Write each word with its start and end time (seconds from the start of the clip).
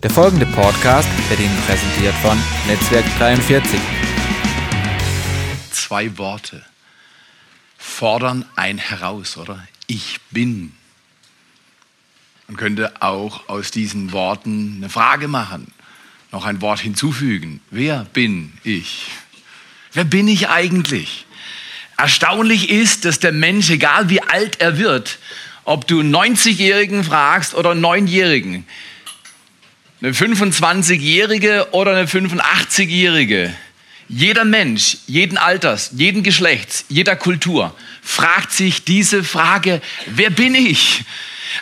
Der 0.00 0.10
folgende 0.10 0.46
Podcast 0.46 1.08
wird 1.28 1.40
Ihnen 1.40 1.60
präsentiert 1.66 2.14
von 2.22 2.38
Netzwerk 2.68 3.04
43. 3.18 3.80
Zwei 5.72 6.16
Worte 6.16 6.64
fordern 7.76 8.44
ein 8.54 8.78
heraus, 8.78 9.36
oder? 9.36 9.66
Ich 9.88 10.20
bin. 10.30 10.72
Man 12.46 12.56
könnte 12.56 13.02
auch 13.02 13.48
aus 13.48 13.72
diesen 13.72 14.12
Worten 14.12 14.76
eine 14.76 14.88
Frage 14.88 15.26
machen, 15.26 15.72
noch 16.30 16.44
ein 16.46 16.60
Wort 16.60 16.78
hinzufügen. 16.78 17.60
Wer 17.72 18.04
bin 18.12 18.52
ich? 18.62 19.08
Wer 19.92 20.04
bin 20.04 20.28
ich 20.28 20.48
eigentlich? 20.48 21.26
Erstaunlich 21.96 22.70
ist, 22.70 23.04
dass 23.04 23.18
der 23.18 23.32
Mensch, 23.32 23.68
egal 23.70 24.10
wie 24.10 24.22
alt 24.22 24.60
er 24.60 24.78
wird, 24.78 25.18
ob 25.64 25.88
du 25.88 25.98
einen 25.98 26.14
90-Jährigen 26.14 27.02
fragst 27.02 27.54
oder 27.54 27.72
einen 27.72 27.84
9-Jährigen, 27.84 28.64
eine 30.00 30.12
25-Jährige 30.12 31.68
oder 31.72 31.96
eine 31.96 32.06
85-Jährige, 32.06 33.52
jeder 34.08 34.44
Mensch, 34.44 34.98
jeden 35.06 35.36
Alters, 35.36 35.90
jeden 35.94 36.22
Geschlechts, 36.22 36.84
jeder 36.88 37.16
Kultur 37.16 37.74
fragt 38.02 38.52
sich 38.52 38.84
diese 38.84 39.22
Frage, 39.22 39.82
wer 40.06 40.30
bin 40.30 40.54
ich? 40.54 41.04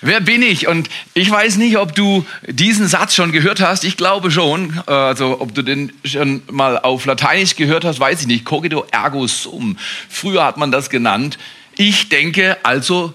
Wer 0.03 0.21
bin 0.21 0.43
ich? 0.43 0.69
Und 0.69 0.89
ich 1.15 1.31
weiß 1.31 1.57
nicht, 1.57 1.79
ob 1.79 1.95
du 1.95 2.27
diesen 2.47 2.87
Satz 2.87 3.15
schon 3.15 3.33
gehört 3.33 3.61
hast. 3.61 3.85
Ich 3.85 3.97
glaube 3.97 4.31
schon. 4.31 4.79
Also, 4.87 5.41
ob 5.41 5.55
du 5.55 5.63
den 5.63 5.93
schon 6.05 6.43
mal 6.51 6.79
auf 6.79 7.07
Lateinisch 7.07 7.57
gehört 7.57 7.85
hast, 7.85 7.99
weiß 7.99 8.21
ich 8.21 8.27
nicht. 8.27 8.45
Cogito 8.45 8.85
ergo 8.91 9.27
sum. 9.27 9.79
Früher 10.09 10.45
hat 10.45 10.57
man 10.57 10.71
das 10.71 10.91
genannt. 10.91 11.39
Ich 11.77 12.09
denke, 12.09 12.59
also 12.65 13.15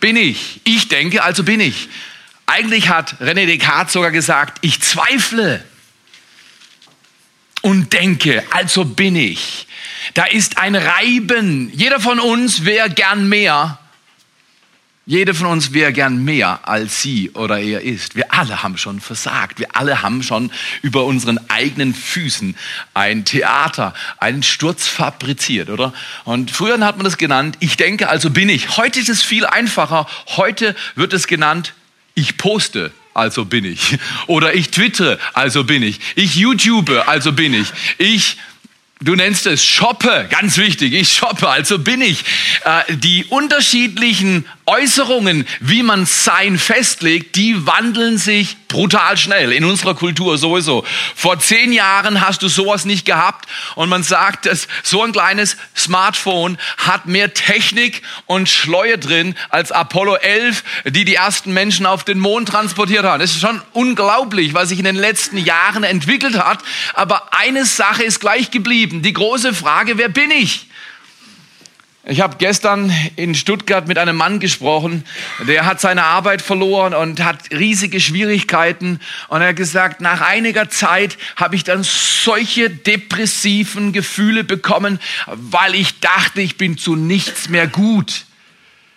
bin 0.00 0.16
ich. 0.16 0.60
Ich 0.64 0.88
denke, 0.88 1.22
also 1.22 1.42
bin 1.42 1.60
ich. 1.60 1.88
Eigentlich 2.54 2.90
hat 2.90 3.18
René 3.18 3.46
Descartes 3.46 3.94
sogar 3.94 4.10
gesagt, 4.10 4.58
ich 4.60 4.82
zweifle 4.82 5.64
und 7.62 7.94
denke, 7.94 8.44
also 8.50 8.84
bin 8.84 9.16
ich. 9.16 9.66
Da 10.12 10.24
ist 10.26 10.58
ein 10.58 10.74
Reiben. 10.74 11.72
Jeder 11.72 11.98
von 11.98 12.20
uns 12.20 12.66
wäre 12.66 12.90
gern 12.90 13.26
mehr. 13.26 13.78
Jeder 15.06 15.32
von 15.32 15.46
uns 15.46 15.72
wäre 15.72 15.94
gern 15.94 16.24
mehr, 16.24 16.68
als 16.68 17.00
sie 17.00 17.30
oder 17.30 17.58
er 17.58 17.80
ist. 17.80 18.16
Wir 18.16 18.34
alle 18.34 18.62
haben 18.62 18.76
schon 18.76 19.00
versagt. 19.00 19.58
Wir 19.58 19.74
alle 19.74 20.02
haben 20.02 20.22
schon 20.22 20.52
über 20.82 21.06
unseren 21.06 21.40
eigenen 21.48 21.94
Füßen 21.94 22.54
ein 22.92 23.24
Theater, 23.24 23.94
einen 24.18 24.42
Sturz 24.42 24.86
fabriziert, 24.86 25.70
oder? 25.70 25.94
Und 26.24 26.50
früher 26.50 26.78
hat 26.80 26.98
man 26.98 27.04
das 27.04 27.16
genannt, 27.16 27.56
ich 27.60 27.78
denke, 27.78 28.10
also 28.10 28.28
bin 28.28 28.50
ich. 28.50 28.76
Heute 28.76 29.00
ist 29.00 29.08
es 29.08 29.22
viel 29.22 29.46
einfacher. 29.46 30.06
Heute 30.36 30.76
wird 30.96 31.14
es 31.14 31.26
genannt, 31.26 31.72
ich 32.14 32.36
poste, 32.36 32.92
also 33.14 33.44
bin 33.44 33.64
ich. 33.64 33.98
Oder 34.26 34.54
ich 34.54 34.70
twittere, 34.70 35.18
also 35.32 35.64
bin 35.64 35.82
ich. 35.82 36.00
Ich 36.14 36.36
YouTube, 36.36 36.90
also 37.06 37.32
bin 37.32 37.54
ich. 37.54 37.68
Ich 37.98 38.36
Du 39.02 39.16
nennst 39.16 39.46
es 39.46 39.64
shoppe, 39.64 40.28
ganz 40.30 40.58
wichtig. 40.58 40.92
Ich 40.92 41.12
shoppe, 41.12 41.48
also 41.48 41.80
bin 41.80 42.00
ich. 42.00 42.24
Äh, 42.64 42.96
die 42.96 43.24
unterschiedlichen 43.24 44.44
Äußerungen, 44.66 45.46
wie 45.60 45.82
man 45.82 46.06
sein 46.06 46.56
festlegt, 46.56 47.34
die 47.34 47.66
wandeln 47.66 48.16
sich 48.16 48.56
brutal 48.68 49.16
schnell 49.18 49.52
in 49.52 49.64
unserer 49.64 49.94
Kultur 49.94 50.38
sowieso. 50.38 50.84
Vor 51.14 51.38
zehn 51.40 51.72
Jahren 51.72 52.20
hast 52.20 52.42
du 52.42 52.48
sowas 52.48 52.84
nicht 52.84 53.04
gehabt 53.04 53.48
und 53.74 53.88
man 53.88 54.02
sagt, 54.02 54.46
dass 54.46 54.68
so 54.82 55.02
ein 55.02 55.12
kleines 55.12 55.56
Smartphone 55.76 56.58
hat 56.78 57.06
mehr 57.06 57.34
Technik 57.34 58.02
und 58.26 58.48
Schleue 58.48 58.98
drin 58.98 59.34
als 59.50 59.72
Apollo 59.72 60.16
11, 60.16 60.64
die 60.86 61.04
die 61.04 61.16
ersten 61.16 61.52
Menschen 61.52 61.84
auf 61.84 62.04
den 62.04 62.18
Mond 62.18 62.48
transportiert 62.48 63.04
haben. 63.04 63.20
Das 63.20 63.32
ist 63.32 63.40
schon 63.40 63.60
unglaublich, 63.72 64.54
was 64.54 64.68
sich 64.68 64.78
in 64.78 64.84
den 64.84 64.96
letzten 64.96 65.38
Jahren 65.38 65.84
entwickelt 65.84 66.38
hat. 66.38 66.60
Aber 66.94 67.34
eine 67.34 67.66
Sache 67.66 68.04
ist 68.04 68.20
gleich 68.20 68.50
geblieben. 68.50 69.02
Die 69.02 69.12
große 69.12 69.54
Frage, 69.54 69.98
wer 69.98 70.08
bin 70.08 70.30
ich? 70.30 70.68
Ich 72.04 72.20
habe 72.20 72.36
gestern 72.38 72.92
in 73.14 73.36
Stuttgart 73.36 73.86
mit 73.86 73.96
einem 73.96 74.16
Mann 74.16 74.40
gesprochen, 74.40 75.04
der 75.46 75.66
hat 75.66 75.80
seine 75.80 76.02
Arbeit 76.02 76.42
verloren 76.42 76.94
und 76.94 77.20
hat 77.20 77.50
riesige 77.52 78.00
Schwierigkeiten. 78.00 78.98
Und 79.28 79.40
er 79.40 79.50
hat 79.50 79.56
gesagt, 79.56 80.00
nach 80.00 80.20
einiger 80.20 80.68
Zeit 80.68 81.16
habe 81.36 81.54
ich 81.54 81.62
dann 81.62 81.84
solche 81.84 82.70
depressiven 82.70 83.92
Gefühle 83.92 84.42
bekommen, 84.42 84.98
weil 85.28 85.76
ich 85.76 86.00
dachte, 86.00 86.40
ich 86.40 86.56
bin 86.56 86.76
zu 86.76 86.96
nichts 86.96 87.48
mehr 87.48 87.68
gut. 87.68 88.24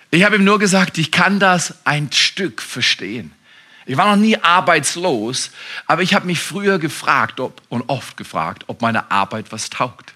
Ich 0.10 0.24
habe 0.24 0.38
ihm 0.38 0.44
nur 0.44 0.58
gesagt, 0.58 0.98
ich 0.98 1.12
kann 1.12 1.40
das 1.40 1.76
ein 1.86 2.12
Stück 2.12 2.60
verstehen. 2.60 3.34
Ich 3.86 3.98
war 3.98 4.10
noch 4.10 4.20
nie 4.20 4.38
arbeitslos, 4.38 5.52
aber 5.86 6.02
ich 6.02 6.16
habe 6.16 6.26
mich 6.26 6.40
früher 6.40 6.80
gefragt 6.80 7.40
ob, 7.40 7.62
und 7.70 7.84
oft 7.88 8.18
gefragt, 8.18 8.64
ob 8.66 8.82
meine 8.82 9.12
Arbeit 9.12 9.52
was 9.52 9.70
taugt. 9.70 10.15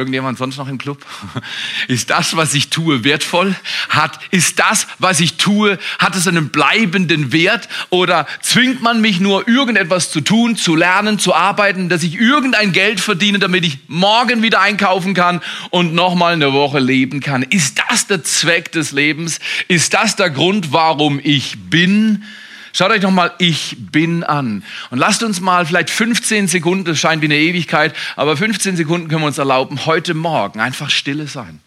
Irgendjemand 0.00 0.38
sonst 0.38 0.56
noch 0.56 0.66
im 0.66 0.78
Club? 0.78 1.04
Ist 1.88 2.08
das, 2.08 2.34
was 2.34 2.54
ich 2.54 2.70
tue, 2.70 3.04
wertvoll? 3.04 3.54
Hat, 3.90 4.18
ist 4.30 4.58
das, 4.58 4.86
was 4.98 5.20
ich 5.20 5.36
tue, 5.36 5.78
hat 5.98 6.16
es 6.16 6.26
einen 6.26 6.48
bleibenden 6.48 7.32
Wert? 7.32 7.68
Oder 7.90 8.26
zwingt 8.40 8.80
man 8.80 9.02
mich 9.02 9.20
nur, 9.20 9.46
irgendetwas 9.46 10.10
zu 10.10 10.22
tun, 10.22 10.56
zu 10.56 10.74
lernen, 10.74 11.18
zu 11.18 11.34
arbeiten, 11.34 11.90
dass 11.90 12.02
ich 12.02 12.14
irgendein 12.18 12.72
Geld 12.72 12.98
verdiene, 12.98 13.38
damit 13.38 13.66
ich 13.66 13.76
morgen 13.88 14.42
wieder 14.42 14.62
einkaufen 14.62 15.12
kann 15.12 15.42
und 15.68 15.92
nochmal 15.92 16.32
eine 16.32 16.54
Woche 16.54 16.78
leben 16.78 17.20
kann? 17.20 17.42
Ist 17.42 17.82
das 17.90 18.06
der 18.06 18.24
Zweck 18.24 18.72
des 18.72 18.92
Lebens? 18.92 19.38
Ist 19.68 19.92
das 19.92 20.16
der 20.16 20.30
Grund, 20.30 20.72
warum 20.72 21.20
ich 21.22 21.58
bin? 21.68 22.24
Schaut 22.72 22.90
euch 22.90 23.02
nochmal 23.02 23.32
Ich 23.38 23.76
bin 23.78 24.22
an. 24.22 24.62
Und 24.90 24.98
lasst 24.98 25.22
uns 25.22 25.40
mal 25.40 25.66
vielleicht 25.66 25.90
15 25.90 26.48
Sekunden, 26.48 26.84
das 26.84 26.98
scheint 26.98 27.22
wie 27.22 27.26
eine 27.26 27.36
Ewigkeit, 27.36 27.94
aber 28.16 28.36
15 28.36 28.76
Sekunden 28.76 29.08
können 29.08 29.22
wir 29.22 29.26
uns 29.26 29.38
erlauben, 29.38 29.86
heute 29.86 30.14
Morgen 30.14 30.60
einfach 30.60 30.90
stille 30.90 31.26
sein. 31.26 31.60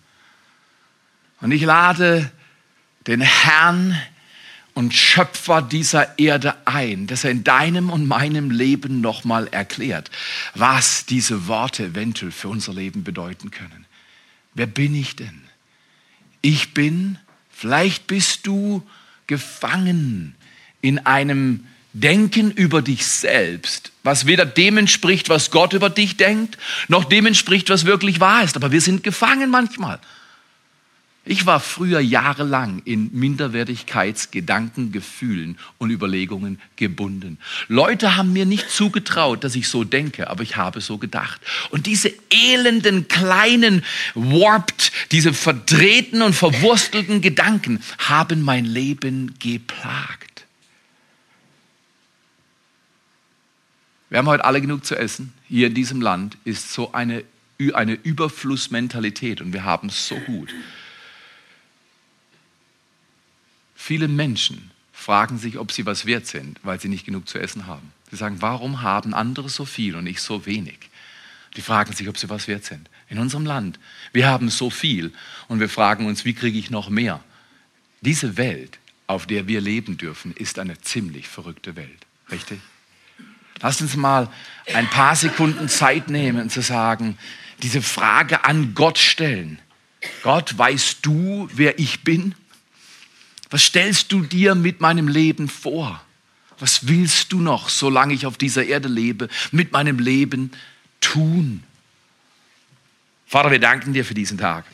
Und 1.41 1.51
ich 1.51 1.63
lade 1.63 2.31
den 3.05 3.21
Herrn 3.21 3.99
und 4.73 4.93
Schöpfer 4.93 5.61
dieser 5.61 6.17
Erde 6.17 6.55
ein, 6.65 7.05
dass 7.05 7.23
er 7.23 7.31
in 7.31 7.43
deinem 7.43 7.89
und 7.89 8.07
meinem 8.07 8.49
Leben 8.49 9.01
nochmal 9.01 9.47
erklärt, 9.47 10.09
was 10.55 11.05
diese 11.05 11.47
Worte 11.47 11.85
eventuell 11.85 12.31
für 12.31 12.47
unser 12.47 12.73
Leben 12.73 13.03
bedeuten 13.03 13.51
können. 13.51 13.85
Wer 14.53 14.67
bin 14.67 14.95
ich 14.95 15.15
denn? 15.15 15.41
Ich 16.41 16.73
bin, 16.73 17.19
vielleicht 17.49 18.07
bist 18.07 18.47
du 18.47 18.87
gefangen 19.27 20.35
in 20.83 20.99
einem 20.99 21.65
Denken 21.93 22.51
über 22.51 22.81
dich 22.81 23.05
selbst, 23.05 23.91
was 24.03 24.25
weder 24.25 24.45
dem 24.45 24.77
entspricht, 24.77 25.29
was 25.29 25.49
Gott 25.49 25.73
über 25.73 25.89
dich 25.89 26.17
denkt, 26.17 26.57
noch 26.87 27.05
dem 27.05 27.25
entspricht, 27.25 27.69
was 27.69 27.85
wirklich 27.85 28.19
wahr 28.19 28.43
ist. 28.43 28.55
Aber 28.55 28.71
wir 28.71 28.81
sind 28.81 29.03
gefangen 29.03 29.49
manchmal. 29.49 29.99
Ich 31.25 31.45
war 31.45 31.61
früher 31.61 32.01
jahrelang 32.01 32.81
in 32.83 33.09
Minderwertigkeitsgedanken, 33.13 34.91
Gefühlen 34.91 35.57
und 35.77 35.89
Überlegungen 35.89 36.59
gebunden. 36.75 37.37
Leute 37.69 38.17
haben 38.17 38.33
mir 38.33 38.45
nicht 38.45 38.69
zugetraut, 38.69 39.45
dass 39.45 39.55
ich 39.55 39.69
so 39.69 39.85
denke, 39.85 40.29
aber 40.29 40.43
ich 40.43 40.57
habe 40.57 40.81
so 40.81 40.97
gedacht. 40.97 41.39
Und 41.69 41.85
diese 41.85 42.11
elenden, 42.29 43.07
kleinen, 43.07 43.85
warped, 44.15 44.91
diese 45.11 45.31
verdrehten 45.31 46.21
und 46.23 46.33
verwurstelten 46.33 47.21
Gedanken 47.21 47.81
haben 47.99 48.41
mein 48.41 48.65
Leben 48.65 49.35
geplagt. 49.39 50.32
Wir 54.13 54.19
haben 54.19 54.27
heute 54.27 54.45
alle 54.45 54.61
genug 54.61 54.85
zu 54.85 54.95
essen. 54.95 55.33
Hier 55.49 55.65
in 55.65 55.73
diesem 55.73 55.99
Land 55.99 56.37
ist 56.45 56.71
so 56.71 56.91
eine, 56.91 57.23
eine 57.73 57.93
Überflussmentalität 57.95 59.41
und 59.41 59.53
wir 59.53 59.63
haben 59.63 59.87
es 59.87 60.07
so 60.07 60.15
gut. 60.17 60.53
Viele 63.75 64.07
Menschen 64.07 64.69
fragen 64.91 65.39
sich, 65.39 65.57
ob 65.57 65.71
sie 65.71 65.87
was 65.87 66.05
wert 66.05 66.27
sind, 66.27 66.59
weil 66.61 66.79
sie 66.79 66.89
nicht 66.89 67.07
genug 67.07 67.27
zu 67.27 67.39
essen 67.39 67.65
haben. 67.65 67.91
Sie 68.11 68.17
sagen, 68.17 68.39
warum 68.39 68.83
haben 68.83 69.15
andere 69.15 69.49
so 69.49 69.65
viel 69.65 69.95
und 69.95 70.05
ich 70.05 70.21
so 70.21 70.45
wenig? 70.45 70.77
Die 71.57 71.63
fragen 71.63 71.93
sich, 71.93 72.07
ob 72.07 72.19
sie 72.19 72.29
was 72.29 72.47
wert 72.47 72.65
sind. 72.65 72.91
In 73.09 73.17
unserem 73.17 73.47
Land, 73.47 73.79
wir 74.11 74.27
haben 74.27 74.51
so 74.51 74.69
viel 74.69 75.11
und 75.47 75.59
wir 75.59 75.69
fragen 75.69 76.05
uns, 76.05 76.23
wie 76.23 76.35
kriege 76.35 76.59
ich 76.59 76.69
noch 76.69 76.91
mehr? 76.91 77.23
Diese 78.01 78.37
Welt, 78.37 78.77
auf 79.07 79.25
der 79.25 79.47
wir 79.47 79.59
leben 79.59 79.97
dürfen, 79.97 80.35
ist 80.35 80.59
eine 80.59 80.79
ziemlich 80.81 81.27
verrückte 81.27 81.75
Welt. 81.75 82.05
Richtig? 82.29 82.59
Lasst 83.61 83.81
uns 83.81 83.95
mal 83.95 84.29
ein 84.73 84.89
paar 84.89 85.15
Sekunden 85.15 85.69
Zeit 85.69 86.09
nehmen, 86.09 86.49
zu 86.49 86.61
sagen, 86.61 87.17
diese 87.61 87.81
Frage 87.81 88.43
an 88.45 88.73
Gott 88.75 88.97
stellen. 88.97 89.59
Gott, 90.21 90.57
weißt 90.57 90.99
du, 91.01 91.49
wer 91.53 91.79
ich 91.79 92.03
bin? 92.03 92.35
Was 93.49 93.63
stellst 93.63 94.11
du 94.11 94.21
dir 94.21 94.55
mit 94.55 94.81
meinem 94.81 95.07
Leben 95.07 95.47
vor? 95.47 96.01
Was 96.59 96.87
willst 96.87 97.31
du 97.31 97.39
noch, 97.39 97.69
solange 97.69 98.13
ich 98.13 98.25
auf 98.25 98.37
dieser 98.37 98.65
Erde 98.65 98.87
lebe, 98.87 99.29
mit 99.51 99.71
meinem 99.71 99.99
Leben 99.99 100.51
tun? 101.01 101.63
Vater, 103.25 103.51
wir 103.51 103.59
danken 103.59 103.93
dir 103.93 104.05
für 104.05 104.13
diesen 104.13 104.37
Tag. 104.37 104.65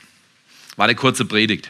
War 0.75 0.85
eine 0.85 0.95
kurze 0.95 1.25
Predigt. 1.25 1.69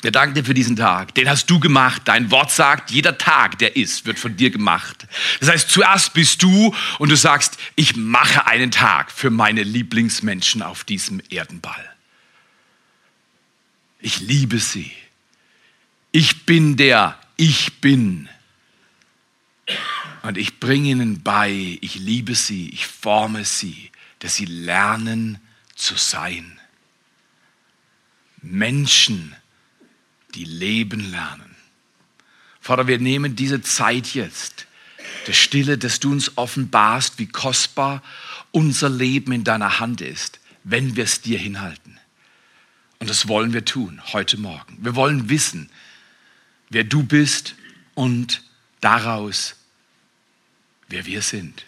Wir 0.00 0.12
danken 0.12 0.34
dir 0.34 0.44
für 0.44 0.54
diesen 0.54 0.76
Tag. 0.76 1.14
Den 1.16 1.28
hast 1.28 1.50
du 1.50 1.58
gemacht. 1.58 2.02
Dein 2.04 2.30
Wort 2.30 2.52
sagt, 2.52 2.92
jeder 2.92 3.18
Tag, 3.18 3.58
der 3.58 3.74
ist, 3.74 4.06
wird 4.06 4.18
von 4.18 4.36
dir 4.36 4.50
gemacht. 4.50 5.08
Das 5.40 5.48
heißt, 5.48 5.70
zuerst 5.70 6.12
bist 6.12 6.42
du 6.42 6.74
und 7.00 7.08
du 7.10 7.16
sagst, 7.16 7.58
ich 7.74 7.96
mache 7.96 8.46
einen 8.46 8.70
Tag 8.70 9.10
für 9.10 9.30
meine 9.30 9.64
Lieblingsmenschen 9.64 10.62
auf 10.62 10.84
diesem 10.84 11.20
Erdenball. 11.30 11.84
Ich 13.98 14.20
liebe 14.20 14.60
sie. 14.60 14.92
Ich 16.12 16.46
bin 16.46 16.76
der 16.76 17.18
Ich 17.36 17.80
bin. 17.80 18.28
Und 20.22 20.38
ich 20.38 20.60
bringe 20.60 20.90
ihnen 20.90 21.22
bei, 21.22 21.78
ich 21.80 21.96
liebe 21.96 22.34
sie, 22.34 22.70
ich 22.70 22.86
forme 22.86 23.44
sie, 23.44 23.90
dass 24.20 24.36
sie 24.36 24.44
lernen 24.44 25.38
zu 25.74 25.96
sein. 25.96 26.60
Menschen, 28.42 29.34
die 30.34 30.44
leben 30.44 31.10
lernen. 31.10 31.56
Vater, 32.60 32.86
wir 32.86 32.98
nehmen 32.98 33.36
diese 33.36 33.62
Zeit 33.62 34.14
jetzt, 34.14 34.66
der 35.26 35.32
Stille, 35.32 35.78
dass 35.78 36.00
du 36.00 36.12
uns 36.12 36.36
offenbarst, 36.36 37.18
wie 37.18 37.26
kostbar 37.26 38.02
unser 38.50 38.88
Leben 38.88 39.32
in 39.32 39.44
deiner 39.44 39.78
Hand 39.78 40.00
ist, 40.00 40.40
wenn 40.64 40.96
wir 40.96 41.04
es 41.04 41.20
dir 41.20 41.38
hinhalten. 41.38 41.98
Und 42.98 43.08
das 43.08 43.28
wollen 43.28 43.52
wir 43.52 43.64
tun 43.64 44.00
heute 44.12 44.38
Morgen. 44.38 44.78
Wir 44.80 44.96
wollen 44.96 45.28
wissen, 45.28 45.70
wer 46.68 46.84
du 46.84 47.02
bist 47.02 47.54
und 47.94 48.42
daraus, 48.80 49.56
wer 50.88 51.06
wir 51.06 51.22
sind. 51.22 51.64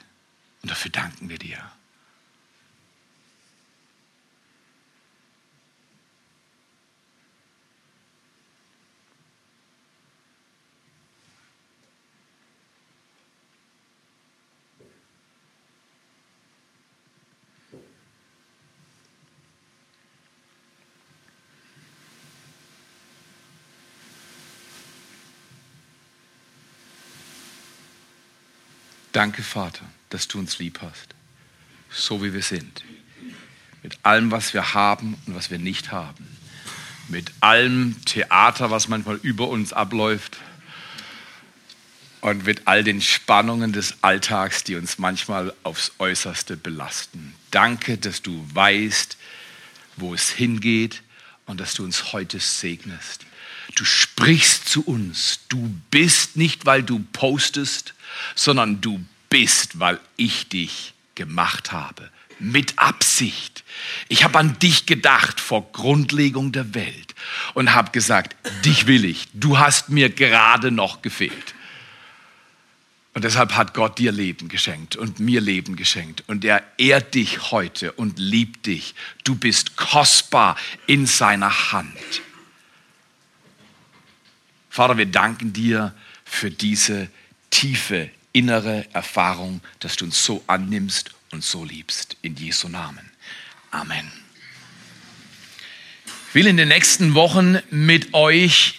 Und 0.62 0.70
dafür 0.70 0.90
danken 0.90 1.28
wir 1.28 1.38
dir. 1.38 1.58
Danke, 29.12 29.42
Vater, 29.42 29.84
dass 30.10 30.28
du 30.28 30.38
uns 30.38 30.58
lieb 30.58 30.80
hast, 30.82 31.14
so 31.90 32.22
wie 32.22 32.32
wir 32.32 32.42
sind. 32.42 32.84
Mit 33.82 33.98
allem, 34.02 34.30
was 34.30 34.54
wir 34.54 34.74
haben 34.74 35.16
und 35.26 35.34
was 35.34 35.50
wir 35.50 35.58
nicht 35.58 35.90
haben. 35.90 36.26
Mit 37.08 37.32
allem 37.40 37.96
Theater, 38.04 38.70
was 38.70 38.88
manchmal 38.88 39.16
über 39.16 39.48
uns 39.48 39.72
abläuft. 39.72 40.36
Und 42.20 42.44
mit 42.44 42.66
all 42.66 42.84
den 42.84 43.00
Spannungen 43.00 43.72
des 43.72 43.94
Alltags, 44.02 44.62
die 44.62 44.76
uns 44.76 44.98
manchmal 44.98 45.54
aufs 45.62 45.92
Äußerste 45.98 46.58
belasten. 46.58 47.34
Danke, 47.50 47.96
dass 47.96 48.20
du 48.20 48.46
weißt, 48.52 49.16
wo 49.96 50.12
es 50.12 50.28
hingeht 50.28 51.02
und 51.46 51.60
dass 51.60 51.72
du 51.72 51.82
uns 51.82 52.12
heute 52.12 52.38
segnest. 52.38 53.24
Du 53.80 53.86
sprichst 53.86 54.68
zu 54.68 54.82
uns. 54.82 55.40
Du 55.48 55.74
bist 55.90 56.36
nicht, 56.36 56.66
weil 56.66 56.82
du 56.82 56.98
postest, 57.14 57.94
sondern 58.34 58.82
du 58.82 59.02
bist, 59.30 59.78
weil 59.78 59.98
ich 60.18 60.50
dich 60.50 60.92
gemacht 61.14 61.72
habe. 61.72 62.10
Mit 62.38 62.78
Absicht. 62.78 63.64
Ich 64.10 64.22
habe 64.22 64.38
an 64.38 64.58
dich 64.58 64.84
gedacht 64.84 65.40
vor 65.40 65.72
Grundlegung 65.72 66.52
der 66.52 66.74
Welt 66.74 67.14
und 67.54 67.72
habe 67.72 67.90
gesagt, 67.90 68.36
dich 68.66 68.86
will 68.86 69.06
ich. 69.06 69.28
Du 69.32 69.56
hast 69.56 69.88
mir 69.88 70.10
gerade 70.10 70.70
noch 70.70 71.00
gefehlt. 71.00 71.54
Und 73.14 73.24
deshalb 73.24 73.56
hat 73.56 73.72
Gott 73.72 73.98
dir 73.98 74.12
Leben 74.12 74.48
geschenkt 74.48 74.94
und 74.94 75.20
mir 75.20 75.40
Leben 75.40 75.74
geschenkt. 75.74 76.22
Und 76.26 76.44
er 76.44 76.62
ehrt 76.76 77.14
dich 77.14 77.50
heute 77.50 77.92
und 77.92 78.18
liebt 78.18 78.66
dich. 78.66 78.94
Du 79.24 79.36
bist 79.36 79.76
kostbar 79.76 80.58
in 80.86 81.06
seiner 81.06 81.72
Hand. 81.72 81.96
Vater, 84.70 84.96
wir 84.96 85.06
danken 85.06 85.52
dir 85.52 85.92
für 86.24 86.50
diese 86.50 87.08
tiefe 87.50 88.08
innere 88.32 88.86
Erfahrung, 88.94 89.60
dass 89.80 89.96
du 89.96 90.04
uns 90.04 90.24
so 90.24 90.42
annimmst 90.46 91.10
und 91.32 91.42
so 91.42 91.64
liebst. 91.64 92.16
In 92.22 92.36
Jesu 92.36 92.68
Namen. 92.68 93.10
Amen. 93.72 94.10
Ich 96.28 96.34
will 96.34 96.46
in 96.46 96.56
den 96.56 96.68
nächsten 96.68 97.14
Wochen 97.14 97.58
mit 97.70 98.14
euch 98.14 98.78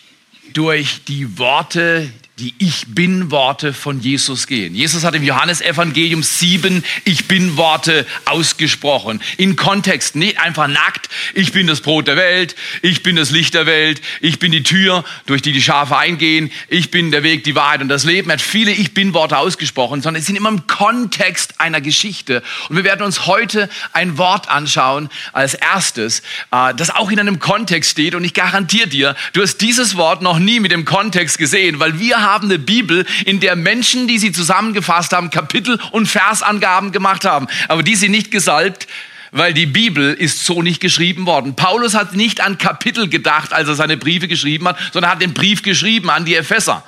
durch 0.53 1.03
die 1.03 1.37
Worte, 1.37 2.09
die 2.39 2.55
Ich 2.57 2.85
bin 2.87 3.29
Worte 3.29 3.73
von 3.73 3.99
Jesus 3.99 4.47
gehen. 4.47 4.73
Jesus 4.73 5.03
hat 5.03 5.13
im 5.15 5.23
Johannesevangelium 5.23 6.23
sieben 6.23 6.83
Ich 7.03 7.27
bin 7.27 7.57
Worte 7.57 8.07
ausgesprochen. 8.25 9.21
In 9.37 9.57
Kontext, 9.57 10.15
nicht 10.15 10.39
einfach 10.39 10.67
nackt. 10.67 11.09
Ich 11.33 11.51
bin 11.51 11.67
das 11.67 11.81
Brot 11.81 12.07
der 12.07 12.15
Welt. 12.15 12.55
Ich 12.81 13.03
bin 13.03 13.17
das 13.17 13.31
Licht 13.31 13.53
der 13.53 13.65
Welt. 13.65 14.01
Ich 14.21 14.39
bin 14.39 14.51
die 14.51 14.63
Tür, 14.63 15.03
durch 15.25 15.41
die 15.41 15.51
die 15.51 15.61
Schafe 15.61 15.97
eingehen. 15.97 16.51
Ich 16.69 16.89
bin 16.89 17.11
der 17.11 17.21
Weg, 17.23 17.43
die 17.43 17.53
Wahrheit 17.53 17.81
und 17.81 17.89
das 17.89 18.05
Leben. 18.05 18.29
Er 18.29 18.33
hat 18.33 18.41
viele 18.41 18.71
Ich 18.71 18.93
bin 18.93 19.13
Worte 19.13 19.37
ausgesprochen, 19.37 20.01
sondern 20.01 20.21
es 20.21 20.25
sind 20.25 20.37
immer 20.37 20.49
im 20.49 20.65
Kontext 20.67 21.59
einer 21.59 21.81
Geschichte. 21.81 22.41
Und 22.69 22.77
wir 22.77 22.85
werden 22.85 23.03
uns 23.03 23.27
heute 23.27 23.69
ein 23.91 24.17
Wort 24.17 24.49
anschauen 24.49 25.09
als 25.33 25.53
erstes, 25.53 26.21
äh, 26.51 26.73
das 26.75 26.89
auch 26.91 27.11
in 27.11 27.19
einem 27.19 27.39
Kontext 27.39 27.91
steht. 27.91 28.15
Und 28.15 28.23
ich 28.23 28.33
garantiere 28.33 28.87
dir, 28.87 29.15
du 29.33 29.41
hast 29.41 29.57
dieses 29.57 29.97
Wort 29.97 30.21
noch 30.21 30.39
nie 30.39 30.61
mit 30.61 30.71
dem 30.71 30.85
Kontext 30.85 31.37
gesehen, 31.37 31.79
weil 31.79 31.99
wir 31.99 32.20
haben 32.21 32.31
haben 32.41 32.49
eine 32.49 32.59
Bibel, 32.59 33.05
in 33.25 33.39
der 33.39 33.55
Menschen, 33.55 34.07
die 34.07 34.17
sie 34.17 34.31
zusammengefasst 34.31 35.13
haben, 35.13 35.29
Kapitel 35.29 35.79
und 35.91 36.07
Versangaben 36.07 36.91
gemacht 36.91 37.25
haben. 37.25 37.47
Aber 37.67 37.83
die 37.83 37.95
sind 37.95 38.11
nicht 38.11 38.31
gesalbt, 38.31 38.87
weil 39.31 39.53
die 39.53 39.65
Bibel 39.65 40.13
ist 40.13 40.45
so 40.45 40.61
nicht 40.61 40.81
geschrieben 40.81 41.25
worden. 41.25 41.55
Paulus 41.55 41.93
hat 41.93 42.15
nicht 42.15 42.41
an 42.41 42.57
Kapitel 42.57 43.07
gedacht, 43.07 43.53
als 43.53 43.67
er 43.67 43.75
seine 43.75 43.97
Briefe 43.97 44.27
geschrieben 44.27 44.67
hat, 44.67 44.77
sondern 44.91 45.11
hat 45.11 45.21
den 45.21 45.33
Brief 45.33 45.61
geschrieben 45.61 46.09
an 46.09 46.25
die 46.25 46.35
Epheser. 46.35 46.83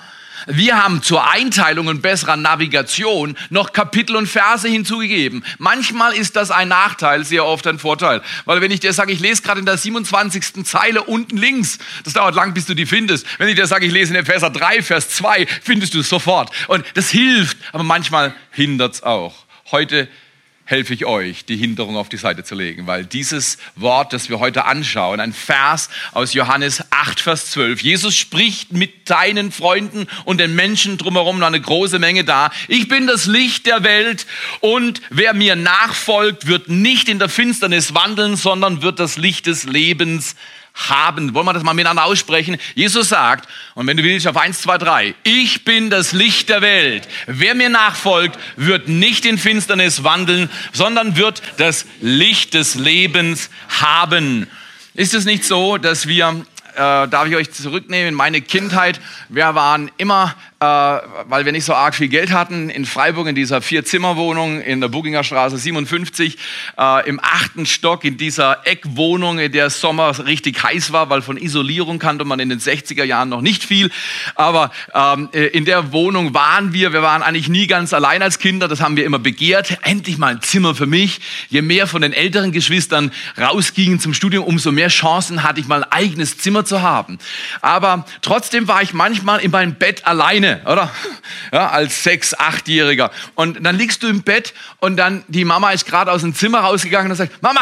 Wir 0.48 0.84
haben 0.84 1.02
zur 1.02 1.30
Einteilung 1.30 1.88
und 1.88 2.02
besserer 2.02 2.36
Navigation 2.36 3.38
noch 3.50 3.74
Kapitel 3.74 4.16
und 4.16 4.28
Verse 4.28 4.68
hinzugegeben. 4.68 5.46
Manchmal 5.58 6.14
ist 6.14 6.36
das 6.36 6.52
ein 6.52 6.68
Nachteil, 6.68 7.24
sehr 7.24 7.46
oft 7.46 7.66
ein 7.68 7.80
Vorteil. 7.80 8.22
Weil 8.46 8.62
wenn 8.62 8.72
ich 8.72 8.80
dir 8.80 8.94
sage, 8.94 9.12
ich 9.12 9.20
lese 9.20 9.42
gerade 9.42 9.60
in 9.60 9.66
der 9.66 9.78
27. 9.78 10.66
Zeile 10.66 11.04
unten 11.04 11.38
links, 11.38 11.80
das 12.04 12.14
dauert 12.14 12.36
lang, 12.36 12.54
bis 12.54 12.66
du 12.66 12.74
die 12.74 12.86
findest. 12.86 13.26
Wenn 13.38 13.48
ich 13.48 13.56
dir 13.56 13.68
sage, 13.68 13.86
ich 13.86 13.94
lese 13.94 14.14
in 14.14 14.20
Epheser 14.20 14.50
3, 14.50 14.82
Vers 14.82 15.10
2, 15.10 15.48
findest 15.62 15.94
du 15.94 16.00
es 16.00 16.10
sofort. 16.10 16.52
Und 16.68 16.86
das 16.96 17.10
hilft, 17.10 17.58
aber 17.72 17.84
manchmal 17.84 18.34
hindert 18.52 18.96
es 18.96 19.04
auch. 19.04 19.46
Heute 19.72 20.08
helfe 20.66 20.94
ich 20.94 21.06
euch, 21.06 21.44
die 21.46 21.58
Hinderung 21.58 21.98
auf 21.98 22.08
die 22.08 22.18
Seite 22.18 22.44
zu 22.44 22.56
legen, 22.56 22.88
weil 22.88 23.06
dieses 23.06 23.58
Wort, 23.76 24.14
das 24.14 24.30
wir 24.30 24.40
heute 24.40 24.66
anschauen, 24.66 25.20
ein 25.20 25.34
Vers 25.34 25.90
aus 26.14 26.34
Johannes 26.34 26.84
8, 26.90 27.20
Vers 27.20 27.52
12. 27.52 27.82
Jesus 27.82 28.16
spricht 28.16 28.72
mit 28.72 29.10
deinen 29.10 29.52
Freunden 29.52 30.08
und 30.24 30.40
den 30.40 30.56
Menschen 30.56 30.98
drumherum 30.98 31.40
noch 31.40 31.48
eine 31.48 31.60
große 31.60 32.00
Menge 32.00 32.24
da. 32.24 32.50
Ich 32.70 32.88
bin 32.88 33.08
das 33.08 33.26
Licht 33.26 33.66
der 33.66 33.84
Welt 33.84 34.26
und 34.62 35.02
wer 35.10 35.34
mir 35.34 35.58
nachfolgt, 35.58 36.48
wird 36.48 36.70
nicht 36.70 37.10
in 37.10 37.20
der 37.20 37.30
Finsternis 37.30 37.94
wandeln, 37.94 38.38
sondern 38.38 38.82
wird 38.82 39.00
das 39.00 39.18
Licht 39.18 39.48
des 39.48 39.66
Lebens 39.66 40.36
haben. 40.74 41.34
Wollen 41.34 41.46
wir 41.46 41.54
das 41.54 41.64
mal 41.64 41.74
miteinander 41.74 42.06
aussprechen? 42.06 42.58
Jesus 42.76 43.10
sagt, 43.10 43.48
und 43.76 43.88
wenn 43.88 43.98
du 43.98 44.04
willst, 44.04 44.28
auf 44.28 44.38
eins, 44.38 44.62
zwei, 44.62 44.78
drei: 44.78 45.16
ich 45.24 45.66
bin 45.66 45.90
das 45.90 46.14
Licht 46.14 46.50
der 46.50 46.62
Welt. 46.62 47.08
Wer 47.28 47.56
mir 47.56 47.70
nachfolgt, 47.70 48.40
wird 48.56 48.88
nicht 48.88 49.26
in 49.26 49.38
Finsternis 49.38 50.04
wandeln, 50.04 50.50
sondern 50.72 51.16
wird 51.16 51.42
das 51.58 51.86
Licht 52.02 52.54
des 52.54 52.76
Lebens 52.76 53.50
haben. 53.82 54.48
Ist 54.96 55.14
es 55.14 55.26
nicht 55.26 55.44
so, 55.44 55.78
dass 55.78 56.08
wir 56.08 56.46
äh, 56.76 57.08
darf 57.08 57.28
ich 57.28 57.36
euch 57.36 57.52
zurücknehmen 57.52 58.10
in 58.10 58.14
meine 58.16 58.42
Kindheit. 58.42 59.00
Wir 59.30 59.54
waren 59.56 59.92
immer 59.98 60.36
äh, 60.64 61.02
weil 61.28 61.46
wir 61.46 61.52
nicht 61.52 61.66
so 61.66 61.74
arg 61.74 61.96
viel 61.96 62.08
Geld 62.08 62.32
hatten, 62.32 62.70
in 62.70 62.86
Freiburg 62.86 63.28
in 63.28 63.36
dieser 63.36 63.62
Vier-Zimmer-Wohnung 63.62 64.62
in 64.62 64.80
der 64.80 64.88
Buginger 64.88 65.24
Straße 65.24 65.58
57, 65.58 66.38
äh, 66.78 67.10
im 67.10 67.20
achten 67.22 67.66
Stock 67.66 68.06
in 68.06 68.18
dieser 68.18 68.66
Eckwohnung, 68.66 69.40
in 69.40 69.52
der 69.52 69.70
Sommer 69.70 70.26
richtig 70.26 70.64
heiß 70.64 70.94
war, 70.94 71.10
weil 71.10 71.22
von 71.22 71.38
Isolierung 71.38 72.00
kannte 72.00 72.24
man 72.24 72.40
in 72.40 72.50
den 72.50 72.60
60er 72.60 73.04
Jahren 73.04 73.30
noch 73.30 73.42
nicht 73.42 73.64
viel. 73.64 73.92
Aber 74.36 74.72
ähm, 74.94 75.30
äh, 75.34 75.48
in 75.48 75.66
der 75.66 75.92
Wohnung 75.92 76.34
waren 76.34 76.74
wir, 76.74 76.94
wir 76.94 77.02
waren 77.02 77.24
eigentlich 77.24 77.50
nie 77.50 77.68
ganz 77.68 77.94
allein 77.94 78.22
als 78.22 78.40
Kinder, 78.40 78.68
das 78.68 78.80
haben 78.80 78.96
wir 78.96 79.06
immer 79.06 79.20
begehrt. 79.20 79.80
Endlich 79.82 80.18
mal 80.18 80.36
ein 80.36 80.42
Zimmer 80.42 80.76
für 80.76 80.86
mich. 80.86 81.20
Je 81.50 81.62
mehr 81.62 81.88
von 81.88 82.02
den 82.02 82.14
älteren 82.14 82.52
Geschwistern 82.52 83.12
rausgingen 83.38 84.00
zum 84.00 84.14
Studium, 84.14 84.46
umso 84.46 84.72
mehr 84.72 84.88
Chancen 84.88 85.44
hatte 85.44 85.60
ich 85.60 85.68
mal 85.68 85.84
ein 85.84 85.92
eigenes 85.92 86.38
Zimmer 86.38 86.54
immer 86.54 86.66
zu 86.66 86.84
haben. 86.84 87.18
Aber 87.62 88.06
trotzdem 88.22 88.68
war 88.68 88.84
ich 88.84 88.94
manchmal 88.94 89.40
in 89.40 89.50
meinem 89.50 89.74
Bett 89.74 90.06
alleine, 90.06 90.53
oder? 90.66 90.92
Ja, 91.52 91.70
als 91.70 92.04
sechs, 92.04 92.34
achtjähriger. 92.34 93.12
Und 93.36 93.64
dann 93.64 93.78
liegst 93.78 94.04
du 94.04 94.08
im 94.08 94.24
Bett 94.24 94.54
und 94.80 94.98
dann 94.98 95.24
die 95.28 95.46
Mama 95.46 95.72
ist 95.72 95.86
gerade 95.86 96.12
aus 96.12 96.22
dem 96.22 96.34
Zimmer 96.34 96.60
rausgegangen 96.60 97.12
und 97.12 97.18
sagt, 97.18 97.42
Mama, 97.42 97.62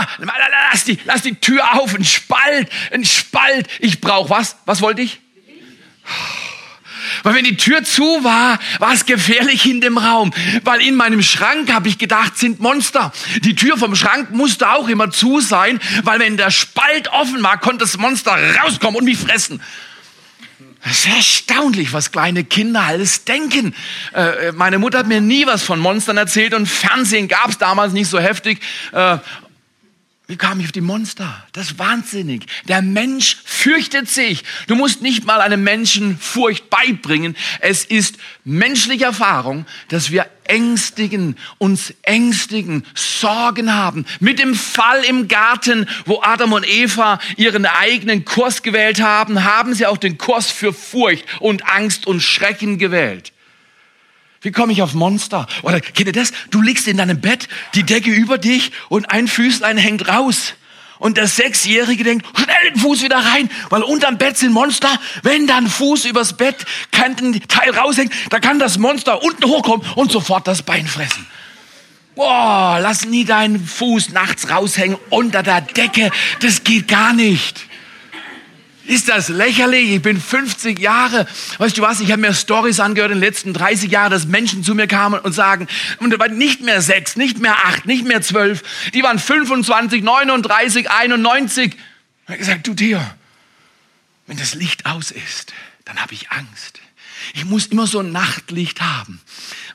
lass 0.72 0.84
die, 0.84 1.00
lass 1.06 1.22
die 1.22 1.36
Tür 1.36 1.74
auf, 1.74 1.94
ein 1.94 2.06
Spalt, 2.06 2.70
ein 2.92 3.06
Spalt. 3.06 3.68
Ich 3.80 4.02
brauche 4.02 4.30
was? 4.30 4.58
Was 4.66 4.82
wollte 4.82 5.02
ich? 5.02 5.20
Weil 7.24 7.36
wenn 7.36 7.44
die 7.44 7.58
Tür 7.58 7.84
zu 7.84 8.24
war, 8.24 8.60
war 8.80 8.94
es 8.94 9.06
gefährlich 9.06 9.66
in 9.66 9.82
dem 9.82 9.98
Raum. 9.98 10.34
Weil 10.64 10.82
in 10.82 10.96
meinem 10.96 11.22
Schrank, 11.22 11.72
habe 11.72 11.88
ich 11.88 11.98
gedacht, 11.98 12.38
sind 12.38 12.60
Monster. 12.60 13.12
Die 13.42 13.56
Tür 13.56 13.78
vom 13.78 13.96
Schrank 13.96 14.32
musste 14.32 14.72
auch 14.72 14.88
immer 14.88 15.12
zu 15.12 15.40
sein, 15.40 15.80
weil 16.04 16.20
wenn 16.20 16.38
der 16.38 16.52
Spalt 16.52 17.10
offen 17.10 17.44
war, 17.44 17.60
konnte 17.60 17.80
das 17.80 17.98
Monster 17.98 18.38
rauskommen 18.64 18.98
und 18.98 19.06
mich 19.06 19.18
fressen. 19.18 19.62
Es 20.84 21.06
ist 21.06 21.16
erstaunlich, 21.16 21.94
was 21.94 22.12
kleine 22.12 22.44
Kinder 22.44 22.82
alles 22.82 23.24
denken. 23.24 23.76
Äh, 24.14 24.52
meine 24.54 24.80
Mutter 24.80 25.00
hat 25.00 25.08
mir 25.08 25.22
nie 25.22 25.46
was 25.46 25.62
von 25.62 25.80
Monstern 25.80 26.18
erzählt 26.18 26.54
und 26.54 26.68
Fernsehen 26.68 27.28
gab 27.28 27.50
es 27.50 27.58
damals 27.60 27.94
nicht 27.94 28.10
so 28.10 28.20
heftig. 28.20 28.62
Äh, 28.92 29.18
wie 30.32 30.38
kam 30.38 30.62
ich 30.62 30.68
auf 30.68 30.72
die 30.72 30.80
Monster? 30.80 31.46
Das 31.52 31.72
ist 31.72 31.80
wahnsinnig. 31.80 32.46
Der 32.70 32.82
Mensch 32.82 33.40
fürchtet 33.44 34.08
sich. 34.08 34.46
Du 34.68 34.76
musst 34.76 35.02
nicht 35.02 35.26
mal 35.26 35.42
einem 35.42 35.62
Menschen 35.62 36.18
Furcht 36.18 36.70
beibringen. 36.70 37.36
Es 37.60 37.84
ist 37.84 38.16
menschliche 38.46 39.04
Erfahrung, 39.04 39.66
dass 39.90 40.10
wir 40.10 40.26
ängstigen, 40.46 41.36
uns 41.58 41.94
ängstigen, 42.04 42.86
Sorgen 42.96 43.74
haben. 43.74 44.06
Mit 44.22 44.40
dem 44.40 44.56
Fall 44.56 45.04
im 45.04 45.28
Garten, 45.28 45.86
wo 46.06 46.22
Adam 46.22 46.54
und 46.54 46.66
Eva 46.66 47.20
ihren 47.36 47.66
eigenen 47.66 48.24
Kurs 48.24 48.64
gewählt 48.64 49.02
haben, 49.02 49.44
haben 49.44 49.74
sie 49.74 49.86
auch 49.86 49.98
den 49.98 50.18
Kurs 50.18 50.50
für 50.50 50.72
Furcht 50.72 51.26
und 51.42 51.68
Angst 51.68 52.08
und 52.08 52.22
Schrecken 52.22 52.78
gewählt. 52.78 53.34
Wie 54.42 54.52
komme 54.52 54.74
ich 54.74 54.82
auf 54.82 54.96
Monster? 54.96 55.46
Oder 55.62 55.80
kennt 55.80 56.08
ihr 56.08 56.14
das? 56.14 56.32
Du 56.50 56.62
liegst 56.62 56.88
in 56.88 56.98
deinem 56.98 57.22
Bett, 57.22 57.48
die 57.76 57.84
Decke 57.84 58.10
über 58.10 58.40
dich 58.40 58.72
und 58.90 59.12
ein 59.12 59.28
Füßlein 59.28 59.78
hängt 59.78 60.08
raus. 60.08 60.56
Und 60.98 61.18
der 61.18 61.28
Sechsjährige 61.28 62.04
denkt, 62.04 62.28
schnell 62.38 62.72
den 62.72 62.80
Fuß 62.80 63.04
wieder 63.04 63.18
rein, 63.18 63.50
weil 63.70 63.82
unterm 63.82 64.18
Bett 64.18 64.38
sind 64.38 64.52
Monster. 64.52 65.00
Wenn 65.24 65.48
dann 65.48 65.68
Fuß 65.68 66.06
übers 66.06 66.38
Bett 66.38 66.58
kann 66.92 67.16
Teil 67.48 67.72
raushängt, 67.72 68.14
da 68.30 68.40
kann 68.40 68.60
das 68.60 68.78
Monster 68.78 69.24
unten 69.24 69.46
hochkommen 69.46 69.86
und 69.96 70.12
sofort 70.12 70.48
das 70.48 70.64
Bein 70.64 70.88
fressen. 70.88 71.26
Boah, 72.16 72.80
lass 72.82 73.06
nie 73.06 73.26
deinen 73.26 73.66
Fuß 73.66 74.10
nachts 74.10 74.50
raushängen 74.50 74.98
unter 75.10 75.44
der 75.44 75.62
Decke. 75.62 76.12
Das 76.42 76.64
geht 76.64 76.88
gar 76.88 77.14
nicht. 77.14 77.66
Ist 78.86 79.10
das 79.10 79.30
lächerlich? 79.30 79.92
Ich 79.92 80.02
bin 80.02 80.20
50 80.20 80.80
Jahre. 80.80 81.28
Weißt 81.60 81.78
du 81.78 81.82
was? 81.82 82.00
Ich 82.00 82.12
habe 82.12 82.22
mir 82.22 82.34
Stories 82.34 82.80
angehört 82.80 83.12
in 83.12 83.18
den 83.20 83.24
letzten 83.24 83.54
30 83.54 83.92
Jahren, 83.92 84.12
dass 84.12 84.26
Menschen 84.26 84.64
zu 84.64 84.74
mir 84.74 84.88
kamen 84.88 85.20
und 85.20 85.34
sagen, 85.34 85.68
und 86.00 86.18
waren 86.20 86.38
nicht 86.38 86.62
mehr 86.62 86.82
sechs, 86.82 87.16
nicht 87.16 87.40
mehr 87.40 87.56
acht, 87.66 87.86
nicht 87.86 88.06
mehr 88.06 88.22
zwölf. 88.22 88.64
Die 88.94 89.04
waren 89.04 89.20
25, 89.20 90.04
39, 90.04 90.90
91. 90.90 91.74
Ich 91.74 92.28
habe 92.28 92.38
gesagt, 92.38 92.68
du 92.68 92.74
Theo, 92.74 93.00
wenn 94.28 94.38
das 94.38 94.56
Licht 94.56 94.86
aus 94.86 95.12
ist, 95.12 95.54
dann 95.86 95.98
habe 96.00 96.14
ich 96.14 96.32
Angst. 96.32 96.80
Ich 97.34 97.46
muss 97.46 97.68
immer 97.68 97.86
so 97.86 98.00
ein 98.00 98.12
Nachtlicht 98.12 98.82
haben, 98.82 99.22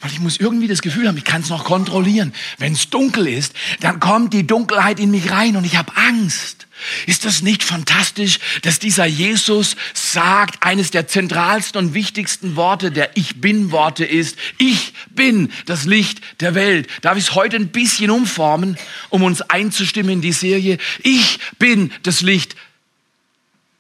weil 0.00 0.10
ich 0.12 0.20
muss 0.20 0.38
irgendwie 0.38 0.68
das 0.68 0.82
Gefühl 0.82 1.08
haben, 1.08 1.16
ich 1.16 1.24
kann 1.24 1.42
es 1.42 1.48
noch 1.48 1.64
kontrollieren. 1.64 2.32
Wenn 2.58 2.72
es 2.72 2.90
dunkel 2.90 3.26
ist, 3.26 3.54
dann 3.80 4.00
kommt 4.00 4.32
die 4.32 4.46
Dunkelheit 4.46 5.00
in 5.00 5.10
mich 5.10 5.30
rein 5.30 5.56
und 5.56 5.64
ich 5.64 5.76
habe 5.76 5.96
Angst. 5.96 6.66
Ist 7.06 7.24
das 7.24 7.42
nicht 7.42 7.62
fantastisch, 7.62 8.38
dass 8.62 8.78
dieser 8.78 9.06
Jesus 9.06 9.76
sagt, 9.94 10.62
eines 10.62 10.90
der 10.90 11.08
zentralsten 11.08 11.78
und 11.78 11.94
wichtigsten 11.94 12.54
Worte 12.54 12.90
der 12.90 13.16
Ich 13.16 13.40
bin 13.40 13.70
Worte 13.70 14.04
ist, 14.04 14.38
ich 14.58 14.92
bin 15.10 15.50
das 15.64 15.84
Licht 15.84 16.20
der 16.40 16.54
Welt. 16.54 16.88
Darf 17.00 17.16
ich 17.16 17.24
es 17.24 17.34
heute 17.34 17.56
ein 17.56 17.68
bisschen 17.68 18.10
umformen, 18.10 18.76
um 19.08 19.22
uns 19.22 19.40
einzustimmen 19.42 20.12
in 20.12 20.20
die 20.20 20.32
Serie? 20.32 20.78
Ich 21.02 21.38
bin 21.58 21.92
das 22.02 22.20
Licht 22.20 22.56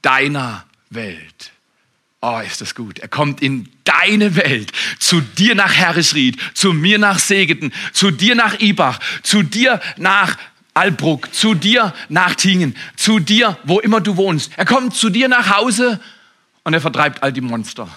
deiner 0.00 0.64
Welt. 0.88 1.52
Oh, 2.22 2.40
ist 2.40 2.60
das 2.60 2.74
gut. 2.74 2.98
Er 2.98 3.08
kommt 3.08 3.42
in 3.42 3.68
deine 3.84 4.36
Welt, 4.36 4.72
zu 4.98 5.20
dir 5.20 5.54
nach 5.54 5.72
Herresried, 5.72 6.38
zu 6.54 6.72
mir 6.72 6.98
nach 6.98 7.18
Segeten, 7.18 7.72
zu 7.92 8.10
dir 8.10 8.34
nach 8.34 8.58
Ibach, 8.60 8.98
zu 9.22 9.42
dir 9.42 9.80
nach 9.96 10.36
Albruck, 10.74 11.32
zu 11.34 11.54
dir 11.54 11.94
nach 12.08 12.34
Tingen, 12.34 12.76
zu 12.96 13.18
dir, 13.18 13.58
wo 13.64 13.80
immer 13.80 14.00
du 14.00 14.16
wohnst. 14.16 14.52
Er 14.56 14.64
kommt 14.64 14.94
zu 14.94 15.10
dir 15.10 15.28
nach 15.28 15.56
Hause 15.56 16.00
und 16.64 16.74
er 16.74 16.80
vertreibt 16.80 17.22
all 17.22 17.32
die 17.32 17.40
Monster. 17.40 17.88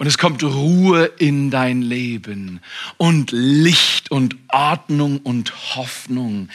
Und 0.00 0.06
es 0.06 0.16
kommt 0.16 0.42
Ruhe 0.42 1.12
in 1.18 1.50
dein 1.50 1.82
Leben 1.82 2.62
und 2.96 3.32
Licht 3.32 4.10
und 4.10 4.34
Ordnung 4.48 5.18
und 5.18 5.76
Hoffnung. 5.76 6.48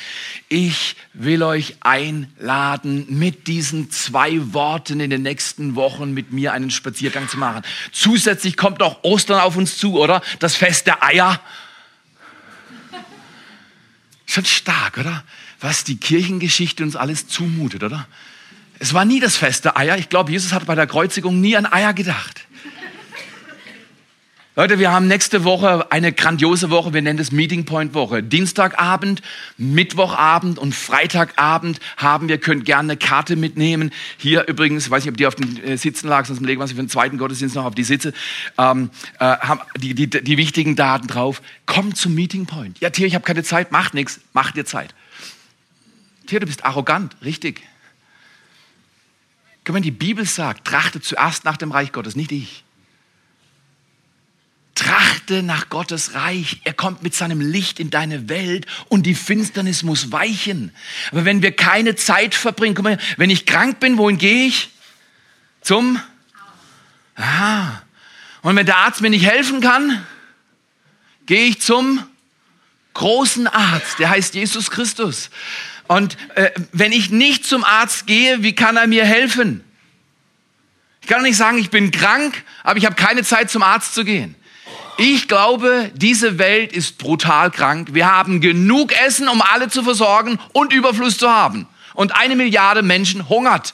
Ich 0.49 0.95
will 1.13 1.43
euch 1.43 1.75
einladen, 1.81 3.05
mit 3.07 3.45
diesen 3.45 3.91
zwei 3.91 4.51
Worten 4.55 4.99
in 4.99 5.11
den 5.11 5.21
nächsten 5.21 5.75
Wochen 5.75 6.11
mit 6.11 6.33
mir 6.33 6.53
einen 6.53 6.71
Spaziergang 6.71 7.29
zu 7.29 7.37
machen. 7.37 7.61
Zusätzlich 7.91 8.57
kommt 8.57 8.81
auch 8.81 9.03
Ostern 9.03 9.39
auf 9.39 9.55
uns 9.55 9.77
zu, 9.77 9.99
oder? 9.99 10.23
Das 10.39 10.55
Fest 10.55 10.87
der 10.87 11.03
Eier. 11.03 11.39
Schon 14.25 14.45
stark, 14.45 14.97
oder? 14.97 15.23
Was 15.59 15.83
die 15.83 15.97
Kirchengeschichte 15.97 16.81
uns 16.81 16.95
alles 16.95 17.27
zumutet, 17.27 17.83
oder? 17.83 18.07
Es 18.79 18.95
war 18.95 19.05
nie 19.05 19.19
das 19.19 19.37
Fest 19.37 19.65
der 19.65 19.77
Eier. 19.77 19.99
Ich 19.99 20.09
glaube, 20.09 20.31
Jesus 20.31 20.51
hat 20.51 20.65
bei 20.65 20.73
der 20.73 20.87
Kreuzigung 20.87 21.41
nie 21.41 21.55
an 21.55 21.67
Eier 21.67 21.93
gedacht. 21.93 22.44
Leute, 24.57 24.79
wir 24.79 24.93
haben 24.93 25.07
nächste 25.07 25.43
Woche 25.43 25.91
eine 25.91 26.13
grandiose 26.13 26.69
Woche. 26.69 26.93
Wir 26.93 27.01
nennen 27.01 27.19
es 27.19 27.33
Meeting 27.33 27.65
Point 27.65 27.93
Woche. 27.93 28.23
Dienstagabend, 28.23 29.21
Mittwochabend 29.57 30.57
und 30.57 30.73
Freitagabend 30.73 31.81
haben 31.97 32.29
wir, 32.29 32.37
könnt 32.37 32.63
gerne 32.63 32.93
eine 32.93 32.97
Karte 32.97 33.35
mitnehmen. 33.35 33.91
Hier 34.17 34.47
übrigens, 34.47 34.89
weiß 34.89 35.03
nicht, 35.03 35.11
ob 35.11 35.17
die 35.17 35.27
auf 35.27 35.35
den 35.35 35.61
äh, 35.61 35.77
Sitzen 35.77 36.07
lag, 36.07 36.25
sonst 36.25 36.39
legen 36.39 36.61
wir 36.61 36.67
sie 36.67 36.75
für 36.75 36.81
den 36.81 36.87
zweiten 36.87 37.17
Gottesdienst 37.17 37.53
noch 37.57 37.65
auf 37.65 37.75
die 37.75 37.83
Sitze. 37.83 38.13
Ähm, 38.57 38.91
äh, 39.19 39.25
haben 39.25 39.59
die, 39.77 39.93
die, 39.93 40.09
die 40.09 40.37
wichtigen 40.37 40.77
Daten 40.77 41.07
drauf. 41.07 41.41
Kommt 41.65 41.97
zum 41.97 42.15
Meeting 42.15 42.45
Point. 42.45 42.79
Ja, 42.79 42.91
Tier, 42.91 43.07
ich 43.07 43.15
habe 43.15 43.25
keine 43.25 43.43
Zeit. 43.43 43.73
Macht 43.73 43.93
nichts. 43.93 44.21
Mach 44.31 44.51
dir 44.51 44.63
Zeit. 44.63 44.95
Tier, 46.27 46.39
du 46.39 46.45
bist 46.45 46.63
arrogant. 46.63 47.17
Richtig. 47.25 47.61
Guck 49.65 49.73
mal, 49.73 49.81
die 49.81 49.91
Bibel 49.91 50.23
sagt, 50.23 50.65
trachte 50.65 51.01
zuerst 51.01 51.43
nach 51.43 51.57
dem 51.57 51.73
Reich 51.73 51.91
Gottes, 51.91 52.15
nicht 52.15 52.31
ich. 52.31 52.63
Trachte 55.25 55.41
nach 55.41 55.69
Gottes 55.69 56.13
Reich. 56.13 56.61
Er 56.65 56.73
kommt 56.73 57.01
mit 57.01 57.15
seinem 57.15 57.41
Licht 57.41 57.79
in 57.79 57.89
deine 57.89 58.29
Welt 58.29 58.67
und 58.89 59.07
die 59.07 59.15
Finsternis 59.15 59.81
muss 59.81 60.11
weichen. 60.11 60.71
Aber 61.11 61.25
wenn 61.25 61.41
wir 61.41 61.51
keine 61.51 61.95
Zeit 61.95 62.35
verbringen, 62.35 62.75
guck 62.75 62.83
mal, 62.83 62.99
wenn 63.17 63.31
ich 63.31 63.47
krank 63.47 63.79
bin, 63.79 63.97
wohin 63.97 64.19
gehe 64.19 64.45
ich? 64.45 64.69
Zum? 65.61 65.99
Aha. 67.15 67.81
Und 68.43 68.55
wenn 68.55 68.67
der 68.67 68.77
Arzt 68.77 69.01
mir 69.01 69.09
nicht 69.09 69.25
helfen 69.25 69.61
kann, 69.61 70.05
gehe 71.25 71.47
ich 71.47 71.59
zum 71.59 72.05
großen 72.93 73.47
Arzt, 73.47 73.97
der 73.97 74.11
heißt 74.11 74.35
Jesus 74.35 74.69
Christus. 74.69 75.31
Und 75.87 76.17
äh, 76.35 76.51
wenn 76.71 76.91
ich 76.91 77.09
nicht 77.09 77.45
zum 77.45 77.63
Arzt 77.63 78.05
gehe, 78.05 78.43
wie 78.43 78.53
kann 78.53 78.77
er 78.77 78.85
mir 78.85 79.05
helfen? 79.05 79.63
Ich 81.01 81.07
kann 81.07 81.23
nicht 81.23 81.37
sagen, 81.37 81.57
ich 81.57 81.71
bin 81.71 81.89
krank, 81.89 82.43
aber 82.63 82.77
ich 82.77 82.85
habe 82.85 82.95
keine 82.95 83.23
Zeit 83.23 83.49
zum 83.49 83.63
Arzt 83.63 83.95
zu 83.95 84.05
gehen. 84.05 84.35
Ich 84.97 85.27
glaube, 85.27 85.91
diese 85.93 86.39
Welt 86.39 86.71
ist 86.71 86.97
brutal 86.97 87.51
krank. 87.51 87.89
Wir 87.91 88.09
haben 88.09 88.39
genug 88.39 88.93
Essen, 89.05 89.27
um 89.27 89.41
alle 89.41 89.69
zu 89.69 89.83
versorgen 89.83 90.39
und 90.53 90.71
Überfluss 90.71 91.17
zu 91.17 91.29
haben. 91.29 91.67
Und 91.93 92.15
eine 92.15 92.35
Milliarde 92.35 92.81
Menschen 92.81 93.27
hungert. 93.27 93.73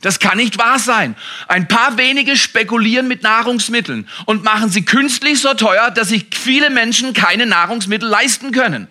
Das 0.00 0.18
kann 0.18 0.36
nicht 0.36 0.58
wahr 0.58 0.78
sein. 0.78 1.16
Ein 1.48 1.68
paar 1.68 1.96
wenige 1.96 2.36
spekulieren 2.36 3.08
mit 3.08 3.22
Nahrungsmitteln 3.22 4.08
und 4.26 4.42
machen 4.42 4.68
sie 4.68 4.84
künstlich 4.84 5.40
so 5.40 5.54
teuer, 5.54 5.90
dass 5.90 6.08
sich 6.08 6.26
viele 6.32 6.70
Menschen 6.70 7.12
keine 7.12 7.46
Nahrungsmittel 7.46 8.08
leisten 8.08 8.52
können. 8.52 8.88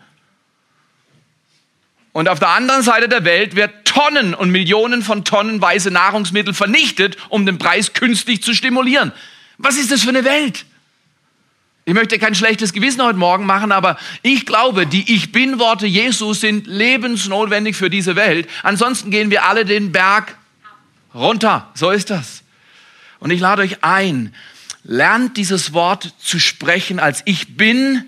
Und 2.14 2.30
auf 2.30 2.40
der 2.40 2.50
anderen 2.50 2.82
Seite 2.82 3.10
der 3.10 3.26
Welt 3.26 3.56
wird 3.56 3.86
Tonnen 3.86 4.34
und 4.34 4.52
Millionen 4.52 5.02
von 5.02 5.26
Tonnenweise 5.26 5.92
Nahrungsmittel 5.92 6.54
vernichtet, 6.54 7.18
um 7.30 7.46
den 7.46 7.58
Preis 7.58 7.94
künstlich 7.94 8.44
zu 8.44 8.54
stimulieren. 8.54 9.12
Was 9.58 9.78
ist 9.78 9.92
das 9.92 10.04
für 10.04 10.10
eine 10.10 10.24
Welt? 10.24 10.66
Ich 11.84 11.94
möchte 11.96 12.20
kein 12.20 12.36
schlechtes 12.36 12.74
Gewissen 12.74 13.02
heute 13.02 13.18
Morgen 13.18 13.46
machen, 13.46 13.72
aber 13.72 13.98
ich 14.22 14.46
glaube, 14.46 14.86
die 14.86 15.16
Ich 15.16 15.32
Bin-Worte 15.32 15.88
Jesus 15.88 16.42
sind 16.42 16.68
lebensnotwendig 16.68 17.76
für 17.76 17.90
diese 17.90 18.16
Welt. 18.16 18.48
Ansonsten 18.62 19.10
gehen 19.10 19.32
wir 19.32 19.46
alle 19.46 19.66
den 19.66 19.92
Berg 19.92 20.38
runter. 21.16 21.72
So 21.74 21.90
ist 21.90 22.12
das. 22.12 22.44
Und 23.20 23.32
ich 23.32 23.40
lade 23.40 23.64
euch 23.64 23.84
ein, 23.84 24.34
lernt 24.84 25.38
dieses 25.38 25.74
Wort 25.74 26.14
zu 26.20 26.40
sprechen 26.40 27.00
als 27.00 27.24
Ich 27.26 27.58
bin 27.58 28.08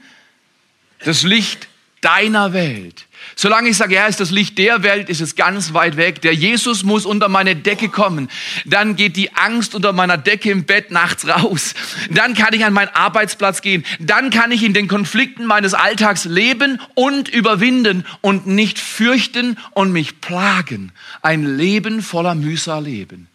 das 1.03 1.23
Licht 1.23 1.67
deiner 2.01 2.53
Welt. 2.53 3.05
Solange 3.35 3.69
ich 3.69 3.77
sage, 3.77 3.95
er 3.95 4.07
ist 4.07 4.19
das 4.19 4.31
Licht 4.31 4.57
der 4.57 4.83
Welt, 4.83 5.09
ist 5.09 5.21
es 5.21 5.35
ganz 5.35 5.73
weit 5.73 5.97
weg. 5.97 6.21
Der 6.21 6.33
Jesus 6.33 6.83
muss 6.83 7.05
unter 7.05 7.29
meine 7.29 7.55
Decke 7.55 7.89
kommen. 7.89 8.29
Dann 8.65 8.95
geht 8.95 9.15
die 9.17 9.33
Angst 9.33 9.73
unter 9.75 9.93
meiner 9.93 10.17
Decke 10.17 10.51
im 10.51 10.65
Bett 10.65 10.91
nachts 10.91 11.27
raus. 11.27 11.73
Dann 12.09 12.35
kann 12.35 12.53
ich 12.53 12.63
an 12.63 12.73
meinen 12.73 12.93
Arbeitsplatz 12.93 13.61
gehen. 13.61 13.83
Dann 13.99 14.29
kann 14.29 14.51
ich 14.51 14.63
in 14.63 14.73
den 14.73 14.87
Konflikten 14.87 15.45
meines 15.45 15.73
Alltags 15.73 16.25
leben 16.25 16.79
und 16.93 17.29
überwinden 17.29 18.05
und 18.21 18.45
nicht 18.47 18.79
fürchten 18.79 19.57
und 19.71 19.91
mich 19.91 20.21
plagen. 20.21 20.91
Ein 21.21 21.57
Leben 21.57 22.01
voller 22.01 22.35
Mühsal 22.35 22.83
leben. 22.83 23.27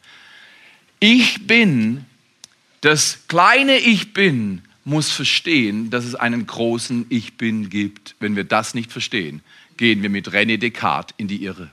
Ich 1.01 1.47
bin, 1.47 2.05
das 2.81 3.21
kleine 3.29 3.79
Ich 3.79 4.13
bin, 4.13 4.63
muss 4.85 5.11
verstehen, 5.11 5.91
dass 5.91 6.05
es 6.05 6.15
einen 6.15 6.47
großen 6.47 7.07
Ich 7.09 7.37
bin 7.37 7.69
gibt. 7.69 8.15
Wenn 8.21 8.37
wir 8.37 8.45
das 8.45 8.75
nicht 8.75 8.91
verstehen, 8.91 9.43
gehen 9.79 10.03
wir 10.03 10.11
mit 10.11 10.29
René 10.29 10.59
Descartes 10.59 11.15
in 11.17 11.29
die 11.29 11.43
Irre. 11.45 11.71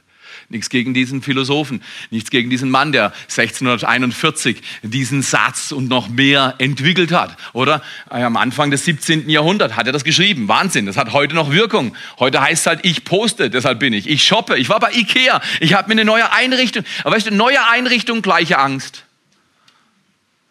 Nichts 0.50 0.70
gegen 0.70 0.94
diesen 0.94 1.22
Philosophen, 1.22 1.82
nichts 2.12 2.30
gegen 2.30 2.50
diesen 2.50 2.70
Mann, 2.70 2.92
der 2.92 3.14
1641 3.24 4.58
diesen 4.84 5.22
Satz 5.22 5.72
und 5.72 5.88
noch 5.88 6.08
mehr 6.08 6.56
entwickelt 6.60 7.12
hat, 7.12 7.36
oder? 7.54 7.82
Am 8.10 8.38
Anfang 8.38 8.70
des 8.70 8.86
17. 8.86 9.30
Jahrhunderts 9.30 9.76
hat 9.76 9.88
er 9.88 9.94
das 9.94 10.04
geschrieben. 10.04 10.48
Wahnsinn, 10.48 10.86
das 10.86 10.98
hat 10.98 11.14
heute 11.14 11.34
noch 11.36 11.52
Wirkung. 11.52 11.96
Heute 12.20 12.42
heißt 12.42 12.62
es 12.62 12.68
halt, 12.68 12.80
ich 12.84 13.06
poste, 13.06 13.50
deshalb 13.50 13.80
bin 13.80 13.94
ich. 13.94 14.08
Ich 14.08 14.24
shoppe, 14.24 14.58
ich 14.58 14.70
war 14.70 14.80
bei 14.80 14.92
Ikea, 14.92 15.42
ich 15.60 15.74
habe 15.74 15.88
mir 15.88 15.94
eine 15.94 16.06
neue 16.06 16.32
Einrichtung. 16.32 16.84
Aber 17.04 17.16
weißt 17.16 17.28
du, 17.28 17.34
neue 17.34 17.68
Einrichtung, 17.68 18.22
gleiche 18.22 18.60
Angst. 18.60 19.04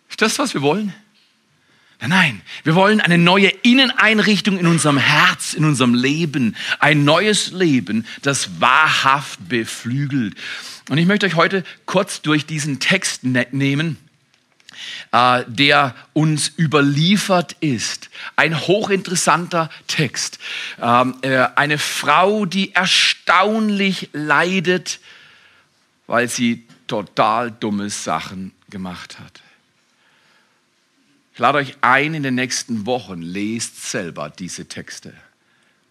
Ist 0.09 0.23
das, 0.23 0.39
was 0.39 0.55
wir 0.55 0.63
wollen? 0.63 0.93
Nein, 2.09 2.43
wir 2.65 2.75
wollen 2.75 3.01
eine 3.01 3.19
neue 3.19 3.49
Inneneinrichtung 3.49 4.59
in 4.59 4.67
unserem 4.67 4.99
Herz, 4.99 5.55
in 5.55 5.65
unserem 5.65 5.95
Leben. 5.95 6.55
Ein 6.79 7.05
neues 7.05 7.53
Leben, 7.53 8.07
das 8.23 8.61
wahrhaft 8.61 9.49
beflügelt. 9.49 10.37
Und 10.91 10.99
ich 10.99 11.07
möchte 11.07 11.27
euch 11.27 11.35
heute 11.35 11.65
kurz 11.87 12.21
durch 12.21 12.45
diesen 12.45 12.79
Text 12.79 13.25
ne-, 13.25 13.47
nehmen, 13.53 13.97
äh, 15.13 15.45
der 15.47 15.95
uns 16.13 16.53
überliefert 16.59 17.57
ist. 17.61 18.11
Ein 18.37 18.61
hochinteressanter 18.61 19.71
Text. 19.87 20.39
Ähm, 20.83 21.17
äh, 21.23 21.47
eine 21.57 21.79
Frau, 21.79 22.45
die 22.45 22.75
erstaunlich 22.75 24.11
leidet, 24.13 25.01
weil 26.07 26.29
sie 26.29 26.65
total 26.87 27.51
dumme 27.51 27.89
Sachen 27.89 28.53
gemacht 28.69 29.19
hat. 29.19 29.41
Ich 31.35 31.41
lade 31.41 31.59
euch 31.59 31.75
ein 31.81 32.15
in 32.15 32.23
den 32.23 32.37
nächsten 32.37 32.87
Wochen, 32.87 33.21
lest 33.21 33.91
selber 33.91 34.31
diese 34.31 34.69
Texte. 34.69 35.13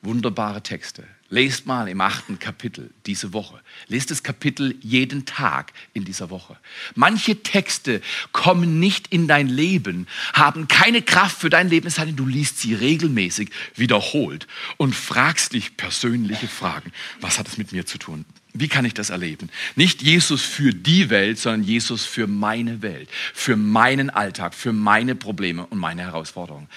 Wunderbare 0.02 0.64
Texte. 0.64 1.04
Lest 1.28 1.66
mal 1.66 1.90
im 1.90 2.00
achten 2.00 2.40
Kapitel 2.40 2.92
diese 3.06 3.34
Woche. 3.34 3.60
Lest 3.88 4.10
das 4.10 4.24
Kapitel 4.24 4.78
jeden 4.80 5.26
Tag 5.26 5.74
in 5.94 6.06
dieser 6.06 6.30
Woche. 6.30 6.58
Manche 6.96 7.44
Texte 7.44 8.02
kommen 8.32 8.80
nicht 8.80 9.08
in 9.08 9.28
dein 9.28 9.50
Leben, 9.50 10.08
haben 10.32 10.70
keine 10.70 11.02
Kraft 11.02 11.38
für 11.38 11.50
dein 11.50 11.68
Leben, 11.68 11.88
es 11.88 11.96
sei 11.96 12.06
denn, 12.06 12.16
du 12.16 12.26
liest 12.26 12.60
sie 12.60 12.74
regelmäßig 12.74 13.50
wiederholt 13.76 14.48
und 14.78 14.96
fragst 14.96 15.52
dich 15.52 15.76
persönliche 15.76 16.48
Fragen. 16.48 16.94
Was 17.20 17.38
hat 17.38 17.50
es 17.50 17.58
mit 17.58 17.74
mir 17.74 17.86
zu 17.86 17.98
tun? 17.98 18.24
Wie 18.54 18.68
kann 18.68 18.86
ich 18.86 18.94
das 18.94 19.10
erleben? 19.10 19.50
Nicht 19.76 20.04
Jesus 20.04 20.44
für 20.44 20.74
die 20.74 21.10
Welt, 21.10 21.40
sondern 21.40 21.64
Jesus 21.64 22.06
für 22.06 22.28
meine 22.28 22.82
Welt, 22.84 23.10
für 23.34 23.56
meinen 23.56 24.12
Alltag, 24.12 24.54
für 24.54 24.74
meine 24.74 25.16
Probleme 25.16 25.66
und 25.66 25.80
meine 25.80 26.04
Herausforderungen. 26.04 26.68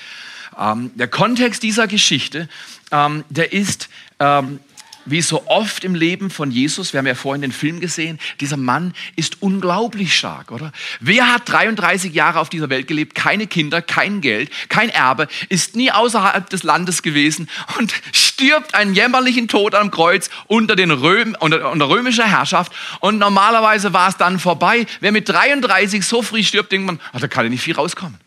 Ähm, 0.59 0.91
der 0.95 1.09
Kontext 1.09 1.63
dieser 1.63 1.87
Geschichte, 1.87 2.49
ähm, 2.91 3.25
der 3.29 3.53
ist 3.53 3.91
ähm, 4.19 4.61
wie 5.07 5.23
so 5.23 5.47
oft 5.47 5.85
im 5.85 5.95
Leben 5.95 6.31
von 6.31 6.51
Jesus, 6.51 6.93
wir 6.93 6.99
haben 6.99 7.07
ja 7.07 7.15
vorhin 7.15 7.43
den 7.43 7.53
Film 7.53 7.81
gesehen, 7.81 8.19
dieser 8.41 8.57
Mann 8.57 8.93
ist 9.15 9.41
unglaublich 9.41 10.17
stark, 10.17 10.51
oder? 10.51 10.73
Wer 11.01 11.33
hat 11.33 11.49
33 11.49 12.13
Jahre 12.13 12.41
auf 12.41 12.49
dieser 12.49 12.69
Welt 12.69 12.87
gelebt, 12.87 13.15
keine 13.15 13.47
Kinder, 13.47 13.81
kein 13.81 14.21
Geld, 14.21 14.51
kein 14.69 14.89
Erbe, 14.89 15.29
ist 15.49 15.77
nie 15.77 15.91
außerhalb 15.91 16.51
des 16.51 16.63
Landes 16.63 17.03
gewesen 17.03 17.49
und 17.79 17.95
stirbt 18.13 18.75
einen 18.75 18.95
jämmerlichen 18.95 19.49
Tod 19.49 19.75
am 19.75 19.91
Kreuz 19.91 20.29
unter, 20.47 20.77
den 20.77 20.91
Röm, 20.91 21.37
unter, 21.41 21.71
unter 21.71 21.89
römischer 21.89 22.27
Herrschaft 22.27 22.73
und 23.01 23.19
normalerweise 23.19 23.93
war 23.93 24.09
es 24.09 24.17
dann 24.17 24.39
vorbei. 24.39 24.87
Wer 25.01 25.13
mit 25.13 25.29
33 25.29 26.05
so 26.05 26.23
früh 26.23 26.43
stirbt, 26.43 26.73
denkt 26.73 26.87
man, 26.87 27.01
ach, 27.13 27.21
da 27.21 27.29
kann 27.29 27.45
ja 27.45 27.51
nicht 27.51 27.63
viel 27.63 27.75
rauskommen. 27.75 28.19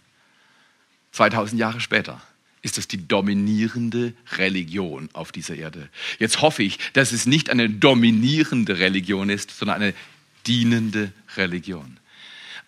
2000 1.11 1.59
Jahre 1.59 1.79
später 1.81 2.21
ist 2.61 2.77
das 2.77 2.87
die 2.87 3.07
dominierende 3.07 4.13
Religion 4.37 5.09
auf 5.13 5.31
dieser 5.31 5.55
Erde. 5.55 5.89
Jetzt 6.19 6.41
hoffe 6.41 6.63
ich, 6.63 6.77
dass 6.93 7.11
es 7.11 7.25
nicht 7.25 7.49
eine 7.49 7.69
dominierende 7.69 8.79
Religion 8.79 9.29
ist, 9.29 9.57
sondern 9.57 9.81
eine 9.81 9.93
dienende 10.45 11.13
Religion. 11.37 11.97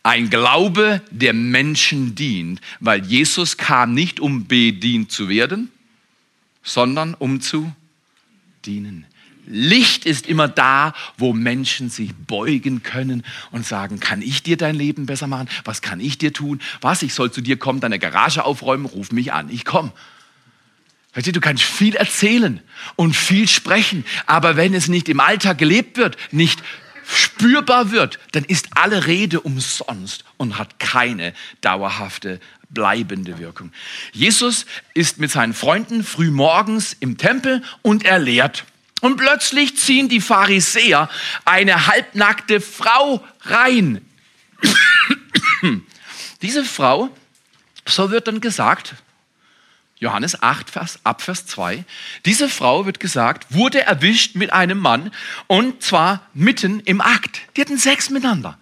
Ein 0.04 0.30
Glaube, 0.30 1.02
der 1.12 1.34
Menschen 1.34 2.16
dient, 2.16 2.62
weil 2.80 3.06
Jesus 3.06 3.58
kam 3.58 3.94
nicht, 3.94 4.20
um 4.20 4.48
bedient 4.48 5.12
zu 5.12 5.30
werden, 5.30 5.72
sondern 6.64 7.14
um 7.14 7.42
zu 7.42 7.72
dienen. 8.66 9.06
Licht 9.46 10.06
ist 10.06 10.28
immer 10.28 10.48
da, 10.48 10.94
wo 11.18 11.34
Menschen 11.34 11.90
sich 11.90 12.14
beugen 12.16 12.84
können 12.84 13.24
und 13.52 13.66
sagen, 13.66 14.00
kann 14.00 14.22
ich 14.22 14.44
dir 14.44 14.58
dein 14.58 14.76
Leben 14.76 15.06
besser 15.06 15.28
machen? 15.28 15.50
Was 15.64 15.82
kann 15.82 16.00
ich 16.00 16.18
dir 16.18 16.34
tun? 16.34 16.62
Was, 16.80 17.02
ich 17.02 17.14
soll 17.14 17.32
zu 17.32 17.42
dir 17.42 17.58
kommen, 17.58 17.80
deine 17.80 18.00
Garage 18.00 18.46
aufräumen, 18.46 18.86
ruf 18.86 19.12
mich 19.12 19.34
an, 19.34 19.50
ich 19.50 19.66
komme. 19.66 19.92
Du, 21.14 21.32
du 21.32 21.42
kannst 21.42 21.64
viel 21.64 21.96
erzählen 21.96 22.62
und 22.96 23.16
viel 23.16 23.48
sprechen, 23.48 24.06
aber 24.26 24.56
wenn 24.56 24.74
es 24.74 24.88
nicht 24.88 25.10
im 25.10 25.20
Alltag 25.20 25.58
gelebt 25.58 25.98
wird, 25.98 26.16
nicht 26.32 26.64
spürbar 27.06 27.92
wird, 27.92 28.20
dann 28.32 28.46
ist 28.46 28.70
alle 28.76 29.08
Rede 29.08 29.42
umsonst 29.42 30.24
und 30.38 30.58
hat 30.58 30.80
keine 30.80 31.34
dauerhafte, 31.60 32.40
bleibende 32.70 33.40
Wirkung. 33.40 33.74
Jesus 34.14 34.66
ist 34.94 35.20
mit 35.20 35.32
seinen 35.32 35.54
Freunden 35.54 36.04
früh 36.06 36.32
morgens 36.32 36.96
im 37.00 37.18
Tempel 37.18 37.64
und 37.82 38.06
er 38.06 38.20
lehrt. 38.20 38.64
Und 39.02 39.18
plötzlich 39.18 39.78
ziehen 39.78 40.10
die 40.10 40.22
Pharisäer 40.22 41.10
eine 41.44 41.88
halbnackte 41.88 42.62
Frau 42.62 43.24
rein. 43.42 44.06
Diese 46.42 46.64
Frau, 46.64 47.10
so 47.86 48.12
wird 48.12 48.28
dann 48.28 48.42
gesagt, 48.42 48.96
Johannes 50.02 50.42
8, 50.42 50.70
Vers, 50.70 51.00
ab 51.04 51.22
Vers 51.22 51.46
2, 51.46 51.86
diese 52.26 52.50
Frau 52.50 52.88
wird 52.88 53.00
gesagt, 53.00 53.54
wurde 53.54 53.82
erwischt 53.82 54.36
mit 54.36 54.52
einem 54.52 54.80
Mann 54.80 55.12
und 55.46 55.84
zwar 55.84 56.28
mitten 56.34 56.80
im 56.80 57.02
Akt. 57.02 57.42
Die 57.56 57.62
hatten 57.62 57.78
Sex 57.78 58.10
miteinander. 58.10 58.58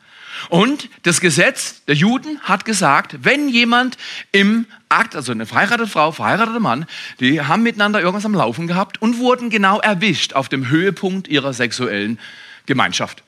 Und 0.47 0.89
das 1.03 1.19
Gesetz 1.19 1.83
der 1.85 1.95
Juden 1.95 2.39
hat 2.41 2.63
gesagt, 2.63 3.17
wenn 3.23 3.49
jemand 3.49 3.97
im 4.31 4.65
Akt, 4.87 5.15
also 5.15 5.31
eine 5.31 5.45
verheiratete 5.45 5.87
Frau, 5.87 6.11
verheirateter 6.11 6.59
Mann, 6.59 6.85
die 7.19 7.41
haben 7.41 7.63
miteinander 7.63 7.99
irgendwas 7.99 8.25
am 8.25 8.33
Laufen 8.33 8.67
gehabt 8.67 9.01
und 9.01 9.19
wurden 9.19 9.49
genau 9.49 9.79
erwischt 9.79 10.33
auf 10.33 10.49
dem 10.49 10.69
Höhepunkt 10.69 11.27
ihrer 11.27 11.53
sexuellen 11.53 12.19
Gemeinschaft. 12.65 13.23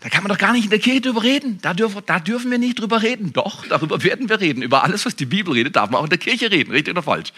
Da 0.00 0.08
kann 0.08 0.22
man 0.22 0.30
doch 0.30 0.38
gar 0.38 0.52
nicht 0.52 0.64
in 0.64 0.70
der 0.70 0.78
Kirche 0.78 1.00
drüber 1.00 1.24
reden. 1.24 1.58
Da 1.60 1.74
dürfen, 1.74 2.02
da 2.06 2.20
dürfen 2.20 2.50
wir 2.52 2.58
nicht 2.58 2.78
drüber 2.78 3.02
reden. 3.02 3.32
Doch, 3.32 3.66
darüber 3.66 4.02
werden 4.04 4.28
wir 4.28 4.40
reden. 4.40 4.62
Über 4.62 4.84
alles, 4.84 5.04
was 5.06 5.16
die 5.16 5.26
Bibel 5.26 5.54
redet, 5.54 5.74
darf 5.74 5.90
man 5.90 6.00
auch 6.00 6.04
in 6.04 6.10
der 6.10 6.18
Kirche 6.18 6.52
reden. 6.52 6.70
Richtig 6.70 6.92
oder 6.92 7.02
falsch? 7.02 7.32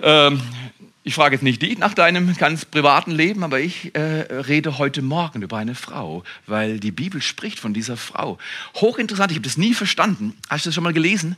Ähm, 0.00 0.40
ich 1.04 1.14
frage 1.14 1.36
jetzt 1.36 1.42
nicht 1.42 1.62
dich 1.62 1.78
nach 1.78 1.94
deinem 1.94 2.36
ganz 2.36 2.64
privaten 2.64 3.10
Leben, 3.10 3.42
aber 3.44 3.60
ich 3.60 3.94
äh, 3.94 4.00
rede 4.00 4.78
heute 4.78 5.00
Morgen 5.00 5.42
über 5.42 5.56
eine 5.56 5.74
Frau, 5.74 6.24
weil 6.46 6.80
die 6.80 6.90
Bibel 6.90 7.22
spricht 7.22 7.58
von 7.58 7.72
dieser 7.72 7.96
Frau. 7.96 8.38
Hochinteressant, 8.74 9.30
ich 9.30 9.38
habe 9.38 9.46
das 9.46 9.56
nie 9.56 9.74
verstanden. 9.74 10.36
Hast 10.48 10.66
du 10.66 10.68
das 10.68 10.74
schon 10.74 10.84
mal 10.84 10.92
gelesen? 10.92 11.36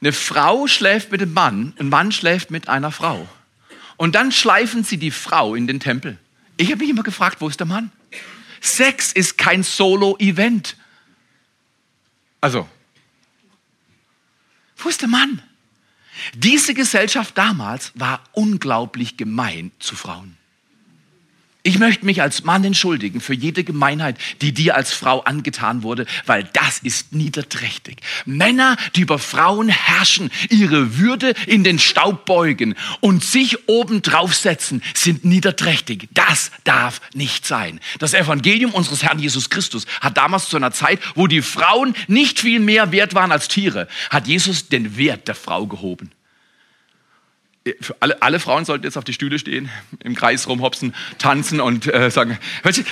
Eine 0.00 0.12
Frau 0.12 0.66
schläft 0.66 1.12
mit 1.12 1.20
einem 1.22 1.34
Mann, 1.34 1.74
ein 1.78 1.88
Mann 1.88 2.10
schläft 2.10 2.50
mit 2.50 2.68
einer 2.68 2.90
Frau. 2.90 3.28
Und 3.96 4.14
dann 4.14 4.32
schleifen 4.32 4.82
sie 4.82 4.96
die 4.96 5.10
Frau 5.10 5.54
in 5.54 5.66
den 5.66 5.78
Tempel. 5.78 6.18
Ich 6.56 6.70
habe 6.70 6.78
mich 6.78 6.88
immer 6.90 7.02
gefragt, 7.02 7.40
wo 7.40 7.48
ist 7.48 7.60
der 7.60 7.66
Mann? 7.66 7.92
Sex 8.60 9.12
ist 9.12 9.38
kein 9.38 9.62
Solo-Event. 9.62 10.76
Also, 12.40 12.68
wo 14.78 14.88
ist 14.88 15.02
der 15.02 15.08
Mann? 15.08 15.42
Diese 16.34 16.74
Gesellschaft 16.74 17.36
damals 17.36 17.92
war 17.94 18.22
unglaublich 18.32 19.16
gemein 19.16 19.72
zu 19.78 19.96
Frauen. 19.96 20.36
Ich 21.62 21.78
möchte 21.78 22.06
mich 22.06 22.22
als 22.22 22.44
Mann 22.44 22.64
entschuldigen 22.64 23.20
für 23.20 23.34
jede 23.34 23.64
Gemeinheit, 23.64 24.16
die 24.40 24.52
dir 24.52 24.76
als 24.76 24.94
Frau 24.94 25.20
angetan 25.20 25.82
wurde, 25.82 26.06
weil 26.24 26.44
das 26.54 26.78
ist 26.78 27.12
niederträchtig. 27.12 27.98
Männer, 28.24 28.76
die 28.96 29.02
über 29.02 29.18
Frauen 29.18 29.68
herrschen, 29.68 30.30
ihre 30.48 30.96
Würde 30.96 31.34
in 31.46 31.62
den 31.62 31.78
Staub 31.78 32.24
beugen 32.24 32.76
und 33.00 33.22
sich 33.22 33.68
oben 33.68 34.00
draufsetzen, 34.00 34.82
sind 34.94 35.26
niederträchtig. 35.26 36.08
Das 36.14 36.50
darf 36.64 37.02
nicht 37.12 37.46
sein. 37.46 37.80
Das 37.98 38.14
Evangelium 38.14 38.72
unseres 38.72 39.02
Herrn 39.02 39.18
Jesus 39.18 39.50
Christus 39.50 39.84
hat 40.00 40.16
damals 40.16 40.48
zu 40.48 40.56
einer 40.56 40.72
Zeit, 40.72 40.98
wo 41.14 41.26
die 41.26 41.42
Frauen 41.42 41.94
nicht 42.08 42.40
viel 42.40 42.60
mehr 42.60 42.90
wert 42.90 43.14
waren 43.14 43.32
als 43.32 43.48
Tiere, 43.48 43.86
hat 44.08 44.26
Jesus 44.26 44.68
den 44.68 44.96
Wert 44.96 45.28
der 45.28 45.34
Frau 45.34 45.66
gehoben. 45.66 46.10
Für 47.80 47.94
alle, 48.00 48.22
alle 48.22 48.40
Frauen 48.40 48.64
sollten 48.64 48.84
jetzt 48.84 48.96
auf 48.96 49.04
die 49.04 49.12
Stühle 49.12 49.38
stehen, 49.38 49.68
im 50.02 50.14
Kreis 50.14 50.48
rumhopsen, 50.48 50.94
tanzen 51.18 51.60
und 51.60 51.86
äh, 51.92 52.10
sagen, 52.10 52.38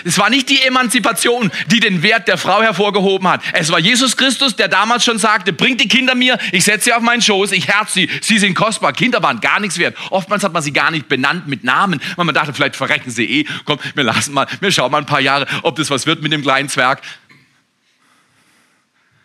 es 0.04 0.18
war 0.18 0.28
nicht 0.28 0.50
die 0.50 0.60
Emanzipation, 0.60 1.50
die 1.68 1.80
den 1.80 2.02
Wert 2.02 2.28
der 2.28 2.36
Frau 2.36 2.60
hervorgehoben 2.60 3.26
hat. 3.28 3.42
Es 3.54 3.72
war 3.72 3.78
Jesus 3.78 4.18
Christus, 4.18 4.56
der 4.56 4.68
damals 4.68 5.04
schon 5.06 5.18
sagte, 5.18 5.54
bringt 5.54 5.80
die 5.80 5.88
Kinder 5.88 6.14
mir, 6.14 6.38
ich 6.52 6.64
setze 6.64 6.86
sie 6.86 6.92
auf 6.92 7.00
meinen 7.00 7.22
Schoß, 7.22 7.52
ich 7.52 7.66
herz 7.68 7.94
sie, 7.94 8.10
sie 8.20 8.38
sind 8.38 8.54
kostbar. 8.54 8.92
Kinder 8.92 9.22
waren 9.22 9.40
gar 9.40 9.58
nichts 9.58 9.78
wert. 9.78 9.96
Oftmals 10.10 10.44
hat 10.44 10.52
man 10.52 10.62
sie 10.62 10.72
gar 10.72 10.90
nicht 10.90 11.08
benannt 11.08 11.48
mit 11.48 11.64
Namen, 11.64 12.00
weil 12.16 12.26
man 12.26 12.34
dachte, 12.34 12.52
vielleicht 12.52 12.76
verrecken 12.76 13.10
sie 13.10 13.24
eh. 13.24 13.46
Komm, 13.64 13.78
wir 13.94 14.04
lassen 14.04 14.34
mal, 14.34 14.46
wir 14.60 14.70
schauen 14.70 14.92
mal 14.92 14.98
ein 14.98 15.06
paar 15.06 15.20
Jahre, 15.20 15.46
ob 15.62 15.76
das 15.76 15.88
was 15.88 16.04
wird 16.04 16.20
mit 16.20 16.30
dem 16.30 16.42
kleinen 16.42 16.68
Zwerg. 16.68 17.00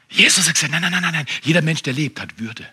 Jesus 0.09 0.47
hat 0.47 0.53
gesagt, 0.53 0.71
nein, 0.71 0.81
nein, 0.81 0.91
nein, 0.91 1.11
nein, 1.11 1.25
jeder 1.41 1.61
Mensch, 1.61 1.83
der 1.83 1.91
lebt, 1.91 2.21
hat 2.21 2.39
Würde. 2.39 2.65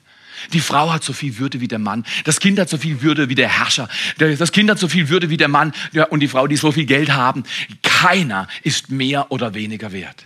Die 0.52 0.60
Frau 0.60 0.92
hat 0.92 1.04
so 1.04 1.12
viel 1.12 1.38
Würde 1.38 1.60
wie 1.60 1.68
der 1.68 1.78
Mann. 1.78 2.04
Das 2.24 2.40
Kind 2.40 2.58
hat 2.58 2.68
so 2.68 2.78
viel 2.78 3.02
Würde 3.02 3.28
wie 3.28 3.34
der 3.34 3.48
Herrscher. 3.48 3.88
Das 4.18 4.52
Kind 4.52 4.70
hat 4.70 4.78
so 4.78 4.88
viel 4.88 5.08
Würde 5.08 5.30
wie 5.30 5.36
der 5.36 5.48
Mann 5.48 5.72
und 6.10 6.20
die 6.20 6.28
Frau, 6.28 6.46
die 6.46 6.56
so 6.56 6.72
viel 6.72 6.86
Geld 6.86 7.12
haben. 7.12 7.44
Keiner 7.82 8.48
ist 8.62 8.90
mehr 8.90 9.30
oder 9.30 9.54
weniger 9.54 9.92
wert. 9.92 10.24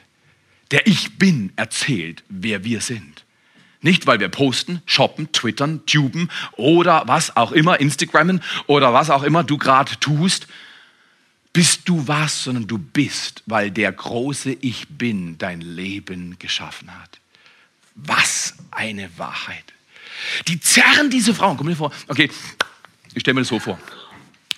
Der 0.71 0.87
Ich 0.87 1.19
Bin 1.19 1.53
erzählt, 1.57 2.25
wer 2.29 2.65
wir 2.65 2.81
sind. 2.81 3.25
Nicht, 3.83 4.07
weil 4.07 4.19
wir 4.19 4.31
posten, 4.31 4.81
shoppen, 4.87 5.31
twittern, 5.33 5.85
tuben 5.85 6.31
oder 6.57 7.03
was 7.07 7.37
auch 7.37 7.53
immer, 7.53 7.81
Instagrammen 7.81 8.43
oder 8.67 8.95
was 8.95 9.11
auch 9.11 9.23
immer 9.23 9.45
du 9.45 9.59
gerade 9.59 9.93
tust, 10.01 10.47
bist 11.53 11.83
du 11.85 12.09
was, 12.09 12.45
sondern 12.45 12.67
du 12.67 12.79
bist, 12.79 13.43
weil 13.45 13.71
der 13.71 13.93
große 13.93 14.57
Ich 14.63 14.89
Bin 14.89 15.37
dein 15.37 15.61
Leben 15.61 16.39
geschaffen 16.39 16.91
hat. 16.99 17.21
Was 17.95 18.55
eine 18.71 19.11
Wahrheit. 19.19 19.74
Die 20.49 20.61
zerren 20.61 21.11
diese 21.11 21.35
Frauen. 21.35 21.57
Komm 21.57 21.67
mir 21.67 21.77
vor. 21.77 21.93
Okay, 22.09 22.31
ich 23.15 23.21
stelle 23.21 23.35
mir 23.35 23.41
das 23.43 23.49
so 23.49 23.59
vor. 23.59 23.79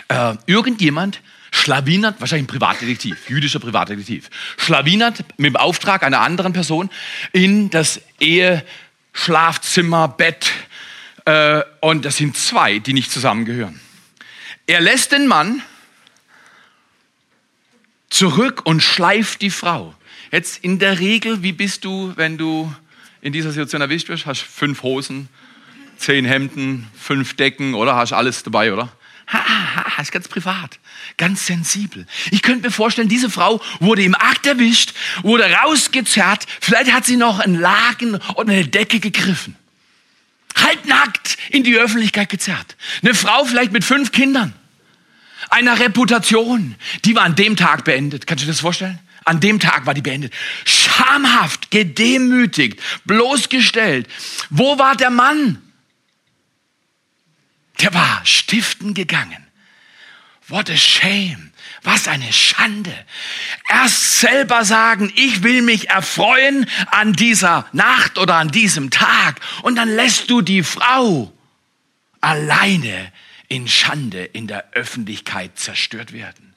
Äh, 0.09 0.37
irgendjemand 0.47 1.21
schlawinert, 1.51 2.21
wahrscheinlich 2.21 2.45
ein 2.45 2.53
Privatdetektiv, 2.53 3.29
jüdischer 3.29 3.61
Privatdetektiv, 3.61 4.31
schlawinert 4.57 5.25
mit 5.39 5.51
dem 5.51 5.57
Auftrag 5.57 6.03
einer 6.03 6.21
anderen 6.21 6.53
Person 6.53 6.91
in 7.33 7.71
das 7.71 8.01
Ehe, 8.21 8.65
Schlafzimmer, 9.13 10.09
Bett. 10.09 10.53
Äh, 11.25 11.63
und 11.81 12.05
das 12.05 12.17
sind 12.17 12.37
zwei, 12.37 12.79
die 12.79 12.93
nicht 12.93 13.11
zusammengehören. 13.11 13.81
Er 14.67 14.81
lässt 14.81 15.13
den 15.13 15.27
Mann 15.27 15.63
zurück 18.11 18.63
und 18.65 18.83
schleift 18.83 19.43
die 19.43 19.51
Frau. 19.51 19.95
Jetzt 20.31 20.63
in 20.65 20.79
der 20.79 20.99
Regel, 20.99 21.43
wie 21.43 21.53
bist 21.53 21.85
du, 21.85 22.13
wenn 22.17 22.37
du 22.37 22.73
in 23.21 23.33
dieser 23.33 23.51
Situation 23.51 23.81
erwischt 23.81 24.09
wirst? 24.09 24.27
Hast 24.27 24.43
fünf 24.43 24.83
Hosen, 24.83 25.29
zehn 25.99 26.25
Hemden, 26.25 26.89
fünf 26.99 27.35
Decken, 27.35 27.75
oder? 27.75 27.97
Hast 27.97 28.13
alles 28.13 28.43
dabei, 28.43 28.73
oder? 28.73 28.93
Ha, 29.29 29.39
ha, 29.97 30.03
ist 30.03 30.13
ganz 30.13 30.29
privat, 30.29 30.79
ganz 31.17 31.47
sensibel. 31.47 32.07
Ich 32.31 32.43
könnte 32.43 32.69
mir 32.69 32.71
vorstellen, 32.71 33.09
diese 33.09 33.29
Frau 33.29 33.61
wurde 33.81 34.03
im 34.03 34.15
Akt 34.15 34.47
erwischt, 34.47 34.95
wurde 35.23 35.51
rausgezerrt, 35.51 36.47
vielleicht 36.61 36.93
hat 36.93 37.05
sie 37.05 37.17
noch 37.17 37.41
einen 37.41 37.59
Laken 37.59 38.21
oder 38.37 38.53
eine 38.53 38.69
Decke 38.69 39.01
gegriffen. 39.01 39.57
Halbnackt 40.55 41.39
in 41.51 41.65
die 41.65 41.77
Öffentlichkeit 41.77 42.29
gezerrt. 42.29 42.77
Eine 43.03 43.15
Frau 43.15 43.45
vielleicht 43.45 43.73
mit 43.73 43.85
fünf 43.85 44.13
Kindern, 44.13 44.55
einer 45.51 45.79
Reputation, 45.81 46.77
die 47.05 47.17
war 47.17 47.25
an 47.25 47.35
dem 47.35 47.57
Tag 47.57 47.85
beendet. 47.85 48.27
Kannst 48.27 48.43
du 48.43 48.47
dir 48.47 48.53
das 48.53 48.61
vorstellen? 48.61 48.99
An 49.25 49.41
dem 49.41 49.59
Tag 49.59 49.87
war 49.87 49.95
die 49.95 50.03
beendet. 50.03 50.33
Schamhaft, 50.65 51.73
gedemütigt, 51.73 52.81
bloßgestellt. 53.07 54.07
Wo 54.51 54.79
war 54.79 54.95
der 54.95 55.11
Mann? 55.11 55.61
Der 57.81 57.93
war 57.95 58.25
stiften 58.25 58.95
gegangen. 58.95 59.47
What 60.49 60.71
a 60.71 60.77
shame. 60.77 61.53
Was 61.83 62.09
eine 62.09 62.33
Schande. 62.33 62.95
Erst 63.69 64.21
selber 64.21 64.65
sagen, 64.65 65.13
ich 65.17 65.43
will 65.43 65.63
mich 65.63 65.91
erfreuen 65.91 66.69
an 66.91 67.13
dieser 67.13 67.67
Nacht 67.73 68.19
oder 68.19 68.37
an 68.37 68.51
diesem 68.51 68.91
Tag. 68.91 69.41
Und 69.63 69.77
dann 69.77 69.89
lässt 69.89 70.31
du 70.31 70.43
die 70.43 70.63
Frau 70.63 71.33
alleine 72.21 73.13
in 73.49 73.69
Schande 73.69 74.25
in 74.25 74.47
der 74.47 74.73
Öffentlichkeit 74.73 75.59
zerstört 75.59 76.13
werden. 76.13 76.56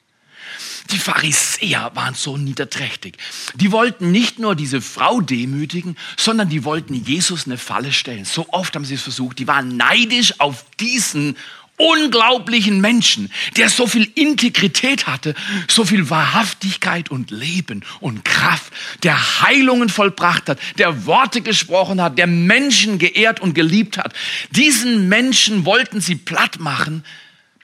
Die 0.92 0.98
Pharisäer 0.98 1.92
waren 1.94 2.14
so 2.14 2.36
niederträchtig. 2.36 3.16
Die 3.54 3.72
wollten 3.72 4.10
nicht 4.10 4.38
nur 4.38 4.54
diese 4.54 4.80
Frau 4.80 5.20
demütigen, 5.20 5.96
sondern 6.16 6.48
die 6.48 6.64
wollten 6.64 6.94
Jesus 6.94 7.46
eine 7.46 7.58
Falle 7.58 7.92
stellen. 7.92 8.24
So 8.24 8.46
oft 8.50 8.74
haben 8.74 8.84
sie 8.84 8.94
es 8.94 9.02
versucht. 9.02 9.38
Die 9.38 9.46
waren 9.46 9.76
neidisch 9.76 10.40
auf 10.40 10.64
diesen 10.80 11.36
unglaublichen 11.80 12.80
Menschen, 12.80 13.32
der 13.56 13.70
so 13.70 13.86
viel 13.86 14.10
Integrität 14.14 15.06
hatte, 15.06 15.34
so 15.66 15.84
viel 15.84 16.10
Wahrhaftigkeit 16.10 17.10
und 17.10 17.30
Leben 17.30 17.84
und 18.00 18.24
Kraft, 18.24 18.72
der 19.02 19.42
Heilungen 19.42 19.88
vollbracht 19.88 20.48
hat, 20.48 20.58
der 20.76 21.06
Worte 21.06 21.40
gesprochen 21.40 22.02
hat, 22.02 22.18
der 22.18 22.26
Menschen 22.26 22.98
geehrt 22.98 23.40
und 23.40 23.54
geliebt 23.54 23.96
hat. 23.96 24.12
Diesen 24.50 25.08
Menschen 25.08 25.64
wollten 25.64 26.00
sie 26.00 26.16
platt 26.16 26.60
machen, 26.60 27.04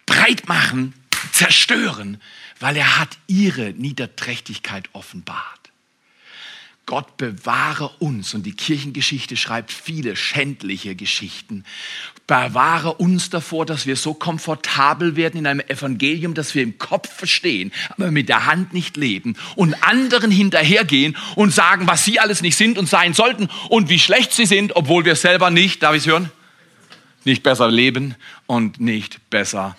breit 0.07 0.49
machen, 0.49 0.95
zerstören, 1.33 2.21
weil 2.61 2.77
er 2.77 2.99
hat 2.99 3.19
ihre 3.27 3.73
Niederträchtigkeit 3.73 4.89
offenbart. 4.93 5.67
Gott 6.87 7.17
bewahre 7.17 7.89
uns, 7.99 8.33
und 8.33 8.45
die 8.45 8.55
Kirchengeschichte 8.55 9.37
schreibt 9.37 9.73
viele 9.73 10.15
schändliche 10.15 10.95
Geschichten, 10.95 11.65
bewahre 12.29 12.95
uns 12.95 13.29
davor, 13.29 13.67
dass 13.67 13.87
wir 13.87 13.97
so 13.97 14.15
komfortabel 14.15 15.17
werden 15.17 15.39
in 15.39 15.47
einem 15.49 15.61
Evangelium, 15.61 16.35
dass 16.35 16.55
wir 16.55 16.63
im 16.63 16.79
Kopf 16.79 17.13
verstehen, 17.13 17.73
aber 17.91 18.13
mit 18.13 18.29
der 18.29 18.47
Hand 18.47 18.73
nicht 18.73 18.97
leben 18.97 19.37
und 19.57 19.75
anderen 19.83 20.31
hinterhergehen 20.31 21.17
und 21.35 21.53
sagen, 21.53 21.89
was 21.89 22.05
sie 22.05 22.21
alles 22.21 22.41
nicht 22.41 22.57
sind 22.57 22.79
und 22.79 22.89
sein 22.89 23.15
sollten 23.15 23.49
und 23.69 23.89
wie 23.89 23.99
schlecht 23.99 24.33
sie 24.33 24.47
sind, 24.47 24.77
obwohl 24.77 25.05
wir 25.05 25.17
selber 25.17 25.51
nicht, 25.51 25.83
darf 25.83 25.97
ich 25.97 26.03
es 26.03 26.07
hören, 26.07 26.31
nicht 27.25 27.43
besser 27.43 27.69
leben 27.69 28.15
und 28.47 28.79
nicht 28.79 29.29
besser 29.29 29.77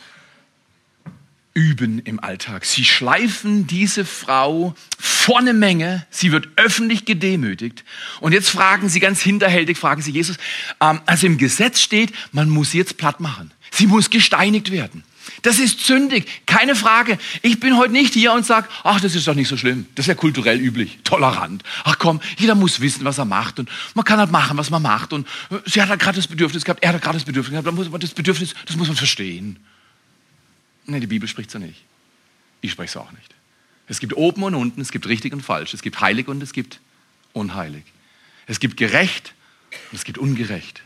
üben 1.57 1.97
im 2.05 2.19
Alltag. 2.19 2.65
Sie 2.65 2.85
schleifen 2.85 3.65
diese 3.65 4.05
Frau 4.05 4.75
vor 4.99 5.39
eine 5.39 5.53
Menge, 5.53 6.05
sie 6.11 6.31
wird 6.31 6.49
öffentlich 6.55 7.03
gedemütigt. 7.03 7.83
Und 8.21 8.33
jetzt 8.33 8.51
fragen 8.51 8.89
sie 8.89 8.99
ganz 8.99 9.21
hinterhältig, 9.21 9.79
fragen 9.79 10.03
sie 10.03 10.11
Jesus, 10.11 10.37
ähm, 10.79 11.01
also 11.07 11.25
im 11.25 11.39
Gesetz 11.39 11.81
steht, 11.81 12.13
man 12.31 12.47
muss 12.47 12.71
sie 12.71 12.77
jetzt 12.77 12.97
platt 12.97 13.19
machen. 13.19 13.51
Sie 13.71 13.87
muss 13.87 14.11
gesteinigt 14.11 14.71
werden. 14.71 15.03
Das 15.41 15.57
ist 15.57 15.79
sündig, 15.79 16.27
keine 16.45 16.75
Frage. 16.75 17.17
Ich 17.41 17.59
bin 17.59 17.75
heute 17.75 17.91
nicht 17.91 18.13
hier 18.13 18.33
und 18.33 18.45
sage, 18.45 18.67
ach, 18.83 19.01
das 19.01 19.15
ist 19.15 19.27
doch 19.27 19.33
nicht 19.33 19.47
so 19.47 19.57
schlimm. 19.57 19.87
Das 19.95 20.03
ist 20.03 20.09
ja 20.09 20.15
kulturell 20.15 20.59
üblich, 20.59 20.99
tolerant. 21.03 21.63
Ach 21.85 21.97
komm, 21.97 22.21
jeder 22.37 22.53
muss 22.53 22.81
wissen, 22.81 23.03
was 23.03 23.17
er 23.17 23.25
macht 23.25 23.57
und 23.57 23.67
man 23.95 24.05
kann 24.05 24.19
halt 24.19 24.31
machen, 24.31 24.59
was 24.59 24.69
man 24.69 24.83
macht. 24.83 25.11
Und 25.11 25.27
äh, 25.49 25.55
sie 25.65 25.81
hat 25.81 25.89
halt 25.89 26.01
gerade 26.01 26.17
das 26.17 26.27
Bedürfnis 26.27 26.63
gehabt, 26.63 26.83
er 26.83 26.93
hat 26.93 27.01
gerade 27.01 27.17
das 27.17 27.25
Bedürfnis 27.25 27.59
gehabt, 27.59 28.03
das 28.03 28.11
Bedürfnis, 28.11 28.53
das 28.67 28.75
muss 28.75 28.87
man 28.87 28.95
verstehen. 28.95 29.57
Nein, 30.87 31.01
die 31.01 31.07
Bibel 31.07 31.27
spricht 31.27 31.51
so 31.51 31.59
nicht. 31.59 31.83
Ich 32.61 32.71
spreche 32.71 32.89
es 32.89 32.97
auch 32.97 33.11
nicht. 33.11 33.35
Es 33.87 33.99
gibt 33.99 34.15
oben 34.17 34.43
und 34.43 34.55
unten, 34.55 34.81
es 34.81 34.91
gibt 34.91 35.07
richtig 35.07 35.33
und 35.33 35.41
falsch, 35.41 35.73
es 35.73 35.81
gibt 35.81 36.01
heilig 36.01 36.27
und 36.27 36.41
es 36.41 36.53
gibt 36.53 36.79
unheilig. 37.33 37.83
Es 38.47 38.59
gibt 38.59 38.77
gerecht 38.77 39.33
und 39.91 39.97
es 39.97 40.03
gibt 40.03 40.17
ungerecht. 40.17 40.81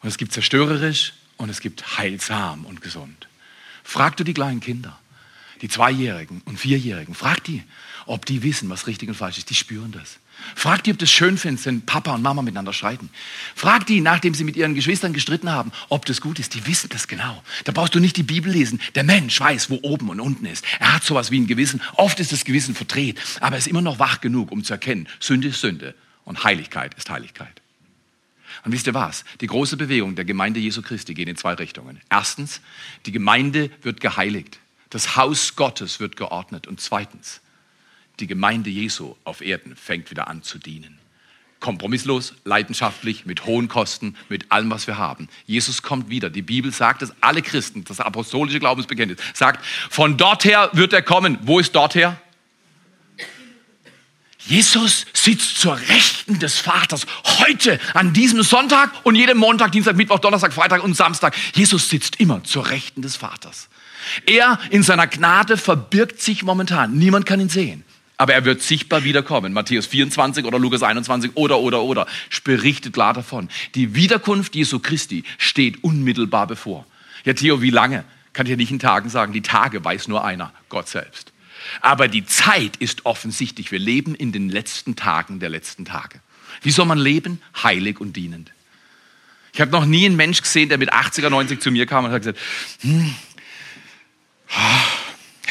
Und 0.00 0.08
es 0.08 0.16
gibt 0.16 0.32
zerstörerisch 0.32 1.14
und 1.36 1.48
es 1.48 1.60
gibt 1.60 1.98
heilsam 1.98 2.64
und 2.64 2.80
gesund. 2.80 3.28
Frag 3.82 4.16
du 4.16 4.24
die 4.24 4.34
kleinen 4.34 4.60
Kinder, 4.60 4.98
die 5.60 5.68
Zweijährigen 5.68 6.42
und 6.44 6.58
Vierjährigen, 6.58 7.14
frag 7.14 7.42
die, 7.44 7.64
ob 8.06 8.26
die 8.26 8.42
wissen, 8.42 8.68
was 8.70 8.86
richtig 8.86 9.08
und 9.08 9.14
falsch 9.14 9.38
ist. 9.38 9.50
Die 9.50 9.54
spüren 9.54 9.92
das. 9.92 10.18
Frag 10.54 10.84
die, 10.84 10.92
ob 10.92 10.98
das 10.98 11.10
schön 11.10 11.38
findest, 11.38 11.66
wenn 11.66 11.82
Papa 11.82 12.14
und 12.14 12.22
Mama 12.22 12.42
miteinander 12.42 12.72
streiten. 12.72 13.10
Frag 13.54 13.86
die, 13.86 14.00
nachdem 14.00 14.34
sie 14.34 14.44
mit 14.44 14.56
ihren 14.56 14.74
Geschwistern 14.74 15.12
gestritten 15.12 15.50
haben, 15.50 15.72
ob 15.88 16.06
das 16.06 16.20
gut 16.20 16.38
ist. 16.38 16.54
Die 16.54 16.66
wissen 16.66 16.88
das 16.90 17.08
genau. 17.08 17.42
Da 17.64 17.72
brauchst 17.72 17.94
du 17.94 18.00
nicht 18.00 18.16
die 18.16 18.22
Bibel 18.22 18.52
lesen. 18.52 18.80
Der 18.94 19.04
Mensch 19.04 19.38
weiß, 19.38 19.70
wo 19.70 19.78
oben 19.82 20.08
und 20.08 20.20
unten 20.20 20.46
ist. 20.46 20.64
Er 20.78 20.94
hat 20.94 21.04
sowas 21.04 21.30
wie 21.30 21.40
ein 21.40 21.46
Gewissen. 21.46 21.80
Oft 21.94 22.20
ist 22.20 22.32
das 22.32 22.44
Gewissen 22.44 22.74
verdreht, 22.74 23.20
aber 23.40 23.56
er 23.56 23.58
ist 23.58 23.68
immer 23.68 23.82
noch 23.82 23.98
wach 23.98 24.20
genug, 24.20 24.50
um 24.52 24.64
zu 24.64 24.72
erkennen, 24.72 25.08
Sünde 25.20 25.48
ist 25.48 25.60
Sünde 25.60 25.94
und 26.24 26.44
Heiligkeit 26.44 26.94
ist 26.94 27.10
Heiligkeit. 27.10 27.62
Und 28.64 28.72
wisst 28.72 28.86
ihr 28.86 28.94
was? 28.94 29.24
Die 29.40 29.46
große 29.46 29.76
Bewegung 29.76 30.14
der 30.14 30.24
Gemeinde 30.24 30.60
Jesu 30.60 30.82
Christi 30.82 31.14
geht 31.14 31.28
in 31.28 31.36
zwei 31.36 31.54
Richtungen. 31.54 32.00
Erstens, 32.10 32.60
die 33.06 33.12
Gemeinde 33.12 33.70
wird 33.82 34.00
geheiligt. 34.00 34.58
Das 34.90 35.16
Haus 35.16 35.54
Gottes 35.56 36.00
wird 36.00 36.16
geordnet. 36.16 36.66
Und 36.66 36.80
zweitens, 36.80 37.40
die 38.20 38.26
Gemeinde 38.26 38.70
Jesu 38.70 39.14
auf 39.24 39.40
Erden 39.40 39.76
fängt 39.76 40.10
wieder 40.10 40.28
an 40.28 40.42
zu 40.42 40.58
dienen. 40.58 40.98
Kompromisslos, 41.60 42.34
leidenschaftlich, 42.44 43.26
mit 43.26 43.44
hohen 43.46 43.66
Kosten, 43.66 44.14
mit 44.28 44.52
allem, 44.52 44.70
was 44.70 44.86
wir 44.86 44.96
haben. 44.96 45.28
Jesus 45.46 45.82
kommt 45.82 46.08
wieder. 46.08 46.30
Die 46.30 46.42
Bibel 46.42 46.72
sagt 46.72 47.02
es, 47.02 47.12
alle 47.20 47.42
Christen, 47.42 47.84
das 47.84 47.98
apostolische 47.98 48.60
Glaubensbekenntnis, 48.60 49.18
sagt, 49.34 49.64
von 49.90 50.16
dort 50.16 50.44
her 50.44 50.70
wird 50.72 50.92
er 50.92 51.02
kommen. 51.02 51.38
Wo 51.42 51.58
ist 51.58 51.74
dort 51.74 51.96
her? 51.96 52.20
Jesus 54.38 55.04
sitzt 55.12 55.60
zur 55.60 55.76
Rechten 55.76 56.38
des 56.38 56.58
Vaters. 56.58 57.06
Heute, 57.40 57.80
an 57.92 58.12
diesem 58.12 58.42
Sonntag 58.42 58.92
und 59.02 59.16
jedem 59.16 59.36
Montag, 59.36 59.72
Dienstag, 59.72 59.96
Mittwoch, 59.96 60.20
Donnerstag, 60.20 60.52
Freitag 60.52 60.82
und 60.84 60.94
Samstag. 60.94 61.36
Jesus 61.54 61.90
sitzt 61.90 62.20
immer 62.20 62.42
zur 62.44 62.70
Rechten 62.70 63.02
des 63.02 63.16
Vaters. 63.16 63.68
Er 64.26 64.58
in 64.70 64.82
seiner 64.82 65.06
Gnade 65.06 65.56
verbirgt 65.56 66.22
sich 66.22 66.44
momentan. 66.44 66.96
Niemand 66.96 67.26
kann 67.26 67.40
ihn 67.40 67.48
sehen. 67.48 67.84
Aber 68.18 68.34
er 68.34 68.44
wird 68.44 68.62
sichtbar 68.62 69.04
wiederkommen. 69.04 69.52
Matthäus 69.52 69.86
24 69.86 70.44
oder 70.44 70.58
Lukas 70.58 70.82
21 70.82 71.32
oder, 71.36 71.60
oder, 71.60 71.82
oder. 71.82 72.06
Berichtet 72.42 72.92
klar 72.92 73.14
davon. 73.14 73.48
Die 73.76 73.94
Wiederkunft 73.94 74.56
Jesu 74.56 74.80
Christi 74.80 75.22
steht 75.38 75.84
unmittelbar 75.84 76.48
bevor. 76.48 76.84
Ja, 77.24 77.32
Theo, 77.32 77.62
wie 77.62 77.70
lange? 77.70 78.04
Kann 78.32 78.46
ich 78.46 78.50
ja 78.50 78.56
nicht 78.56 78.72
in 78.72 78.80
Tagen 78.80 79.08
sagen. 79.08 79.32
Die 79.32 79.40
Tage 79.40 79.84
weiß 79.84 80.08
nur 80.08 80.24
einer, 80.24 80.52
Gott 80.68 80.88
selbst. 80.88 81.32
Aber 81.80 82.08
die 82.08 82.26
Zeit 82.26 82.76
ist 82.76 83.06
offensichtlich. 83.06 83.70
Wir 83.70 83.78
leben 83.78 84.14
in 84.14 84.32
den 84.32 84.48
letzten 84.48 84.96
Tagen 84.96 85.38
der 85.38 85.48
letzten 85.48 85.84
Tage. 85.84 86.20
Wie 86.62 86.70
soll 86.70 86.86
man 86.86 86.98
leben? 86.98 87.40
Heilig 87.62 88.00
und 88.00 88.16
dienend. 88.16 88.52
Ich 89.52 89.60
habe 89.60 89.70
noch 89.70 89.84
nie 89.84 90.06
einen 90.06 90.16
Mensch 90.16 90.42
gesehen, 90.42 90.68
der 90.68 90.78
mit 90.78 90.92
80er, 90.92 91.30
90 91.30 91.60
zu 91.60 91.70
mir 91.70 91.86
kam 91.86 92.04
und 92.04 92.10
hat 92.10 92.22
gesagt, 92.22 92.38
hm, 92.80 93.14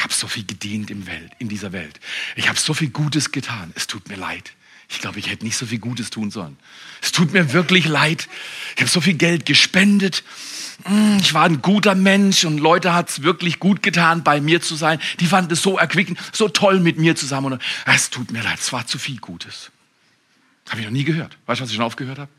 habe 0.08 0.14
so 0.18 0.26
viel 0.26 0.44
gedient 0.44 0.90
im 0.90 1.06
Welt, 1.06 1.32
in 1.38 1.48
dieser 1.48 1.72
Welt. 1.72 2.00
Ich 2.34 2.48
habe 2.48 2.58
so 2.58 2.72
viel 2.72 2.88
Gutes 2.88 3.30
getan. 3.30 3.72
Es 3.74 3.86
tut 3.86 4.08
mir 4.08 4.16
leid. 4.16 4.52
Ich 4.88 5.00
glaube, 5.00 5.18
ich 5.18 5.30
hätte 5.30 5.44
nicht 5.44 5.58
so 5.58 5.66
viel 5.66 5.80
Gutes 5.80 6.08
tun 6.08 6.30
sollen. 6.30 6.56
Es 7.02 7.12
tut 7.12 7.34
mir 7.34 7.52
wirklich 7.52 7.86
leid. 7.86 8.26
Ich 8.74 8.80
habe 8.80 8.90
so 8.90 9.02
viel 9.02 9.14
Geld 9.14 9.44
gespendet. 9.44 10.24
Hm, 10.84 11.18
ich 11.20 11.34
war 11.34 11.44
ein 11.44 11.60
guter 11.60 11.94
Mensch 11.94 12.46
und 12.46 12.56
Leute 12.58 12.94
hat 12.94 13.10
es 13.10 13.22
wirklich 13.22 13.58
gut 13.58 13.82
getan, 13.82 14.24
bei 14.24 14.40
mir 14.40 14.62
zu 14.62 14.76
sein. 14.76 14.98
Die 15.20 15.26
fanden 15.26 15.52
es 15.52 15.62
so 15.62 15.76
erquickend, 15.76 16.18
so 16.32 16.48
toll 16.48 16.80
mit 16.80 16.96
mir 16.96 17.16
zusammen. 17.16 17.58
Es 17.84 18.08
tut 18.08 18.30
mir 18.30 18.42
leid, 18.42 18.58
es 18.58 18.72
war 18.72 18.86
zu 18.86 18.98
viel 18.98 19.18
Gutes. 19.18 19.70
Habe 20.70 20.80
ich 20.80 20.86
noch 20.86 20.92
nie 20.92 21.04
gehört. 21.04 21.36
Weißt 21.44 21.60
du, 21.60 21.64
was 21.64 21.70
ich 21.70 21.76
schon 21.76 21.84
aufgehört 21.84 22.18
habe? 22.18 22.30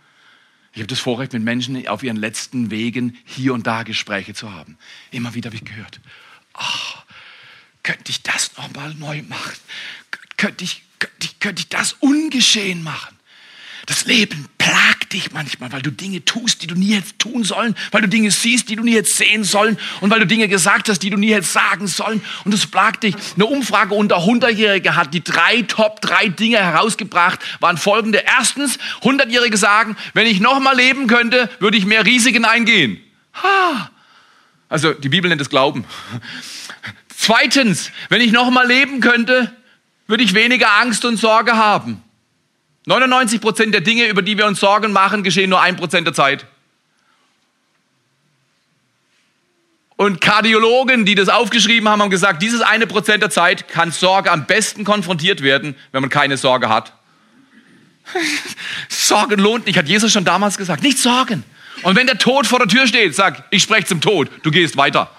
Ich 0.74 0.80
habe 0.80 0.88
das 0.88 1.00
Vorrecht, 1.00 1.34
mit 1.34 1.44
Menschen 1.44 1.88
auf 1.88 2.02
ihren 2.02 2.18
letzten 2.18 2.72
Wegen 2.72 3.16
hier 3.26 3.54
und 3.54 3.68
da 3.68 3.84
Gespräche 3.84 4.34
zu 4.34 4.52
haben. 4.52 4.78
Immer 5.12 5.36
wieder 5.36 5.50
habe 5.50 5.56
ich 5.56 5.66
gehört, 5.66 6.00
ach, 6.54 7.06
könnte 7.90 8.12
ich 8.12 8.22
das 8.22 8.52
nochmal 8.56 8.94
neu 8.94 9.24
machen? 9.24 9.56
Könnte 10.38 10.64
ich, 10.64 10.84
könnte, 11.00 11.16
ich, 11.24 11.40
könnte 11.40 11.62
ich 11.62 11.70
das 11.70 11.94
ungeschehen 11.94 12.84
machen? 12.84 13.18
Das 13.88 14.06
Leben 14.06 14.46
plagt 14.60 15.14
dich 15.14 15.32
manchmal, 15.32 15.72
weil 15.72 15.82
du 15.82 15.92
Dinge 15.92 16.24
tust, 16.24 16.62
die 16.62 16.68
du 16.68 16.76
nie 16.76 16.94
hättest 16.94 17.18
tun 17.18 17.44
sollen, 17.44 17.76
weil 17.90 18.02
du 18.02 18.08
Dinge 18.08 18.30
siehst, 18.30 18.70
die 18.70 18.76
du 18.76 18.84
nie 18.84 18.94
hättest 18.94 19.18
sehen 19.18 19.44
sollen 19.44 19.80
und 20.02 20.12
weil 20.12 20.20
du 20.20 20.28
Dinge 20.28 20.48
gesagt 20.48 20.88
hast, 20.88 21.00
die 21.00 21.10
du 21.10 21.18
nie 21.18 21.34
hättest 21.34 21.54
sagen 21.54 21.88
sollen 21.88 22.22
und 22.46 22.54
es 22.54 22.68
plagt 22.68 23.02
dich. 23.02 23.16
Eine 23.34 23.48
Umfrage 23.48 23.96
unter 23.96 24.18
100-Jährige 24.18 24.96
hat 24.96 25.16
die 25.16 25.24
drei 25.24 25.64
Top, 25.64 26.00
drei 26.00 26.28
Dinge 26.28 26.58
herausgebracht, 26.58 27.40
waren 27.60 27.78
folgende. 27.78 28.20
Erstens, 28.20 28.78
100-Jährige 29.02 29.58
sagen, 29.58 29.98
wenn 30.14 30.28
ich 30.28 30.40
nochmal 30.40 30.76
leben 30.76 31.08
könnte, 31.08 31.50
würde 31.58 31.78
ich 31.78 31.88
mehr 31.88 32.06
Risiken 32.06 32.46
eingehen. 32.46 33.02
Ha! 33.42 33.90
Also 34.68 34.94
die 34.94 35.10
Bibel 35.10 35.28
nennt 35.28 35.42
es 35.42 35.50
Glauben. 35.50 35.86
Zweitens, 37.22 37.92
wenn 38.08 38.22
ich 38.22 38.32
noch 38.32 38.50
mal 38.50 38.66
leben 38.66 39.02
könnte, 39.02 39.54
würde 40.08 40.24
ich 40.24 40.34
weniger 40.34 40.72
Angst 40.80 41.04
und 41.04 41.18
Sorge 41.18 41.58
haben. 41.58 42.02
99 42.86 43.42
Prozent 43.42 43.74
der 43.74 43.82
Dinge, 43.82 44.08
über 44.08 44.22
die 44.22 44.38
wir 44.38 44.46
uns 44.46 44.62
Sorgen 44.62 44.94
machen, 44.94 45.22
geschehen 45.22 45.50
nur 45.50 45.62
ein 45.62 45.76
Prozent 45.76 46.08
der 46.08 46.14
Zeit. 46.14 46.46
Und 49.98 50.22
Kardiologen, 50.22 51.04
die 51.04 51.14
das 51.14 51.28
aufgeschrieben 51.28 51.90
haben, 51.90 52.02
haben 52.02 52.10
gesagt, 52.10 52.42
dieses 52.42 52.62
eine 52.62 52.88
Prozent 52.88 53.22
der 53.22 53.30
Zeit 53.30 53.68
kann 53.68 53.92
Sorge 53.92 54.32
am 54.32 54.46
besten 54.46 54.86
konfrontiert 54.86 55.44
werden, 55.44 55.76
wenn 55.92 56.00
man 56.00 56.10
keine 56.10 56.38
Sorge 56.38 56.70
hat. 56.70 56.94
Sorgen 58.88 59.42
lohnt 59.42 59.66
nicht, 59.66 59.78
hat 59.78 59.90
Jesus 59.90 60.14
schon 60.14 60.24
damals 60.24 60.58
gesagt. 60.58 60.84
Nicht 60.84 61.00
sorgen. 61.00 61.44
Und 61.84 61.98
wenn 61.98 62.08
der 62.08 62.18
Tod 62.18 62.48
vor 62.48 62.60
der 62.60 62.70
Tür 62.70 62.88
steht, 62.88 63.14
sag, 63.14 63.44
ich 63.52 63.62
spreche 63.62 63.88
zum 63.88 64.00
Tod, 64.00 64.30
du 64.44 64.52
gehst 64.52 64.78
weiter. 64.78 65.12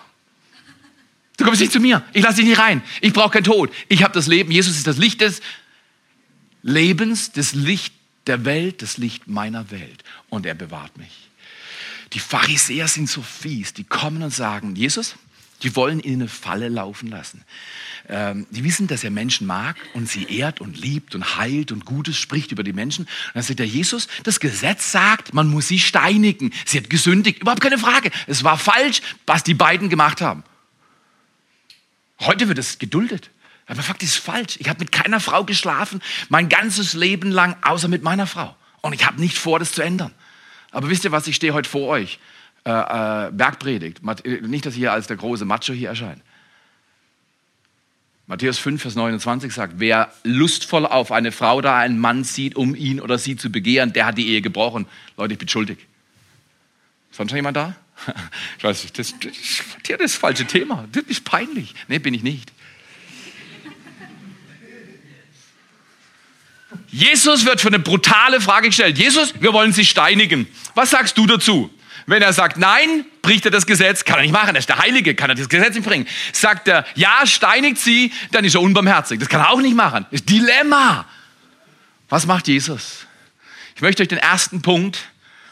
Du 1.41 1.47
kommst 1.47 1.63
nicht 1.63 1.73
zu 1.73 1.81
mir. 1.81 2.03
Ich 2.13 2.23
lasse 2.23 2.37
dich 2.37 2.51
nicht 2.51 2.59
rein. 2.59 2.83
Ich 3.01 3.15
brauche 3.15 3.31
keinen 3.31 3.45
Tod. 3.45 3.73
Ich 3.89 4.03
habe 4.03 4.13
das 4.13 4.27
Leben. 4.27 4.53
Jesus 4.53 4.77
ist 4.77 4.87
das 4.87 4.99
Licht 4.99 5.23
des 5.23 5.41
Lebens, 6.63 7.33
das 7.33 7.55
Licht 7.55 7.95
der 8.27 8.45
Welt, 8.45 8.83
das 8.83 8.99
Licht 8.99 9.27
meiner 9.27 9.71
Welt. 9.71 10.05
Und 10.29 10.45
er 10.45 10.55
bewahrt 10.55 10.99
mich. 10.99 11.31
Die 12.13 12.19
Pharisäer 12.19 12.89
sind 12.89 13.09
so 13.09 13.23
fies. 13.23 13.73
Die 13.73 13.85
kommen 13.85 14.23
und 14.23 14.35
sagen, 14.35 14.77
Jesus, 14.77 15.15
die 15.63 15.75
wollen 15.77 16.01
in 16.01 16.21
eine 16.21 16.29
Falle 16.29 16.69
laufen 16.69 17.09
lassen. 17.09 17.43
Ähm, 18.11 18.47
die 18.51 18.63
wissen, 18.63 18.87
dass 18.87 19.03
er 19.03 19.11
Menschen 19.11 19.47
mag 19.47 19.77
und 19.95 20.11
sie 20.11 20.25
ehrt 20.25 20.61
und 20.61 20.79
liebt 20.79 21.15
und 21.15 21.39
heilt 21.39 21.73
und 21.73 21.87
Gutes 21.87 22.19
spricht 22.19 22.53
über 22.53 22.65
die 22.65 22.75
Menschen. 22.75 23.07
Und 23.07 23.37
dann 23.37 23.45
sagt 23.45 23.61
der 23.61 23.67
Jesus, 23.67 24.09
das 24.25 24.41
Gesetz 24.41 24.93
sagt, 24.93 25.33
man 25.33 25.49
muss 25.49 25.69
sie 25.69 25.79
steinigen. 25.79 26.53
Sie 26.67 26.77
hat 26.77 26.91
gesündigt. 26.91 27.41
Überhaupt 27.41 27.63
keine 27.63 27.79
Frage. 27.79 28.11
Es 28.27 28.45
war 28.45 28.59
falsch, 28.59 29.01
was 29.25 29.43
die 29.43 29.55
beiden 29.55 29.89
gemacht 29.89 30.21
haben. 30.21 30.45
Heute 32.21 32.49
wird 32.49 32.59
es 32.59 32.79
geduldet. 32.79 33.31
Aber 33.67 33.83
Fakt 33.83 34.03
ist 34.03 34.17
falsch. 34.17 34.57
Ich 34.59 34.69
habe 34.69 34.81
mit 34.81 34.93
keiner 34.93 35.21
Frau 35.21 35.45
geschlafen, 35.45 36.03
mein 36.29 36.49
ganzes 36.49 36.93
Leben 36.95 37.31
lang, 37.31 37.57
außer 37.63 37.89
mit 37.89 38.03
meiner 38.03 38.27
Frau. 38.27 38.57
Und 38.81 38.95
ich 38.95 39.07
habe 39.07 39.21
nicht 39.21 39.39
vor, 39.39 39.59
das 39.59 39.73
zu 39.73 39.83
ändern. 39.83 40.13
Aber 40.73 40.91
wisst 40.91 41.05
ihr 41.05 41.13
was, 41.13 41.27
ich 41.27 41.37
stehe 41.37 41.55
heute 41.55 41.69
vor 41.69 41.89
euch. 41.89 42.19
Äh, 42.65 42.71
äh, 42.71 43.31
Bergpredigt. 43.31 44.01
Äh, 44.25 44.41
nicht, 44.43 44.67
dass 44.67 44.75
ich 44.75 44.81
hier 44.81 44.93
als 44.93 45.07
der 45.07 45.17
große 45.17 45.45
Macho 45.45 45.73
hier 45.73 45.89
erscheine. 45.89 46.21
Matthäus 48.27 48.59
5, 48.59 48.83
Vers 48.83 48.95
29 48.95 49.53
sagt, 49.53 49.75
wer 49.79 50.13
lustvoll 50.23 50.87
auf 50.87 51.11
eine 51.11 51.33
Frau 51.33 51.57
oder 51.57 51.75
einen 51.75 51.99
Mann 51.99 52.23
sieht, 52.23 52.55
um 52.55 52.77
ihn 52.77 53.01
oder 53.01 53.19
sie 53.19 53.37
zu 53.37 53.51
begehren, 53.51 53.93
der 53.93 54.07
hat 54.07 54.19
die 54.19 54.29
Ehe 54.29 54.41
gebrochen. 54.41 54.87
Leute, 55.17 55.33
ich 55.33 55.39
bin 55.39 55.49
schuldig. 55.49 55.79
Ist 57.11 57.17
sonst 57.17 57.33
noch 57.33 57.37
jemand 57.37 57.57
da? 57.57 57.75
Ich 58.59 58.65
weiß, 58.65 58.83
das, 58.93 58.93
das, 58.93 59.15
das 59.21 59.33
ist 59.37 60.01
das 60.01 60.15
falsche 60.15 60.45
Thema. 60.47 60.87
Das 60.93 61.05
ist 61.05 61.25
peinlich. 61.25 61.75
Nee, 61.89 61.99
bin 61.99 62.15
ich 62.15 62.23
nicht. 62.23 62.53
Jesus 66.89 67.45
wird 67.45 67.61
für 67.61 67.69
eine 67.69 67.79
brutale 67.79 68.41
Frage 68.41 68.69
gestellt. 68.69 68.99
Jesus, 68.99 69.35
wir 69.41 69.53
wollen 69.53 69.73
Sie 69.73 69.85
steinigen. 69.85 70.47
Was 70.75 70.91
sagst 70.91 71.17
du 71.19 71.27
dazu? 71.27 71.71
Wenn 72.07 72.23
er 72.23 72.33
sagt 72.33 72.57
nein, 72.57 73.05
bricht 73.23 73.45
er 73.45 73.51
das 73.51 73.67
Gesetz, 73.67 74.05
kann 74.05 74.17
er 74.17 74.23
nicht 74.23 74.33
machen, 74.33 74.55
er 74.55 74.59
ist 74.59 74.69
der 74.69 74.79
Heilige, 74.79 75.15
kann 75.15 75.31
er 75.31 75.37
das 75.37 75.49
Gesetz 75.49 75.75
nicht 75.75 75.87
bringen. 75.87 76.07
Sagt 76.33 76.67
er 76.67 76.85
ja, 76.95 77.27
steinigt 77.27 77.79
sie, 77.79 78.13
dann 78.33 78.45
ist 78.45 78.55
er 78.55 78.63
unbarmherzig. 78.63 79.21
Das 79.21 79.29
kann 79.29 79.41
er 79.41 79.51
auch 79.51 79.61
nicht 79.61 79.77
machen. 79.77 80.07
Das 80.11 80.21
ist 80.21 80.31
Dilemma. 80.31 81.07
Was 82.09 82.27
macht 82.27 82.49
Jesus? 82.49 83.07
Ich 83.77 83.83
möchte 83.83 84.03
euch 84.03 84.09
den 84.09 84.19
ersten 84.19 84.63
Punkt 84.63 84.99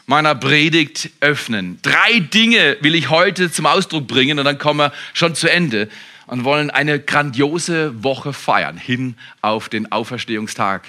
meiner 0.09 0.33
Predigt 0.33 1.11
öffnen. 1.19 1.77
Drei 1.83 2.19
Dinge 2.19 2.77
will 2.81 2.95
ich 2.95 3.11
heute 3.11 3.51
zum 3.51 3.67
Ausdruck 3.67 4.07
bringen 4.07 4.39
und 4.39 4.45
dann 4.45 4.57
kommen 4.57 4.79
wir 4.79 4.93
schon 5.13 5.35
zu 5.35 5.47
Ende 5.49 5.87
und 6.25 6.43
wollen 6.43 6.71
eine 6.71 6.99
grandiose 6.99 8.03
Woche 8.03 8.33
feiern 8.33 8.75
hin 8.75 9.15
auf 9.41 9.69
den 9.69 9.91
Auferstehungstag, 9.91 10.87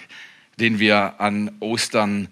den 0.58 0.78
wir 0.78 1.20
an 1.20 1.50
Ostern 1.60 2.28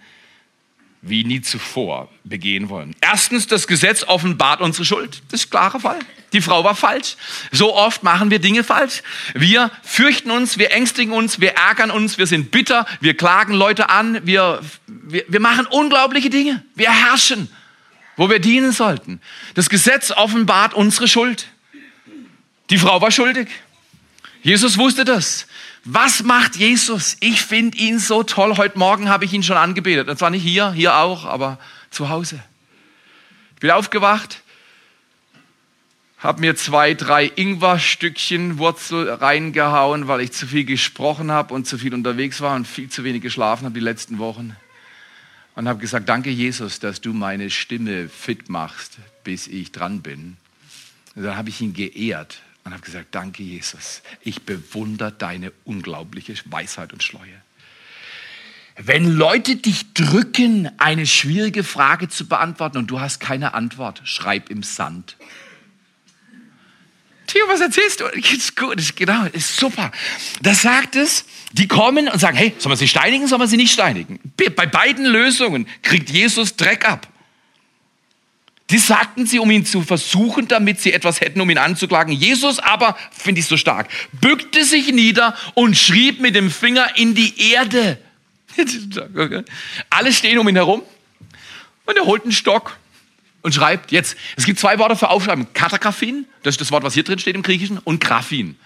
wie 1.03 1.25
nie 1.25 1.43
zuvor 1.43 2.09
begehen 2.25 2.71
wollen. 2.71 2.97
Erstens, 3.03 3.47
das 3.47 3.67
Gesetz 3.67 4.05
offenbart 4.05 4.63
unsere 4.63 4.87
Schuld. 4.87 5.23
Das 5.31 5.43
ist 5.43 5.51
klarer 5.51 5.81
Fall. 5.81 5.99
Die 6.33 6.43
Frau 6.43 6.63
war 6.63 6.75
falsch. 6.75 7.17
So 7.53 7.75
oft 7.75 8.03
machen 8.03 8.31
wir 8.31 8.39
Dinge 8.39 8.63
falsch. 8.63 9.03
Wir 9.35 9.71
fürchten 9.83 10.31
uns, 10.31 10.59
wir 10.59 10.73
ängstigen 10.73 11.13
uns, 11.13 11.41
wir 11.41 11.53
ärgern 11.53 11.91
uns, 11.91 12.19
wir 12.19 12.27
sind 12.27 12.51
bitter, 12.51 12.87
wir 13.01 13.17
klagen 13.17 13.55
Leute 13.55 13.89
an, 13.89 14.27
wir, 14.27 14.61
wir, 14.87 15.25
wir 15.27 15.41
machen 15.41 15.67
unglaubliche 15.67 16.29
Dinge. 16.29 16.63
Wir 16.75 16.91
herrschen, 16.91 17.51
wo 18.17 18.29
wir 18.29 18.41
dienen 18.41 18.73
sollten. 18.73 19.21
Das 19.55 19.71
Gesetz 19.71 20.11
offenbart 20.11 20.75
unsere 20.75 21.09
Schuld. 21.09 21.49
Die 22.71 22.79
Frau 22.79 23.01
war 23.01 23.11
schuldig. 23.11 23.49
Jesus 24.43 24.77
wusste 24.77 25.05
das. 25.05 25.47
Was 25.85 26.23
macht 26.23 26.57
Jesus? 26.57 27.17
Ich 27.21 27.41
finde 27.41 27.79
ihn 27.79 27.99
so 27.99 28.23
toll. 28.23 28.57
Heute 28.59 28.79
Morgen 28.79 29.09
habe 29.09 29.25
ich 29.25 29.33
ihn 29.33 29.43
schon 29.43 29.57
angebetet. 29.57 30.09
Und 30.09 30.19
zwar 30.19 30.31
nicht 30.31 30.43
hier, 30.43 30.73
hier 30.73 30.97
auch, 30.97 31.25
aber 31.25 31.59
zu 31.91 32.11
Hause. 32.11 32.43
Ich 33.55 33.61
bin 33.61 33.71
aufgewacht, 33.71 34.43
habe 36.19 36.41
mir 36.41 36.57
zwei, 36.57 36.95
drei 36.95 37.27
Ingwerstückchen 37.27 38.59
Wurzel 38.59 39.09
reingehauen, 39.09 40.09
weil 40.09 40.23
ich 40.23 40.33
zu 40.33 40.47
viel 40.47 40.65
gesprochen 40.65 41.31
habe 41.31 41.55
und 41.55 41.67
zu 41.67 41.79
viel 41.79 41.95
unterwegs 41.95 42.41
war 42.41 42.57
und 42.57 42.67
viel 42.67 42.89
zu 42.89 43.05
wenig 43.05 43.23
geschlafen 43.23 43.65
habe 43.65 43.75
die 43.75 43.85
letzten 43.85 44.19
Wochen. 44.19 44.57
Und 45.55 45.69
habe 45.69 45.81
gesagt, 45.81 46.09
danke 46.09 46.31
Jesus, 46.31 46.79
dass 46.79 47.01
du 47.01 47.13
meine 47.13 47.51
Stimme 47.51 48.09
fit 48.09 48.49
machst, 48.49 48.99
bis 49.25 49.47
ich 49.47 49.73
dran 49.73 50.03
bin. 50.03 50.37
Und 51.15 51.25
dann 51.25 51.37
habe 51.37 51.49
ich 51.49 51.61
ihn 51.61 51.73
geehrt 51.73 52.43
und 52.65 52.73
habe 52.73 52.83
gesagt, 52.83 53.09
danke 53.13 53.43
Jesus, 53.43 54.03
ich 54.23 54.43
bewundere 54.43 55.13
deine 55.13 55.53
unglaubliche 55.65 56.35
Weisheit 56.47 56.93
und 56.93 57.03
Schleue. 57.03 57.43
Wenn 58.77 59.11
Leute 59.11 59.57
dich 59.57 59.93
drücken, 59.95 60.71
eine 60.79 61.07
schwierige 61.07 61.65
Frage 61.65 62.09
zu 62.09 62.29
beantworten 62.29 62.79
und 62.79 62.87
du 62.89 63.01
hast 63.01 63.19
keine 63.19 63.55
Antwort, 63.55 64.03
schreib 64.05 64.51
im 64.51 64.63
Sand. 64.63 65.17
Theo, 67.29 67.47
was 67.47 67.61
erzählst 67.61 68.01
du? 68.01 68.07
Ist 68.07 68.57
gut, 68.57 68.81
ist, 68.81 68.97
genau, 68.97 69.27
ist 69.33 69.57
super. 69.57 69.93
Da 70.41 70.55
sagt 70.55 70.97
es, 70.97 71.27
die 71.53 71.69
kommen 71.69 72.09
und 72.09 72.19
sagen, 72.19 72.39
hey, 72.39 72.55
soll 72.59 72.71
man 72.71 72.79
sie 72.79 72.89
steinigen, 72.89 73.27
soll 73.27 73.39
man 73.39 73.49
sie 73.49 73.59
nicht 73.59 73.73
steinigen? 73.73 74.19
Bei 74.57 74.65
beiden 74.65 75.05
Lösungen 75.05 75.69
kriegt 75.83 76.09
Jesus 76.09 76.57
Dreck 76.57 76.89
ab. 76.89 77.07
Die 78.71 78.79
sagten 78.79 79.27
sie, 79.27 79.39
um 79.39 79.51
ihn 79.51 79.67
zu 79.67 79.83
versuchen, 79.83 80.49
damit 80.49 80.81
sie 80.81 80.93
etwas 80.93 81.21
hätten, 81.21 81.41
um 81.41 81.49
ihn 81.51 81.59
anzuklagen. 81.59 82.13
Jesus 82.13 82.59
aber, 82.59 82.97
finde 83.11 83.41
ich 83.41 83.47
so 83.47 83.59
stark, 83.59 83.89
bückte 84.13 84.65
sich 84.65 84.93
nieder 84.93 85.37
und 85.55 85.77
schrieb 85.77 86.21
mit 86.21 86.35
dem 86.35 86.51
Finger 86.51 86.97
in 86.97 87.15
die 87.15 87.53
Erde. 87.53 87.99
Alle 89.91 90.13
stehen 90.15 90.39
um 90.39 90.49
ihn 90.49 90.57
herum 90.57 90.83
und 91.85 91.97
er 91.97 92.07
holt 92.07 92.23
einen 92.23 92.33
Stock 92.33 92.79
und 93.43 93.55
schreibt 93.55 93.93
jetzt, 93.93 94.17
es 94.37 94.45
gibt 94.45 94.59
zwei 94.59 94.79
Worte 94.79 94.97
für 94.97 95.11
Aufschreiben. 95.11 95.53
Katagraphin, 95.53 96.27
das 96.43 96.55
ist 96.55 96.61
das 96.61 96.73
Wort, 96.73 96.83
was 96.83 96.95
hier 96.95 97.05
drin 97.05 97.19
steht 97.19 97.35
im 97.35 97.43
Griechischen, 97.43 97.79
und 97.79 98.03
Graphin. 98.03 98.57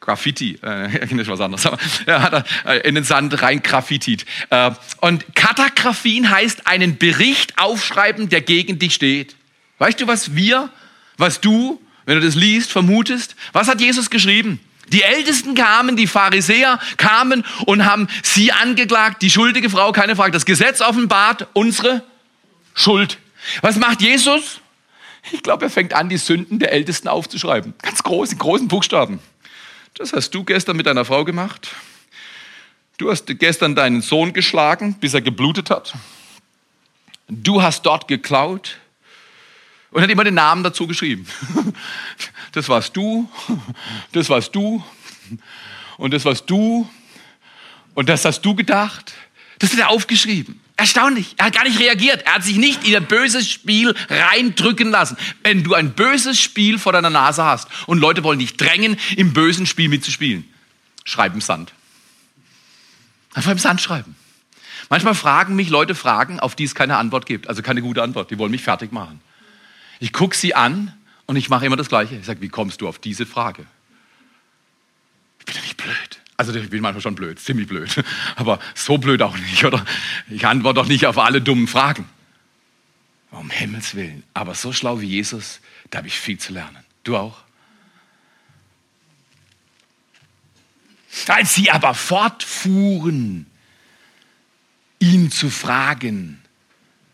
Graffiti, 0.00 0.58
äh, 0.62 1.04
ist 1.16 1.28
was 1.28 1.40
anderes, 1.40 1.66
aber 1.66 1.78
er 2.06 2.22
hat 2.22 2.46
äh, 2.66 2.78
in 2.88 2.94
den 2.94 3.04
Sand 3.04 3.42
rein 3.42 3.62
graffitit. 3.62 4.24
Äh, 4.50 4.70
und 5.00 5.24
Katagraphin 5.34 6.30
heißt 6.30 6.66
einen 6.66 6.98
Bericht 6.98 7.58
aufschreiben, 7.58 8.28
der 8.28 8.40
gegen 8.40 8.78
dich 8.78 8.94
steht. 8.94 9.36
Weißt 9.78 10.00
du, 10.00 10.06
was 10.06 10.34
wir, 10.34 10.70
was 11.16 11.40
du, 11.40 11.80
wenn 12.04 12.20
du 12.20 12.24
das 12.24 12.34
liest, 12.34 12.72
vermutest? 12.72 13.36
Was 13.52 13.68
hat 13.68 13.80
Jesus 13.80 14.10
geschrieben? 14.10 14.60
Die 14.92 15.02
Ältesten 15.02 15.54
kamen, 15.54 15.96
die 15.96 16.06
Pharisäer 16.06 16.78
kamen 16.96 17.44
und 17.64 17.84
haben 17.84 18.06
sie 18.22 18.52
angeklagt, 18.52 19.22
die 19.22 19.30
schuldige 19.30 19.68
Frau, 19.68 19.90
keine 19.90 20.14
Frage. 20.14 20.30
Das 20.30 20.46
Gesetz 20.46 20.80
offenbart 20.80 21.48
unsere 21.54 22.04
Schuld. 22.74 23.18
Was 23.62 23.76
macht 23.76 24.02
Jesus? 24.02 24.60
Ich 25.32 25.42
glaube, 25.42 25.66
er 25.66 25.70
fängt 25.70 25.92
an, 25.92 26.08
die 26.08 26.18
Sünden 26.18 26.58
der 26.58 26.72
Ältesten 26.72 27.08
aufzuschreiben. 27.08 27.74
Ganz 27.82 28.02
groß, 28.02 28.32
in 28.32 28.38
großen 28.38 28.68
Buchstaben. 28.68 29.18
Das 29.94 30.12
hast 30.12 30.30
du 30.30 30.44
gestern 30.44 30.76
mit 30.76 30.86
deiner 30.86 31.04
Frau 31.04 31.24
gemacht. 31.24 31.70
Du 32.98 33.10
hast 33.10 33.26
gestern 33.26 33.74
deinen 33.74 34.02
Sohn 34.02 34.32
geschlagen, 34.32 34.94
bis 34.94 35.14
er 35.14 35.20
geblutet 35.20 35.70
hat. 35.70 35.94
Du 37.28 37.60
hast 37.62 37.84
dort 37.84 38.08
geklaut 38.08 38.78
und 39.90 40.02
hat 40.02 40.10
immer 40.10 40.24
den 40.24 40.34
Namen 40.34 40.62
dazu 40.62 40.86
geschrieben. 40.86 41.26
Das 42.52 42.70
warst 42.70 42.96
du, 42.96 43.28
das 44.12 44.30
warst 44.30 44.54
du 44.54 44.82
und 45.98 46.14
das 46.14 46.24
warst 46.24 46.48
du 46.48 46.88
und 47.92 48.08
das 48.08 48.24
hast 48.24 48.40
du 48.40 48.54
gedacht. 48.54 49.12
Das 49.58 49.72
hat 49.72 49.78
er 49.78 49.90
aufgeschrieben. 49.90 50.58
Erstaunlich. 50.78 51.34
Er 51.38 51.46
hat 51.46 51.54
gar 51.54 51.64
nicht 51.64 51.78
reagiert. 51.80 52.22
Er 52.26 52.34
hat 52.34 52.44
sich 52.44 52.56
nicht 52.56 52.86
in 52.86 52.94
ein 52.94 53.06
böses 53.06 53.48
Spiel 53.48 53.94
reindrücken 54.10 54.90
lassen. 54.90 55.16
Wenn 55.42 55.64
du 55.64 55.72
ein 55.74 55.94
böses 55.94 56.38
Spiel 56.38 56.78
vor 56.78 56.92
deiner 56.92 57.08
Nase 57.08 57.44
hast 57.44 57.68
und 57.86 57.98
Leute 57.98 58.22
wollen 58.24 58.38
dich 58.38 58.56
drängen, 58.56 58.98
im 59.16 59.32
bösen 59.32 59.66
Spiel 59.66 59.88
mitzuspielen, 59.88 60.44
schreib 61.04 61.32
im 61.32 61.40
Sand. 61.40 61.72
Einfach 63.32 63.52
im 63.52 63.58
Sand 63.58 63.80
schreiben. 63.80 64.16
Manchmal 64.90 65.14
fragen 65.14 65.56
mich 65.56 65.70
Leute 65.70 65.94
Fragen, 65.94 66.40
auf 66.40 66.54
die 66.54 66.64
es 66.64 66.74
keine 66.74 66.98
Antwort 66.98 67.26
gibt. 67.26 67.48
Also 67.48 67.62
keine 67.62 67.80
gute 67.80 68.02
Antwort. 68.02 68.30
Die 68.30 68.38
wollen 68.38 68.50
mich 68.50 68.62
fertig 68.62 68.92
machen. 68.92 69.20
Ich 69.98 70.12
gucke 70.12 70.36
sie 70.36 70.54
an 70.54 70.94
und 71.24 71.36
ich 71.36 71.48
mache 71.48 71.64
immer 71.64 71.76
das 71.76 71.88
Gleiche. 71.88 72.16
Ich 72.16 72.26
sage, 72.26 72.42
wie 72.42 72.48
kommst 72.48 72.82
du 72.82 72.88
auf 72.88 72.98
diese 72.98 73.24
Frage? 73.24 73.64
Ich 75.40 75.46
bin 75.46 75.54
ja 75.56 75.62
nicht 75.62 75.76
blöd. 75.76 76.20
Also 76.36 76.54
ich 76.54 76.68
bin 76.68 76.82
manchmal 76.82 77.00
schon 77.00 77.14
blöd, 77.14 77.38
ziemlich 77.40 77.66
blöd. 77.66 78.04
Aber 78.36 78.58
so 78.74 78.98
blöd 78.98 79.22
auch 79.22 79.36
nicht, 79.36 79.64
oder? 79.64 79.84
Ich 80.28 80.46
antworte 80.46 80.80
doch 80.80 80.86
nicht 80.86 81.06
auf 81.06 81.18
alle 81.18 81.40
dummen 81.40 81.66
Fragen. 81.66 82.06
Um 83.30 83.50
Himmels 83.50 83.94
Willen. 83.94 84.22
Aber 84.34 84.54
so 84.54 84.72
schlau 84.72 85.00
wie 85.00 85.06
Jesus, 85.06 85.60
da 85.90 85.98
habe 85.98 86.08
ich 86.08 86.18
viel 86.18 86.38
zu 86.38 86.52
lernen. 86.52 86.84
Du 87.04 87.16
auch? 87.16 87.38
Als 91.28 91.54
sie 91.54 91.70
aber 91.70 91.94
fortfuhren, 91.94 93.46
ihn 94.98 95.30
zu 95.30 95.50
fragen, 95.50 96.42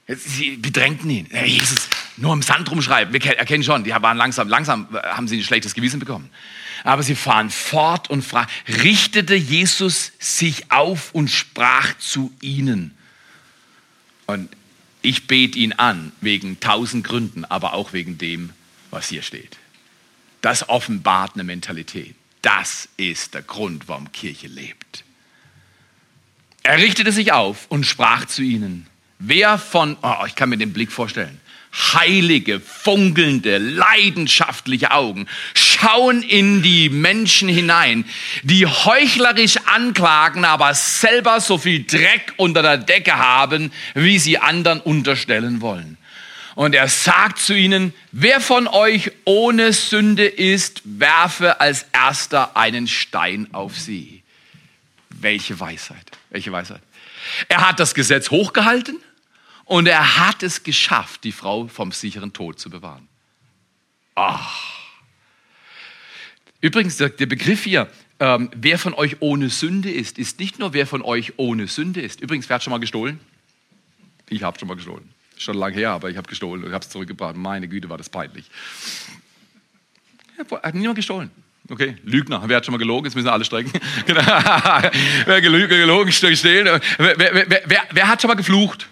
sie 0.09 0.57
bedrängten 0.57 1.09
ihn. 1.09 1.29
Jesus, 1.45 1.89
nur 2.17 2.33
im 2.33 2.43
Sand 2.43 2.71
rumschreiben. 2.71 3.13
Wir 3.13 3.39
erkennen 3.39 3.63
schon, 3.63 3.85
die 3.85 3.91
waren 3.91 4.17
langsam, 4.17 4.49
langsam 4.49 4.89
haben 4.93 5.29
sie 5.29 5.39
ein 5.39 5.45
schlechtes 5.45 5.75
Gewissen 5.75 6.01
bekommen. 6.01 6.31
Aber 6.85 7.03
sie 7.03 7.15
fahren 7.15 7.51
fort 7.51 8.11
und 8.11 8.23
fragen, 8.23 8.51
richtete 8.69 9.35
Jesus 9.35 10.13
sich 10.19 10.71
auf 10.71 11.15
und 11.15 11.29
sprach 11.29 11.97
zu 11.99 12.33
ihnen. 12.41 12.97
Und 14.27 14.49
ich 15.03 15.27
bete 15.27 15.59
ihn 15.59 15.73
an, 15.73 16.13
wegen 16.21 16.61
tausend 16.61 17.05
Gründen, 17.05 17.45
aber 17.45 17.75
auch 17.75 17.93
wegen 17.93 18.19
dem, 18.19 18.51
was 18.91 19.09
hier 19.09 19.23
steht. 19.23 19.59
Das 20.41 20.69
offenbart 20.69 21.35
eine 21.35 21.45
Mentalität. 21.45 22.15
Das 22.41 22.89
ist 22.97 23.35
der 23.35 23.43
Grund, 23.43 23.89
warum 23.89 24.11
Kirche 24.11 24.49
lebt. 24.49 25.05
Er 26.65 26.79
richtete 26.79 27.13
sich 27.13 27.33
auf 27.33 27.67
und 27.69 27.85
sprach 27.87 28.25
zu 28.27 28.43
ihnen. 28.43 28.87
Wer 29.19 29.59
von, 29.59 29.97
oh, 30.03 30.25
ich 30.27 30.35
kann 30.35 30.49
mir 30.49 30.59
den 30.59 30.73
Blick 30.73 30.91
vorstellen, 30.91 31.41
heilige, 31.73 32.61
funkelnde, 32.61 33.59
leidenschaftliche 33.59 34.91
Augen 34.91 35.27
schauen 35.55 36.23
in 36.23 36.63
die 36.63 36.91
Menschen 36.91 37.49
hinein, 37.49 38.05
die 38.43 38.67
heuchlerisch 38.67 39.57
anklagen, 39.67 40.45
aber 40.45 40.75
selber 40.75 41.41
so 41.41 41.59
viel 41.59 41.85
Dreck 41.85 42.35
unter 42.37 42.63
der 42.63 42.79
Decke 42.79 43.17
haben, 43.17 43.73
wie 43.95 44.19
sie 44.19 44.39
anderen 44.39 44.81
unterstellen 44.81 45.61
wollen. 45.61 45.97
Und 46.55 46.75
er 46.75 46.89
sagt 46.89 47.39
zu 47.39 47.55
ihnen, 47.55 47.95
wer 48.13 48.41
von 48.41 48.69
euch 48.69 49.11
ohne 49.25 49.73
Sünde 49.73 50.27
ist, 50.27 50.83
werfe 50.85 51.61
als 51.61 51.87
erster 51.93 52.57
einen 52.57 52.87
Stein 52.87 53.49
auf 53.53 53.79
sie. 53.79 54.23
Welche 55.09 55.59
Weisheit, 55.59 56.11
welche 56.29 56.53
Weisheit. 56.53 56.83
Er 57.49 57.67
hat 57.67 57.81
das 57.81 57.95
Gesetz 57.95 58.31
hochgehalten 58.31 58.99
und 59.73 59.87
er 59.87 60.19
hat 60.19 60.43
es 60.43 60.65
geschafft, 60.65 61.25
die 61.25 61.33
Frau 61.33 61.67
vom 61.67 61.93
sicheren 61.93 62.35
Tod 62.35 62.59
zu 62.61 62.69
bewahren. 62.69 63.09
Ach. 64.15 64.61
Übrigens, 66.61 66.99
der, 66.99 67.09
Begriff 67.09 67.65
hier, 67.65 67.91
ähm, 68.21 68.51
wer 68.55 68.79
von 68.79 68.93
euch 68.93 69.17
ohne 69.21 69.49
Sünde 69.49 69.91
ist, 69.91 70.19
ist 70.19 70.39
nicht 70.41 70.59
nur 70.59 70.75
wer 70.75 70.87
von 70.87 71.01
euch 71.01 71.39
ohne 71.39 71.69
Sünde 71.69 72.03
ist. 72.03 72.21
Übrigens, 72.21 72.51
wer 72.51 72.57
hat 72.57 72.63
schon 72.63 72.71
mal 72.71 72.81
gestohlen? 72.81 73.19
Ich 74.29 74.43
habe 74.43 74.59
schon 74.59 74.69
mal 74.69 74.75
gestohlen. 74.75 75.09
Schon 75.39 75.57
lange 75.57 75.75
her, 75.75 75.93
aber 75.93 76.11
ich 76.11 76.19
habe 76.19 76.29
gestohlen 76.29 76.63
und 76.63 76.71
habe 76.75 76.85
es 76.85 76.91
zurückgebracht. 76.91 77.35
Meine 77.35 77.67
Güte, 77.67 77.89
war 77.89 77.97
das 77.97 78.11
peinlich. 78.11 78.51
Hat 80.63 80.75
niemand 80.75 80.97
gestohlen. 80.97 81.31
Okay, 81.71 81.97
Lügner. 82.05 82.43
Wer 82.47 82.59
hat 82.59 82.67
schon 82.67 82.73
mal 82.73 82.79
gelogen? 82.79 83.07
Jetzt 83.07 83.15
müssen 83.15 83.29
alle 83.29 83.47
strecken. 83.47 83.73
Wer 84.07 85.41
gelogen, 85.41 86.13
stehlen. 86.13 86.79
Wer, 86.99 87.19
wer, 87.19 87.47
wer, 87.65 87.83
wer 87.91 88.09
hat 88.09 88.21
schon 88.21 88.29
mal 88.29 88.35
geflucht? 88.35 88.89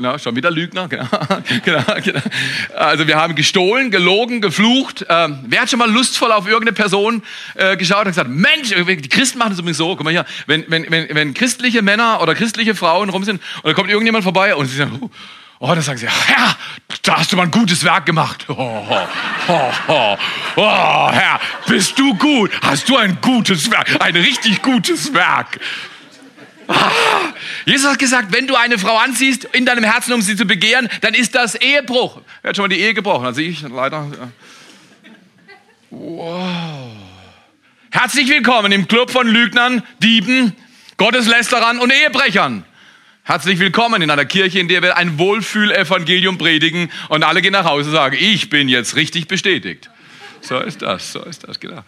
Genau, 0.00 0.16
schon 0.16 0.34
wieder 0.34 0.50
Lügner. 0.50 0.88
Genau, 0.88 1.04
genau, 1.62 1.82
genau. 2.02 2.20
Also 2.74 3.06
wir 3.06 3.16
haben 3.16 3.34
gestohlen, 3.34 3.90
gelogen, 3.90 4.40
geflucht. 4.40 5.04
Ähm, 5.10 5.40
wer 5.46 5.60
hat 5.60 5.68
schon 5.68 5.78
mal 5.78 5.90
lustvoll 5.90 6.32
auf 6.32 6.46
irgendeine 6.46 6.72
Person 6.72 7.22
äh, 7.54 7.76
geschaut 7.76 8.06
und 8.06 8.12
gesagt, 8.12 8.30
Mensch, 8.30 8.70
die 8.70 9.08
Christen 9.10 9.36
machen 9.36 9.50
das 9.50 9.58
übrigens 9.58 9.76
so, 9.76 9.94
guck 9.94 10.04
mal 10.04 10.10
hier, 10.10 10.24
wenn, 10.46 10.64
wenn, 10.68 10.90
wenn, 10.90 11.14
wenn 11.14 11.34
christliche 11.34 11.82
Männer 11.82 12.22
oder 12.22 12.34
christliche 12.34 12.74
Frauen 12.74 13.10
rum 13.10 13.24
sind 13.24 13.42
und 13.56 13.66
da 13.66 13.74
kommt 13.74 13.90
irgendjemand 13.90 14.24
vorbei 14.24 14.56
und 14.56 14.68
sie 14.68 14.76
sagen, 14.78 15.10
oh, 15.58 15.66
dann 15.66 15.82
sagen 15.82 15.98
sie, 15.98 16.08
Herr, 16.08 16.56
da 17.02 17.18
hast 17.18 17.30
du 17.30 17.36
mal 17.36 17.42
ein 17.42 17.50
gutes 17.50 17.84
Werk 17.84 18.06
gemacht. 18.06 18.46
Oh, 18.48 18.54
oh, 18.56 19.06
oh, 19.48 19.72
oh, 19.88 20.16
oh 20.56 21.10
Herr, 21.12 21.38
bist 21.66 21.98
du 21.98 22.14
gut? 22.14 22.50
Hast 22.62 22.88
du 22.88 22.96
ein 22.96 23.18
gutes 23.20 23.70
Werk, 23.70 24.00
ein 24.00 24.16
richtig 24.16 24.62
gutes 24.62 25.12
Werk. 25.12 25.60
Jesus 27.66 27.90
hat 27.90 27.98
gesagt, 27.98 28.32
wenn 28.32 28.46
du 28.46 28.54
eine 28.54 28.78
Frau 28.78 28.96
anziehst 28.96 29.44
in 29.52 29.66
deinem 29.66 29.84
Herzen, 29.84 30.12
um 30.12 30.22
sie 30.22 30.36
zu 30.36 30.44
begehren, 30.44 30.88
dann 31.00 31.14
ist 31.14 31.34
das 31.34 31.54
Ehebruch. 31.54 32.20
Er 32.42 32.50
hat 32.50 32.56
schon 32.56 32.64
mal 32.64 32.68
die 32.68 32.80
Ehe 32.80 32.94
gebrochen, 32.94 33.26
also 33.26 33.40
ich 33.40 33.62
leider. 33.62 34.10
Wow. 35.90 36.92
Herzlich 37.90 38.28
willkommen 38.28 38.72
im 38.72 38.86
Club 38.86 39.10
von 39.10 39.26
Lügnern, 39.26 39.82
Dieben, 40.02 40.54
Gotteslästerern 40.96 41.78
und 41.78 41.92
Ehebrechern. 41.92 42.64
Herzlich 43.24 43.58
willkommen 43.58 44.02
in 44.02 44.10
einer 44.10 44.24
Kirche, 44.24 44.58
in 44.58 44.68
der 44.68 44.82
wir 44.82 44.96
ein 44.96 45.18
Wohlfühl-Evangelium 45.18 46.38
predigen 46.38 46.90
und 47.08 47.22
alle 47.22 47.42
gehen 47.42 47.52
nach 47.52 47.64
Hause 47.64 47.90
und 47.90 47.94
sagen, 47.94 48.16
ich 48.18 48.50
bin 48.50 48.68
jetzt 48.68 48.96
richtig 48.96 49.28
bestätigt. 49.28 49.90
So 50.40 50.58
ist 50.58 50.82
das, 50.82 51.12
so 51.12 51.22
ist 51.24 51.46
das, 51.46 51.60
genau. 51.60 51.84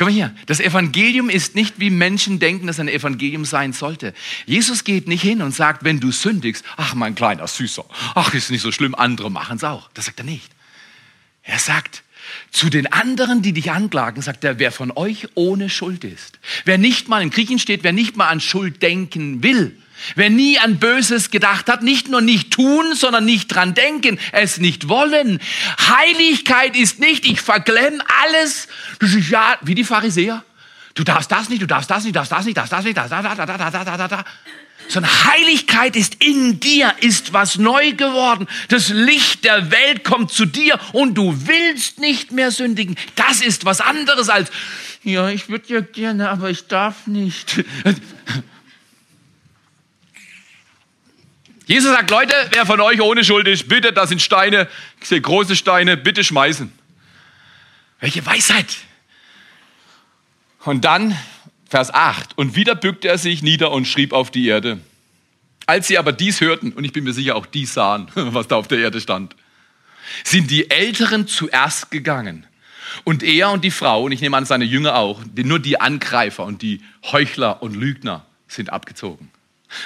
Komm 0.00 0.06
mal 0.06 0.14
hier. 0.14 0.34
Das 0.46 0.60
Evangelium 0.60 1.28
ist 1.28 1.54
nicht, 1.54 1.78
wie 1.78 1.90
Menschen 1.90 2.38
denken, 2.38 2.66
dass 2.66 2.80
ein 2.80 2.88
Evangelium 2.88 3.44
sein 3.44 3.74
sollte. 3.74 4.14
Jesus 4.46 4.84
geht 4.84 5.06
nicht 5.06 5.20
hin 5.20 5.42
und 5.42 5.54
sagt, 5.54 5.84
wenn 5.84 6.00
du 6.00 6.10
sündigst, 6.10 6.64
ach, 6.78 6.94
mein 6.94 7.14
kleiner 7.14 7.46
Süßer, 7.46 7.84
ach, 8.14 8.32
ist 8.32 8.50
nicht 8.50 8.62
so 8.62 8.72
schlimm, 8.72 8.94
andere 8.94 9.30
machen 9.30 9.58
es 9.58 9.64
auch. 9.64 9.90
Das 9.92 10.06
sagt 10.06 10.18
er 10.18 10.24
nicht. 10.24 10.50
Er 11.42 11.58
sagt, 11.58 12.02
zu 12.50 12.70
den 12.70 12.90
anderen, 12.90 13.42
die 13.42 13.52
dich 13.52 13.72
anklagen, 13.72 14.22
sagt 14.22 14.42
er, 14.42 14.58
wer 14.58 14.72
von 14.72 14.90
euch 14.90 15.28
ohne 15.34 15.68
Schuld 15.68 16.02
ist. 16.04 16.38
Wer 16.64 16.78
nicht 16.78 17.08
mal, 17.08 17.20
in 17.20 17.28
Griechen 17.28 17.58
steht, 17.58 17.84
wer 17.84 17.92
nicht 17.92 18.16
mal 18.16 18.28
an 18.28 18.40
Schuld 18.40 18.82
denken 18.82 19.42
will, 19.42 19.76
Wer 20.14 20.30
nie 20.30 20.58
an 20.58 20.78
Böses 20.78 21.30
gedacht 21.30 21.68
hat, 21.68 21.82
nicht 21.82 22.08
nur 22.08 22.20
nicht 22.20 22.50
tun, 22.52 22.94
sondern 22.94 23.24
nicht 23.24 23.48
dran 23.48 23.74
denken, 23.74 24.18
es 24.32 24.58
nicht 24.58 24.88
wollen. 24.88 25.40
Heiligkeit 25.88 26.76
ist 26.76 27.00
nicht, 27.00 27.26
ich 27.26 27.40
verglemm 27.40 28.02
alles. 28.22 28.68
Das 28.98 29.10
ja, 29.28 29.56
wie 29.62 29.74
die 29.74 29.84
Pharisäer. 29.84 30.44
Du 30.94 31.04
darfst 31.04 31.30
das 31.30 31.48
nicht, 31.48 31.62
du 31.62 31.66
darfst 31.66 31.90
das 31.90 32.04
nicht, 32.04 32.14
du 32.14 32.18
darfst 32.18 32.32
das 32.32 32.44
nicht, 32.44 32.56
darfst 32.56 32.72
das 32.72 32.84
nicht, 32.84 32.96
da, 32.96 33.06
da, 33.08 33.22
da, 33.22 33.34
da, 33.34 33.46
da, 33.46 33.84
da, 33.84 33.96
da, 33.96 34.08
da. 34.08 34.24
Sondern 34.88 35.12
Heiligkeit 35.24 35.94
ist 35.94 36.16
in 36.22 36.58
dir, 36.58 36.92
ist 37.00 37.32
was 37.32 37.58
neu 37.58 37.92
geworden. 37.92 38.48
Das 38.68 38.88
Licht 38.88 39.44
der 39.44 39.70
Welt 39.70 40.02
kommt 40.02 40.32
zu 40.32 40.46
dir 40.46 40.80
und 40.92 41.14
du 41.14 41.46
willst 41.46 42.00
nicht 42.00 42.32
mehr 42.32 42.50
sündigen. 42.50 42.96
Das 43.14 43.40
ist 43.40 43.64
was 43.64 43.80
anderes 43.80 44.28
als, 44.28 44.50
ja, 45.04 45.28
ich 45.28 45.48
würde 45.48 45.72
ja 45.72 45.80
gerne, 45.80 46.28
aber 46.28 46.50
ich 46.50 46.66
darf 46.66 47.06
nicht. 47.06 47.64
Jesus 51.70 51.92
sagt, 51.92 52.10
Leute, 52.10 52.34
wer 52.50 52.66
von 52.66 52.80
euch 52.80 53.00
ohne 53.00 53.22
Schuld 53.22 53.46
ist, 53.46 53.68
bitte, 53.68 53.92
das 53.92 54.08
sind 54.08 54.20
Steine, 54.20 54.66
große 55.08 55.54
Steine, 55.54 55.96
bitte 55.96 56.24
schmeißen. 56.24 56.72
Welche 58.00 58.26
Weisheit. 58.26 58.78
Und 60.64 60.84
dann 60.84 61.16
Vers 61.68 61.94
8. 61.94 62.36
Und 62.36 62.56
wieder 62.56 62.74
bückte 62.74 63.06
er 63.06 63.18
sich 63.18 63.42
nieder 63.42 63.70
und 63.70 63.86
schrieb 63.86 64.12
auf 64.12 64.32
die 64.32 64.48
Erde. 64.48 64.80
Als 65.64 65.86
sie 65.86 65.96
aber 65.96 66.10
dies 66.10 66.40
hörten, 66.40 66.72
und 66.72 66.82
ich 66.82 66.92
bin 66.92 67.04
mir 67.04 67.12
sicher, 67.12 67.36
auch 67.36 67.46
dies 67.46 67.72
sahen, 67.72 68.08
was 68.16 68.48
da 68.48 68.56
auf 68.56 68.66
der 68.66 68.78
Erde 68.78 69.00
stand, 69.00 69.36
sind 70.24 70.50
die 70.50 70.72
Älteren 70.72 71.28
zuerst 71.28 71.92
gegangen. 71.92 72.48
Und 73.04 73.22
er 73.22 73.52
und 73.52 73.62
die 73.62 73.70
Frau, 73.70 74.02
und 74.02 74.10
ich 74.10 74.20
nehme 74.20 74.36
an, 74.36 74.44
seine 74.44 74.64
Jünger 74.64 74.96
auch, 74.96 75.22
nur 75.36 75.60
die 75.60 75.80
Angreifer 75.80 76.42
und 76.46 76.62
die 76.62 76.80
Heuchler 77.12 77.62
und 77.62 77.76
Lügner 77.76 78.26
sind 78.48 78.72
abgezogen. 78.72 79.30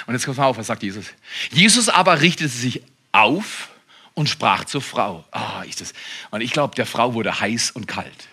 Und 0.05 0.13
jetzt 0.13 0.25
kommt 0.25 0.37
mal 0.37 0.45
auf, 0.45 0.57
was 0.57 0.67
sagt 0.67 0.83
Jesus? 0.83 1.07
Jesus 1.51 1.89
aber 1.89 2.21
richtete 2.21 2.49
sich 2.49 2.81
auf 3.11 3.69
und 4.13 4.29
sprach 4.29 4.65
zur 4.65 4.81
Frau. 4.81 5.25
Ah, 5.31 5.63
ist 5.63 5.81
das. 5.81 5.93
Und 6.31 6.41
ich 6.41 6.51
glaube, 6.51 6.75
der 6.75 6.85
Frau 6.85 7.13
wurde 7.13 7.39
heiß 7.39 7.71
und 7.71 7.87
kalt. 7.87 8.27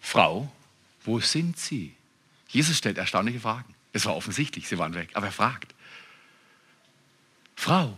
Frau, 0.00 0.50
wo 1.04 1.20
sind 1.20 1.58
sie? 1.58 1.94
Jesus 2.48 2.78
stellt 2.78 2.98
erstaunliche 2.98 3.40
Fragen. 3.40 3.74
Es 3.92 4.04
war 4.04 4.16
offensichtlich, 4.16 4.68
sie 4.68 4.78
waren 4.78 4.94
weg, 4.94 5.10
aber 5.14 5.26
er 5.26 5.32
fragt. 5.32 5.74
Frau, 7.56 7.96